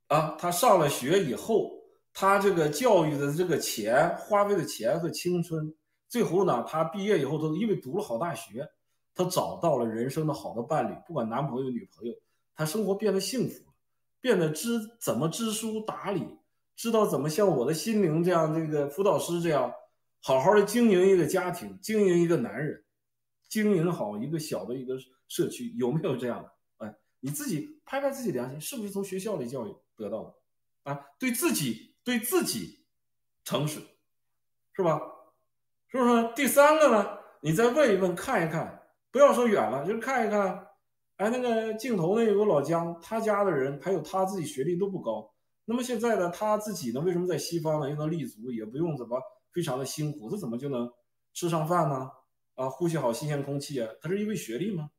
[0.08, 1.80] 啊，他上了学以后。
[2.14, 5.74] 他这个教育的这个钱花费的钱和青春，
[6.10, 8.68] 最后呢，他毕业以后都因为读了好大学，
[9.16, 12.14] 他找到了人生的好的伴侣，不管男朋友女朋友，
[12.54, 13.74] 他生活变得幸福了，
[14.20, 16.22] 变得知怎么知书达理，
[16.76, 19.72] 知道怎么像我的心灵这样这个辅导师这样，
[20.20, 22.84] 好好的经营一个家庭，经营一个男人，
[23.48, 24.98] 经营好一个小的一个
[25.30, 26.52] 社区，有没有这样的？
[27.22, 30.36] 你自己拍拍自己良心，是不是从学校里教育得到的？
[30.92, 31.90] 啊，对自己。
[32.04, 32.84] 对自己
[33.44, 33.80] 诚实，
[34.74, 35.00] 是吧？
[35.88, 36.34] 是不是？
[36.36, 37.20] 第三个呢？
[37.42, 38.82] 你再问一问，看一看，
[39.12, 40.68] 不要说远了，就是看一看。
[41.18, 45.32] 哎，那个镜头那有个老姜，他家的人还有他自己学历都不高。
[45.66, 49.22] 那么现在呢，他自己呢，为什么在西方呢又能立足，也不用怎么
[49.52, 50.92] 非常的辛苦，他怎么就能
[51.36, 52.10] 吃上饭呢？
[52.56, 53.88] 啊，呼吸好新鲜空气啊？
[54.02, 54.90] 他是因为学历吗？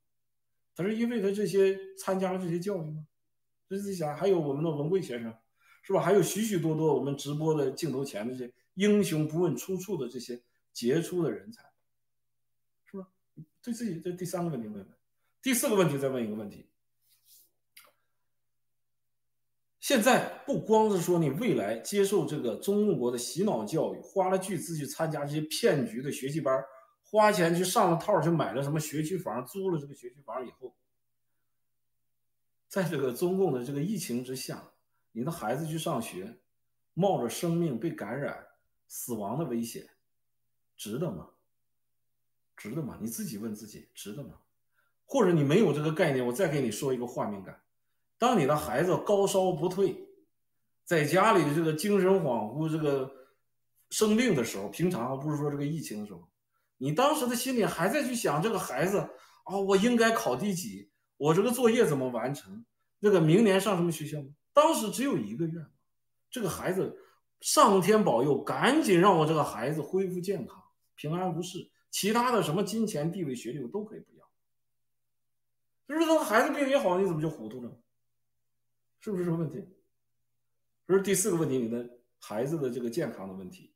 [0.74, 3.06] 他是因为他这些参加了这些教育吗？
[3.68, 5.34] 自己想，还有我们的文贵先生。
[5.84, 6.00] 是吧？
[6.00, 10.40] 还有许许多多我们直播的镜头前的这些英雄不问出处的这些
[10.72, 11.60] 杰出的人才，
[12.88, 13.08] 是吧？
[13.60, 14.86] 对自己这第三个问题问问，
[15.42, 16.68] 第四个问题再问一个问题。
[19.80, 26.64] 现在不光是说你未来接受这个中国的洗脑教育，花了巨资去参加这些骗局的学习班，
[27.12, 30.74] 花钱去上了套去买了什么学区房，租了这个学区房以后，
[32.68, 34.70] 在这个中共的这个疫情之下。
[35.14, 36.38] 你的孩子去上学，
[36.94, 38.46] 冒着生命被感染、
[38.88, 39.86] 死亡的危险，
[40.74, 41.28] 值得吗？
[42.56, 42.96] 值得吗？
[42.98, 44.38] 你自己问自己，值得吗？
[45.04, 47.60] 或者你没有这个概念，我再给你说一个画面感：
[48.16, 50.08] 当你的孩子高烧不退，
[50.82, 53.14] 在家里的这个精神恍惚、这个
[53.90, 56.26] 生病的时候，平常不是说这个疫情的时候，
[56.82, 58.98] 你当时的心里还在去想这个孩子
[59.44, 60.90] 啊，我应该考第几？
[61.16, 62.64] 我这个作业怎么完成？
[62.98, 64.18] 那个明年上什么学校？
[64.52, 65.70] 当时只有一个愿望，
[66.28, 66.98] 这个孩子，
[67.40, 70.60] 上天保佑，赶紧让我这个孩子恢复健康、
[70.96, 71.70] 平安无事。
[71.92, 74.28] 其他的什么金钱、地位、学历，我都可以不要。
[75.86, 77.70] 就是说，孩子病也好，你怎么就糊涂了？
[78.98, 79.64] 是不是这个问题？
[80.88, 81.88] 这是第四个问题，你的
[82.18, 83.72] 孩子的这个健康的问题。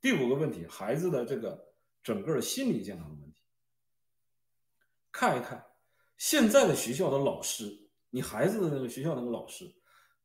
[0.00, 1.67] 第五个问题，孩子的这个
[2.08, 3.42] 整个的心理健康的问题。
[5.12, 5.62] 看一看
[6.16, 7.64] 现在的学校的老师，
[8.08, 9.70] 你孩子的那个学校那个老师。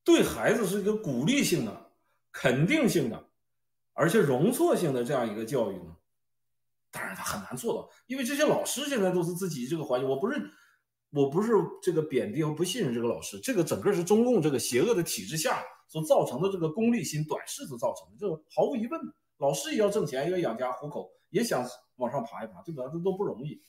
[0.05, 1.91] 对孩子是一个鼓励性的、
[2.31, 3.29] 肯定性的，
[3.91, 5.93] 而且容错性的这样一个教育呢？
[6.89, 10.09] 当然他很难做到，因为这些老师现在都是自己这个环境。
[10.09, 10.41] 我不是，
[11.09, 11.51] 我不是
[11.81, 19.13] 这个贬低和不信任这个老师，这个整个是中共这个邪恶的体制下所造成的这个功利心、短视所造成的，这毫无疑问的。
[19.37, 22.83] 老师也要挣钱，也要养家糊口，也想往上爬一爬，对吧？
[22.93, 23.59] 这都不容易。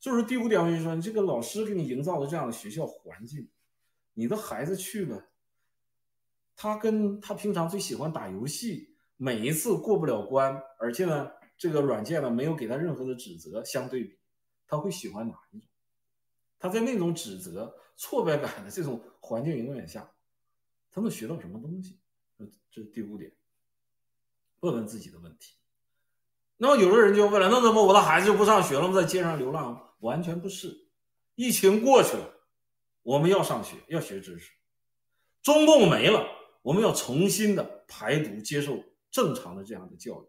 [0.00, 3.50] 就是第五点，我跟你说，你这个老师给你营造的这样的学校环境，
[4.14, 5.28] 你的孩子去了。
[6.56, 14.18] 他跟他平常最喜欢打游戏，每一次过不了关，而且呢，这个软件呢没有给他任何的指责，相对比，
[14.66, 15.68] 他会喜欢哪一种？
[16.58, 20.10] 他在那种指责、挫败感的这种环境影响下，
[20.90, 22.00] 他能学到什么东西？
[22.38, 23.30] 这这是第五点，
[24.60, 25.56] 问问自己的问题。
[26.58, 28.94] 那么有的人就问了，那怎么我的孩子就不上学了吗？
[28.94, 29.94] 在街上流浪？
[30.00, 30.88] 完全不是，
[31.34, 32.30] 疫情过去了，
[33.02, 34.50] 我们要上学，要学知识，
[35.42, 36.26] 中共没了。
[36.62, 40.26] 我们要重新的排毒，接受正常的这样的教育。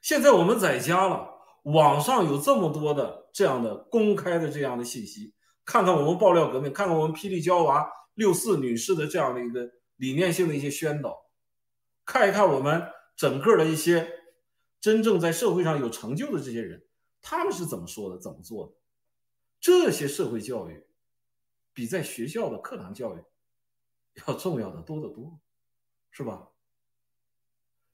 [0.00, 1.28] 现在我们在家了，
[1.64, 5.34] 网上有这么多的这样的公开的这样的信息，
[5.64, 11.26] 看看我们爆料革命，看看我们霹雳娇娃六四女士的这样的一个理念性的一些宣导，
[12.04, 12.86] 看一看我们
[13.16, 14.08] 整个的一些
[14.86, 16.86] 真正在社会上有成就的这些人，
[17.20, 18.72] 他们是怎么说的，怎么做的？
[19.58, 20.86] 这些社会教育
[21.72, 23.24] 比在学校的课堂教育
[24.28, 25.40] 要重要的多得多，
[26.12, 26.50] 是吧？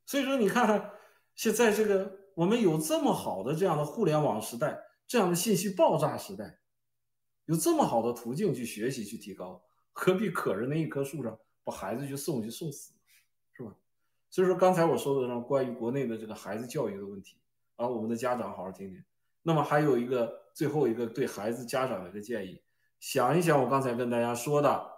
[0.04, 0.92] 所以说，你看看
[1.34, 6.58] 现在这个我们有这么好的这样的互联网时代，这样的信息爆炸时代，
[7.46, 12.92] 有这么好的途径去学习去提高，何必可着那一棵树上把孩子去送去送死，
[14.32, 17.36] 所以说，刚才我说的呢，关于国内的这个孩子教育的问题，
[17.76, 19.04] 啊，我们的家长好好听听。
[19.42, 22.62] 那么还有一个最后一个对孩子家长的一个建议，
[22.98, 24.90] 想一想我刚才跟大家说的，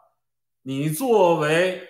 [0.62, 1.82] 你作为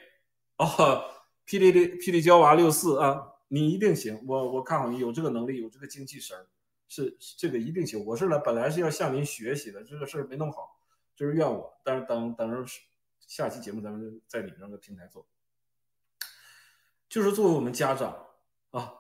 [0.57, 1.05] 哦，
[1.47, 6.47] 霹雳霹雳娇娃六四啊，你一定行，我我看好你有这个能力，有这个精气神儿，
[6.89, 8.03] 是这个一定行。
[8.07, 10.79] 我是来本来是要向您学习的，这个事儿没弄好，
[11.15, 11.79] 就是怨我。
[11.85, 12.65] 但是等等着
[13.21, 15.27] 下期节目咱们在你那个平台做。
[17.09, 18.17] 就是作为我们家长
[18.71, 18.93] 啊，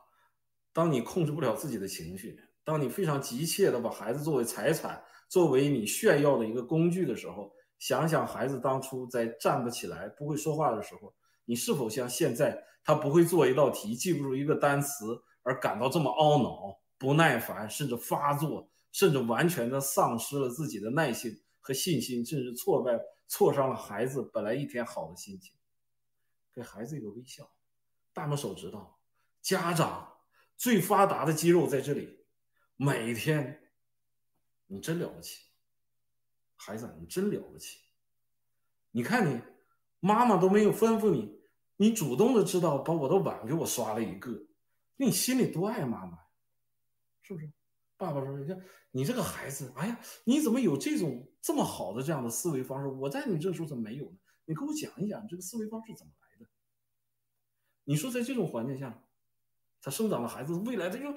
[0.72, 11.12] 当你控制不了自己的情绪，当你非常急切的把孩子作为财产、作为你炫耀的一个工具的时候，想想孩子当初在站不起来、不会说话的时候，
[11.44, 25.52] 你是否像现在他不会做一道题、记不住一个单词而感到这么懊恼、不耐烦，甚至发作，甚至完全的丧失了自己的耐性和信心，甚至挫败、挫伤了孩子本来一天好的心情？
[26.54, 27.50] 给孩子一个微笑。
[28.14, 28.94] 大拇手指头，
[29.42, 30.16] 家长
[30.56, 32.24] 最发达的肌肉在这里。
[32.76, 33.70] 每天，
[34.66, 35.42] 你真了不起，
[36.56, 37.80] 孩子，你真了不起。
[38.92, 39.42] 你看你
[40.00, 41.40] 妈妈都没有吩咐你，
[41.76, 44.30] 你主动的知道把我的碗给我刷了一个，
[44.96, 46.26] 那你心里多爱妈妈呀，
[47.22, 47.52] 是不是？
[47.96, 48.60] 爸爸说：“你看
[48.90, 52.88] 你这个孩子，哎呀，你怎么有这种这么好的这样的思维方式？
[52.88, 54.16] 我在你这时候怎么没有呢？
[54.44, 56.23] 你给我讲一讲这个思维方式怎么来？”
[57.84, 59.02] 你说在这种环境下，
[59.82, 61.14] 他生长的孩子未来他就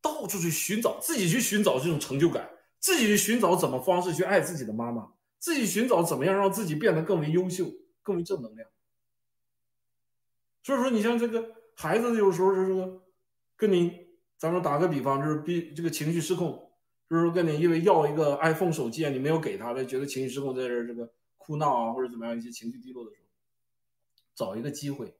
[0.00, 8.68] 到处去寻找，自己去寻找这种成就感，自己去寻找怎么方式去爱自己的妈妈，自己寻找怎么样让自己变得更为优秀、更为正能量。
[10.62, 13.02] 所以说，你像这个孩子，有时候就是说，
[13.56, 14.06] 跟你，
[14.36, 16.70] 咱们打个比方，就是比这个情绪失控，
[17.08, 23.28] 就是说跟你因为要一个 iPhone 手机啊，你没有给他的，觉得情绪失控，在这这个哭闹啊，或者怎么样一些情绪低落的时候，
[24.34, 25.17] 找一个机会。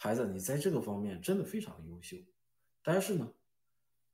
[0.00, 2.16] 孩子，你在这个方面真的非常的优秀，
[2.84, 3.28] 但是呢，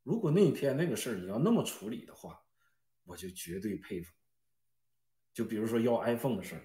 [0.03, 2.43] 如果那一天那个事儿你要那么处理的话，
[3.05, 4.11] 我就绝对佩服。
[5.35, 6.65] 就比如说要 iPhone 的事儿，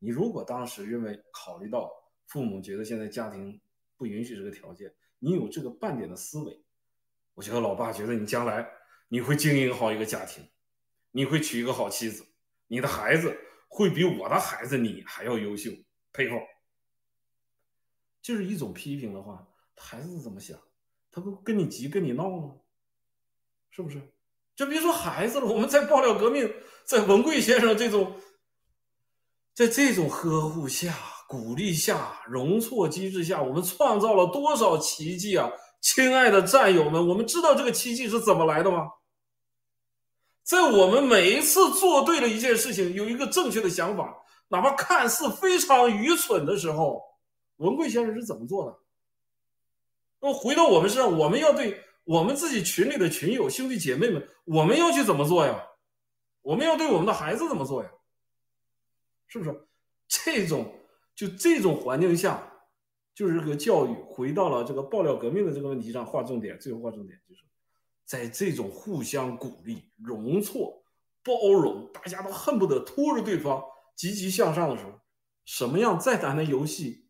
[0.00, 1.88] 你如果当时认为考虑到
[2.26, 3.60] 父母觉得现在家庭
[3.96, 6.60] 不允许这个条件，你有这个半点的思维，
[7.34, 8.68] 我觉得老爸觉得你将来
[9.06, 10.44] 你会经营好一个家庭，
[11.12, 12.26] 你会娶一个好妻子，
[12.66, 13.32] 你的孩子
[13.68, 15.70] 会比我的孩子你还要优秀，
[16.12, 16.34] 佩服。
[18.22, 19.46] 就是一种批评的话，
[19.76, 20.58] 孩子怎么想？
[21.10, 22.54] 他不跟你急，跟你闹吗？
[23.70, 24.00] 是不是？
[24.54, 26.52] 就别说孩子了，我们在爆料革命，
[26.84, 28.14] 在文贵先生这种，
[29.54, 30.94] 在这种呵护下、
[31.28, 35.50] 鼓励下、容错机制下，我们创造了多少奇迹啊！
[35.80, 38.88] 亲爱的战友们，我们知道这个奇迹是怎么来的吗？
[40.42, 44.14] 在我们每一次做对了一件事情，有一个正确的想法，
[44.48, 47.07] 哪怕看似非常愚蠢的时候。
[47.58, 48.78] 文贵先生是怎么做的？
[50.20, 55.64] 那么回到我们身上，我们要对我们自己群里的群友、兄弟姐妹们，我们要去怎么做呀？
[56.42, 57.90] 我们要对我们的孩子怎么做呀？
[59.26, 59.54] 是不是？
[60.08, 60.74] 这种
[61.14, 62.50] 就这种环境下，
[63.14, 66.58] 就是这个教育回到了这个爆料革命的这个问题上划重点。
[66.58, 67.42] 最后划重点就是，
[68.04, 70.82] 在这种互相鼓励、容错、
[71.22, 73.62] 包容，大家都恨不得拖着对方
[73.94, 74.92] 积极向上的时候，
[75.44, 77.07] 什么样再难的游戏？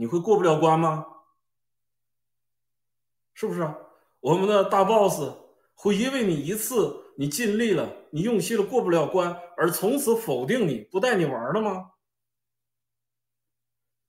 [0.00, 1.04] 你会过不了关吗？
[3.34, 3.70] 是不是？
[4.20, 5.20] 我们的大 boss
[5.74, 11.90] 会因为你一次你尽力了，你用心了过不了关，而从此否定你不带你玩了吗？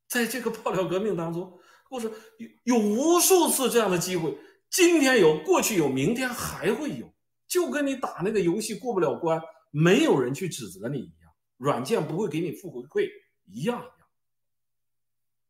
[0.08, 1.60] 在这个爆料革命当中，
[1.90, 4.38] 我说有有无数次这样的机会，
[4.70, 7.14] 今天有，过去有，明天还会有，
[7.50, 9.42] 就跟你打那个游戏过不了关，
[9.72, 13.10] 没有人去指责你一样，软件不会给你负回馈
[13.44, 13.86] 一样。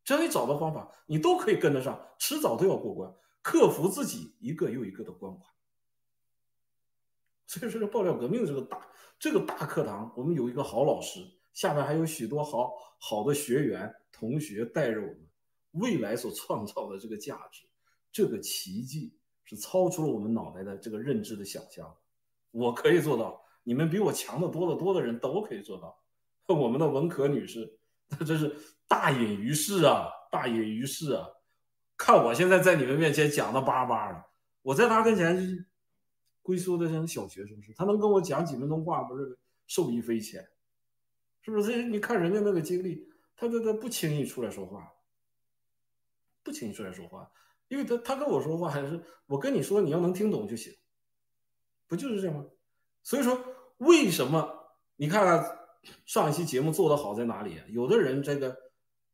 [0.03, 5.45] 只要你找到方法，你都可以跟得上，迟早都要过关，克服自己一个又一个的关卡。
[7.45, 8.87] 所以说，这爆料革命这个大
[9.19, 11.19] 这个大课堂，我们有一个好老师，
[11.53, 15.27] 下面还有许多好好的学员同学带着我们，
[15.71, 17.63] 未来所创造的这个价值，
[18.11, 19.13] 这个奇迹
[19.43, 21.95] 是超出了我们脑袋的这个认知的想象。
[22.49, 25.95] 我可以做到，你们比我强的多得多的人都可以做到。
[26.47, 27.77] 我们的文可女士，
[28.09, 28.55] 那真是。
[28.91, 31.25] 大隐于市啊，大隐于市啊！
[31.95, 34.21] 看我现在在你们面前讲的巴巴的，
[34.63, 35.63] 我在他跟前就
[36.41, 37.73] 龟缩的像小学生似的。
[37.77, 40.45] 他能跟我讲几分钟话，不是受益匪浅，
[41.41, 41.83] 是不是？
[41.83, 43.07] 你看人家那个经历，
[43.37, 44.91] 他他他不轻易出来说话，
[46.43, 47.31] 不轻易出来说话，
[47.69, 50.75] 因为他他跟我说话还是我跟你说，你要能听懂就行，
[51.87, 52.45] 不就是这样吗？
[53.03, 53.41] 所以说，
[53.77, 54.53] 为什么
[54.97, 55.59] 你看看
[56.05, 57.57] 上一期节目做的好在哪里？
[57.69, 58.70] 有的人这个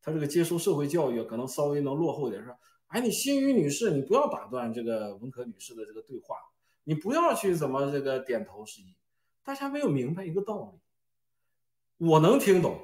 [0.07, 2.57] 他这个接受社会教育可能稍微能落后一点，说，
[2.87, 6.37] 哎，你新宇女士，你不要打断这个文可女士的这个对话，
[6.85, 8.95] 你不要去怎么这个点头示意。
[9.43, 12.79] 大家没有明白一个道理，我能听懂，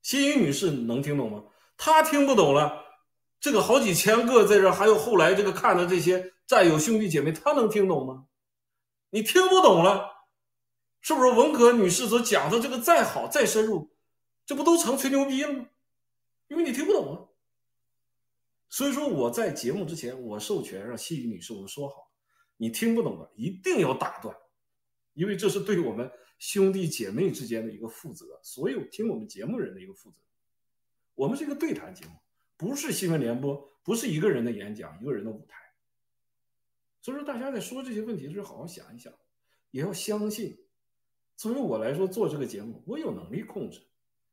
[0.00, 1.42] 新余女士能听懂吗？
[1.76, 2.84] 她听不懂了，
[3.40, 8.26] 这个好几千个在这，还有后来这个看的这些战友兄弟姐妹，她能听懂吗？
[9.10, 10.08] 你听不懂了，
[11.00, 13.90] 是不是文可女士所讲的这个再好再深入，
[14.46, 15.66] 这不都成吹牛逼了吗？
[16.48, 17.28] 因为你听不懂啊。
[18.68, 22.10] 所以说我在节目之前，我授权让心怡女士我们说好，
[22.56, 24.36] 你听不懂的一定要打断。
[25.12, 26.10] 因为这是对我们
[26.40, 30.20] 兄弟姐妹之间的一个负责，所有听我们节目人的一个负责。
[31.14, 32.12] 我们是一个对谈节目，
[32.56, 35.56] 不是新闻联播，不是一个人的演讲，一个人的舞台。
[37.00, 39.12] 所以说，大家在说这些问题的时候，好好想一想，
[39.70, 40.58] 也要相信。
[41.36, 43.86] 作为我来说，做这个节目，我有能力控制，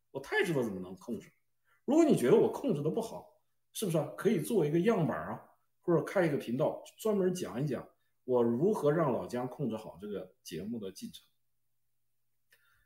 [0.09, 1.31] 我太知道怎么能控制。
[1.85, 3.41] 如果你觉得我控制的不好，
[3.73, 3.97] 是不是？
[4.17, 5.41] 可以做一个样板啊，
[5.81, 7.87] 或者开一个频道，专门讲一讲。
[8.23, 11.25] 我如何让老姜控制好这个节目的进程？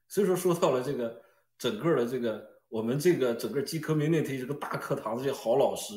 [0.07, 1.22] 所以说，说到了这个
[1.57, 5.93] 整个的这个我们这个整个基科明内提这个大课堂这些好老师，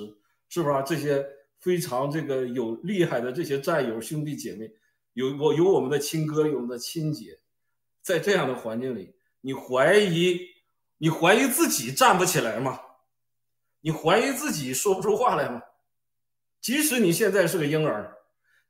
[0.48, 0.82] 是不是啊？
[0.82, 1.24] 这些
[1.60, 4.70] 非常这个有厉害的这些战友兄弟姐妹，
[5.12, 7.38] 有我有我们的亲哥，有我们的亲姐，
[8.02, 10.40] 在这样的环境里，你怀疑
[10.98, 12.80] 你怀疑自己站不起来吗？
[13.80, 15.62] 你怀疑自己说不出话来吗？
[16.60, 18.14] 即使你现在是个婴儿。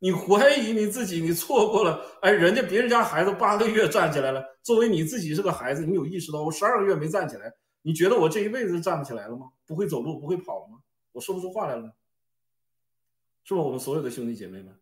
[0.00, 7.52] 你怀疑你自己，你错过了，哎，人家别人家孩子八个月站起来了，作为你自己是个孩子，你有意识到我十二个月没站起来，
[7.82, 9.48] 你觉得我这一辈子站不起来了吗？
[9.66, 10.78] 不会走路，不会跑了吗？
[11.10, 11.92] 我说不出话来了，
[13.42, 13.60] 是吧？
[13.60, 14.78] 我们所有的兄弟姐妹们，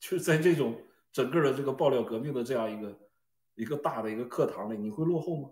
[0.00, 0.76] 就是在这种
[1.12, 2.98] 整个的这个爆料革命的这样一个
[3.54, 5.50] 一个大的一个课堂里，你会落后吗？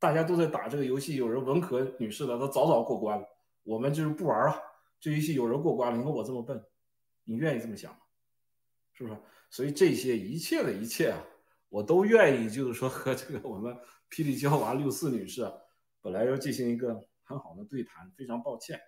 [0.00, 3.28] 大家都在打这个游戏，有人文科女士的，她早早过关了，
[3.62, 4.60] 我们就是不玩了。
[4.98, 6.60] 这游戏有人过关了，你看我这么笨。
[7.24, 7.98] 你愿意这么想吗？
[8.92, 9.20] 是不是？
[9.50, 11.22] 所以这些一切的一切啊，
[11.68, 13.76] 我都愿意，就是说和这个我们
[14.10, 15.52] 霹雳娇娃六四女士啊，
[16.00, 18.80] 本来要进行一个很好的对谈，非常抱歉，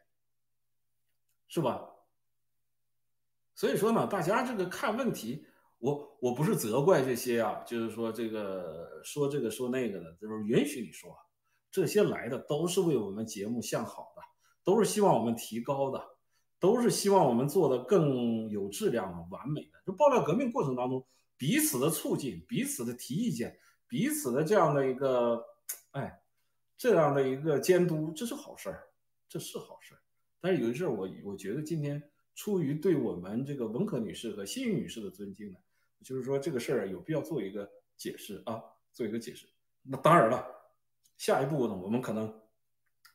[1.47, 1.89] 是吧？
[3.55, 5.47] 所以说呢，大家这个看问题，
[5.83, 11.13] 我我不是责怪这些啊，就是说这个说这个说那个的，就是允许你说，
[11.71, 14.23] 这些来的都是为我们节目向好的，
[14.63, 16.01] 都是希望我们提高的。
[16.63, 19.83] 都是希望我们做的更有质量的、完美的。
[19.85, 21.05] 就爆料革命过程当中，
[21.37, 25.45] 彼此的促进、彼此的提意见、彼此的这样的一个，
[25.91, 26.23] 哎，
[26.79, 28.85] 这样的一个监督，这是好事儿，
[29.29, 29.99] 这是好事儿。
[30.41, 32.01] 但是有一事儿，我我觉得今天
[32.37, 35.59] 出于对我们这个文可女士和幸运女士的尊敬呢，
[36.03, 38.63] 就是说这个事儿有必要做一个解释啊，
[38.93, 39.47] 做一个解释。
[39.83, 40.47] 那当然了，
[41.17, 42.33] 下一步呢，我们可能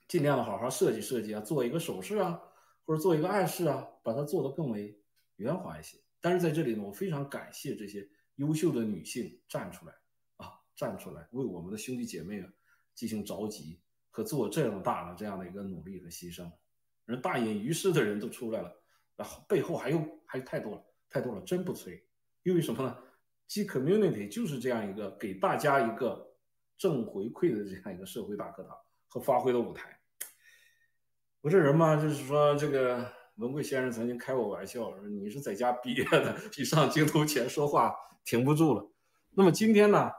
[0.08, 2.42] 尽量的好好设计设计啊，做一个手势啊。
[2.86, 4.98] 或者做一个暗示啊，把它做得更为
[5.36, 5.98] 圆滑一些。
[6.22, 9.94] 但是在这里呢，我非常感谢这些优秀的女性站出来
[10.38, 12.48] 啊，站出来为我们的兄弟姐妹啊
[12.96, 16.50] 进行着急和做这样大的这样的一个努力和牺牲。
[17.04, 18.74] 人大隐于市的人都出来了，
[19.18, 22.02] 然后背后还有还有太多了，太多了，真不吹。
[22.48, 22.98] 因为什么呢？
[23.46, 26.34] 基 community 就是这样一个给大家一个
[26.78, 28.74] 正回馈的这样一个社会大课堂
[29.10, 30.00] 和发挥的舞台。
[31.42, 33.06] 我这人嘛，就是说，这个
[33.36, 37.94] 文贵先生曾经开过玩笑，说你是在家憋的，一上镜头前说话
[38.24, 38.90] 停不住了。
[39.32, 40.10] 那么今天呢，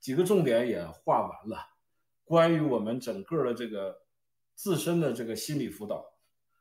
[0.00, 1.58] 几个重点也画完了，
[2.24, 4.00] 关于我们整个的这个
[4.54, 6.02] 自身的这个心理辅导，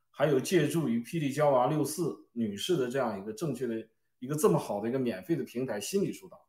[0.10, 3.88] 还有借助于霹雳娇娃六四女士的这样一个正确的
[4.24, 6.40] 一个这么好的一个免费的平台心理疏导，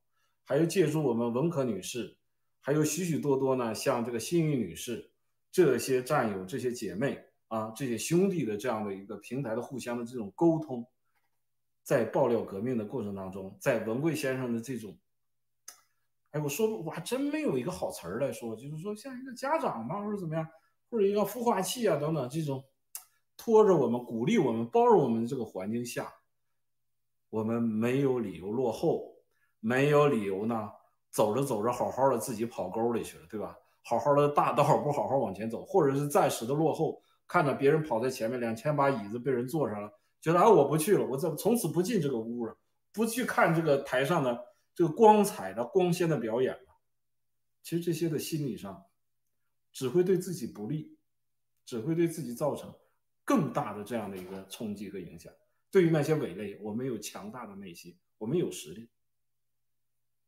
[0.45, 2.17] 还有借助我们文可女士，
[2.61, 5.11] 还有许许多多呢，像这个幸运女士
[5.51, 7.19] 这些战友、这些姐妹。
[7.49, 10.85] 啊，这些兄弟的这样的一个平台的互相的这种沟通，
[11.85, 14.99] 在爆料革命的过程当中，在文贵先生的这种，
[16.33, 20.45] 哎，我说我还真没有一个好词儿来说，就是说像一个家长嘛，或者怎么样，
[20.91, 22.65] 或者一个孵化器啊等等这种，
[23.37, 26.13] 拖着我们、鼓励我们、包容我们的这个环境下，
[27.35, 29.13] 我们没有理由落后，
[29.59, 30.71] 没有理由呢，
[31.11, 33.59] 走着走着好好的自己跑沟里去了，对吧？
[33.83, 37.03] 好好的大道不好好往前走，或者是暂时的落后。
[37.27, 42.57] 看着别人跑在前面，两千把椅子被人坐上了，觉得啊我不去了，我这从此不进这个屋了，
[42.93, 44.41] 不去看这个台上的
[44.73, 46.77] 这个光彩的光鲜的表演了。
[47.65, 48.81] 其实这些的心理上，
[49.73, 50.97] 只会对自己不利，
[51.65, 52.73] 只会对自己造成
[53.25, 55.33] 更大的这样的一个冲击和影响。
[55.75, 58.89] 对于那些伪类，我们有强大的内心，我们有实力，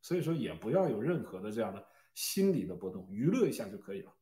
[0.03, 1.87] 所以说也不要有任何的这样的
[2.17, 4.13] 心理的波动，娱乐一下就可以了。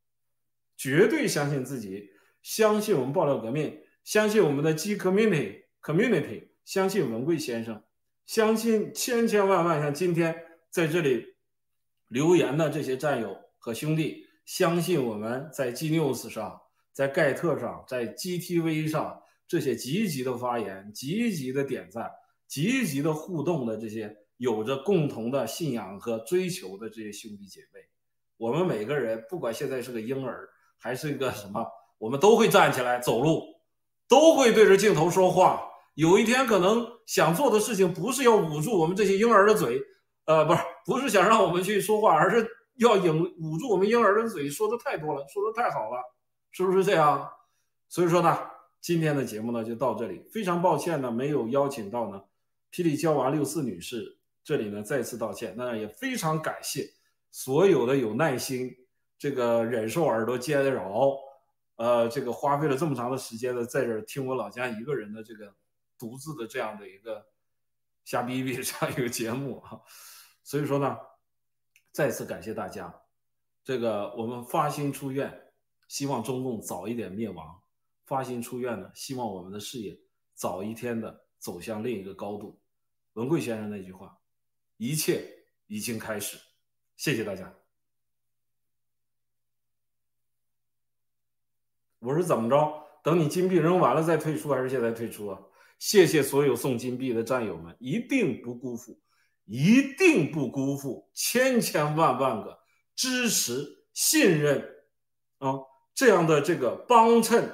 [0.76, 2.10] 绝对相信自己，
[2.42, 7.82] 相信我们爆料革命，相信我们的 G community community，相信文贵先生。
[8.26, 11.36] 相信千千万万像今天在这里
[12.08, 16.60] 留言的这些战友和兄弟，相信我们在 G News 上、
[16.92, 22.10] 在盖特上、在 GTV 上这些积极的发言、积极的点赞、
[22.46, 27.80] 积极的互动的这些有着共同的信仰和追求的这些兄弟姐妹，
[28.36, 31.64] 我们每个人不管现在是个婴儿还是一个什么，
[31.98, 33.42] 我们都会站起来走路，
[34.08, 35.70] 都会对着镜头说话。
[35.94, 39.80] 有一天可能想做的事情不是要捂住我们这些婴儿的嘴，
[40.24, 42.44] 呃，不是，不是想让我们去说话，而是
[42.78, 46.02] 要引捂住我们婴儿的嘴，说的太多了，说的太好了，
[46.50, 47.30] 是不是这样？
[47.88, 48.36] 所以说呢，
[48.84, 52.22] 今天的节目呢就到这里，非常抱歉呢没有邀请到呢
[52.70, 56.92] 霹雳娇娃六四女士，这里呢再次道歉，那也非常感谢
[57.30, 58.76] 所有的有耐心，
[59.16, 61.16] 这个忍受耳朵煎熬，
[61.76, 65.54] 呃，这个花费了这么长的时间呢在这听我老家一个人的这个。
[65.96, 67.24] 独自的这样的一个
[68.04, 69.80] 瞎逼逼这样一个节目啊，
[70.42, 70.98] 所以说呢，
[71.92, 72.92] 再次感谢大家。
[73.62, 75.52] 这个我们发心出愿，
[75.86, 77.46] 希望中共早一点灭亡；
[78.06, 79.98] 发心出愿呢，希望我们的事业
[80.34, 82.60] 早一天的走向另一个高度。
[83.14, 84.18] 文贵先生那句话
[84.76, 85.24] ：“一切
[85.66, 86.38] 已经开始。”
[86.96, 87.52] 谢谢大家。
[91.98, 92.82] 我是怎么着？
[93.02, 95.40] 等你金币扔完了再退出，还是现在退出啊？
[95.78, 99.00] 谢谢所有送金币的战友们，一定不辜负，
[99.44, 102.60] 一定不辜负千千万万个
[102.94, 104.60] 支持、信任
[105.38, 105.58] 啊
[105.94, 107.50] 这样的这个帮衬、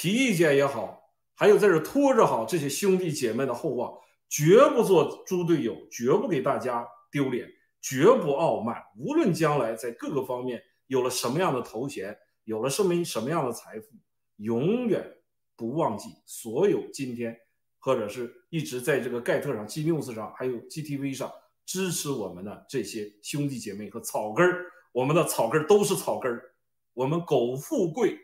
[0.00, 3.92] 提意见也好，还有在这拖着好这些兄弟姐妹的厚望，
[4.30, 7.46] 绝不做猪队友，绝不给大家丢脸，
[7.82, 8.82] 绝不傲慢。
[8.96, 13.88] 无论将来在各个方面有了什么样的头衔，有了什么什么样的财富，
[14.36, 15.06] 永远
[15.54, 17.38] 不忘记所有今天。
[17.78, 21.30] 或者是一直在这个盖特上、G News 上，还有 GTV 上
[21.66, 26.52] 支持我们的这些兄弟姐妹和草根儿，我们的草根儿都是草根儿，
[26.94, 28.18] 我们苟富贵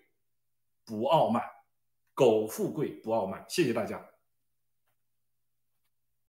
[0.86, 1.42] 不傲慢，
[2.16, 4.02] 苟富贵不傲慢，谢谢大家。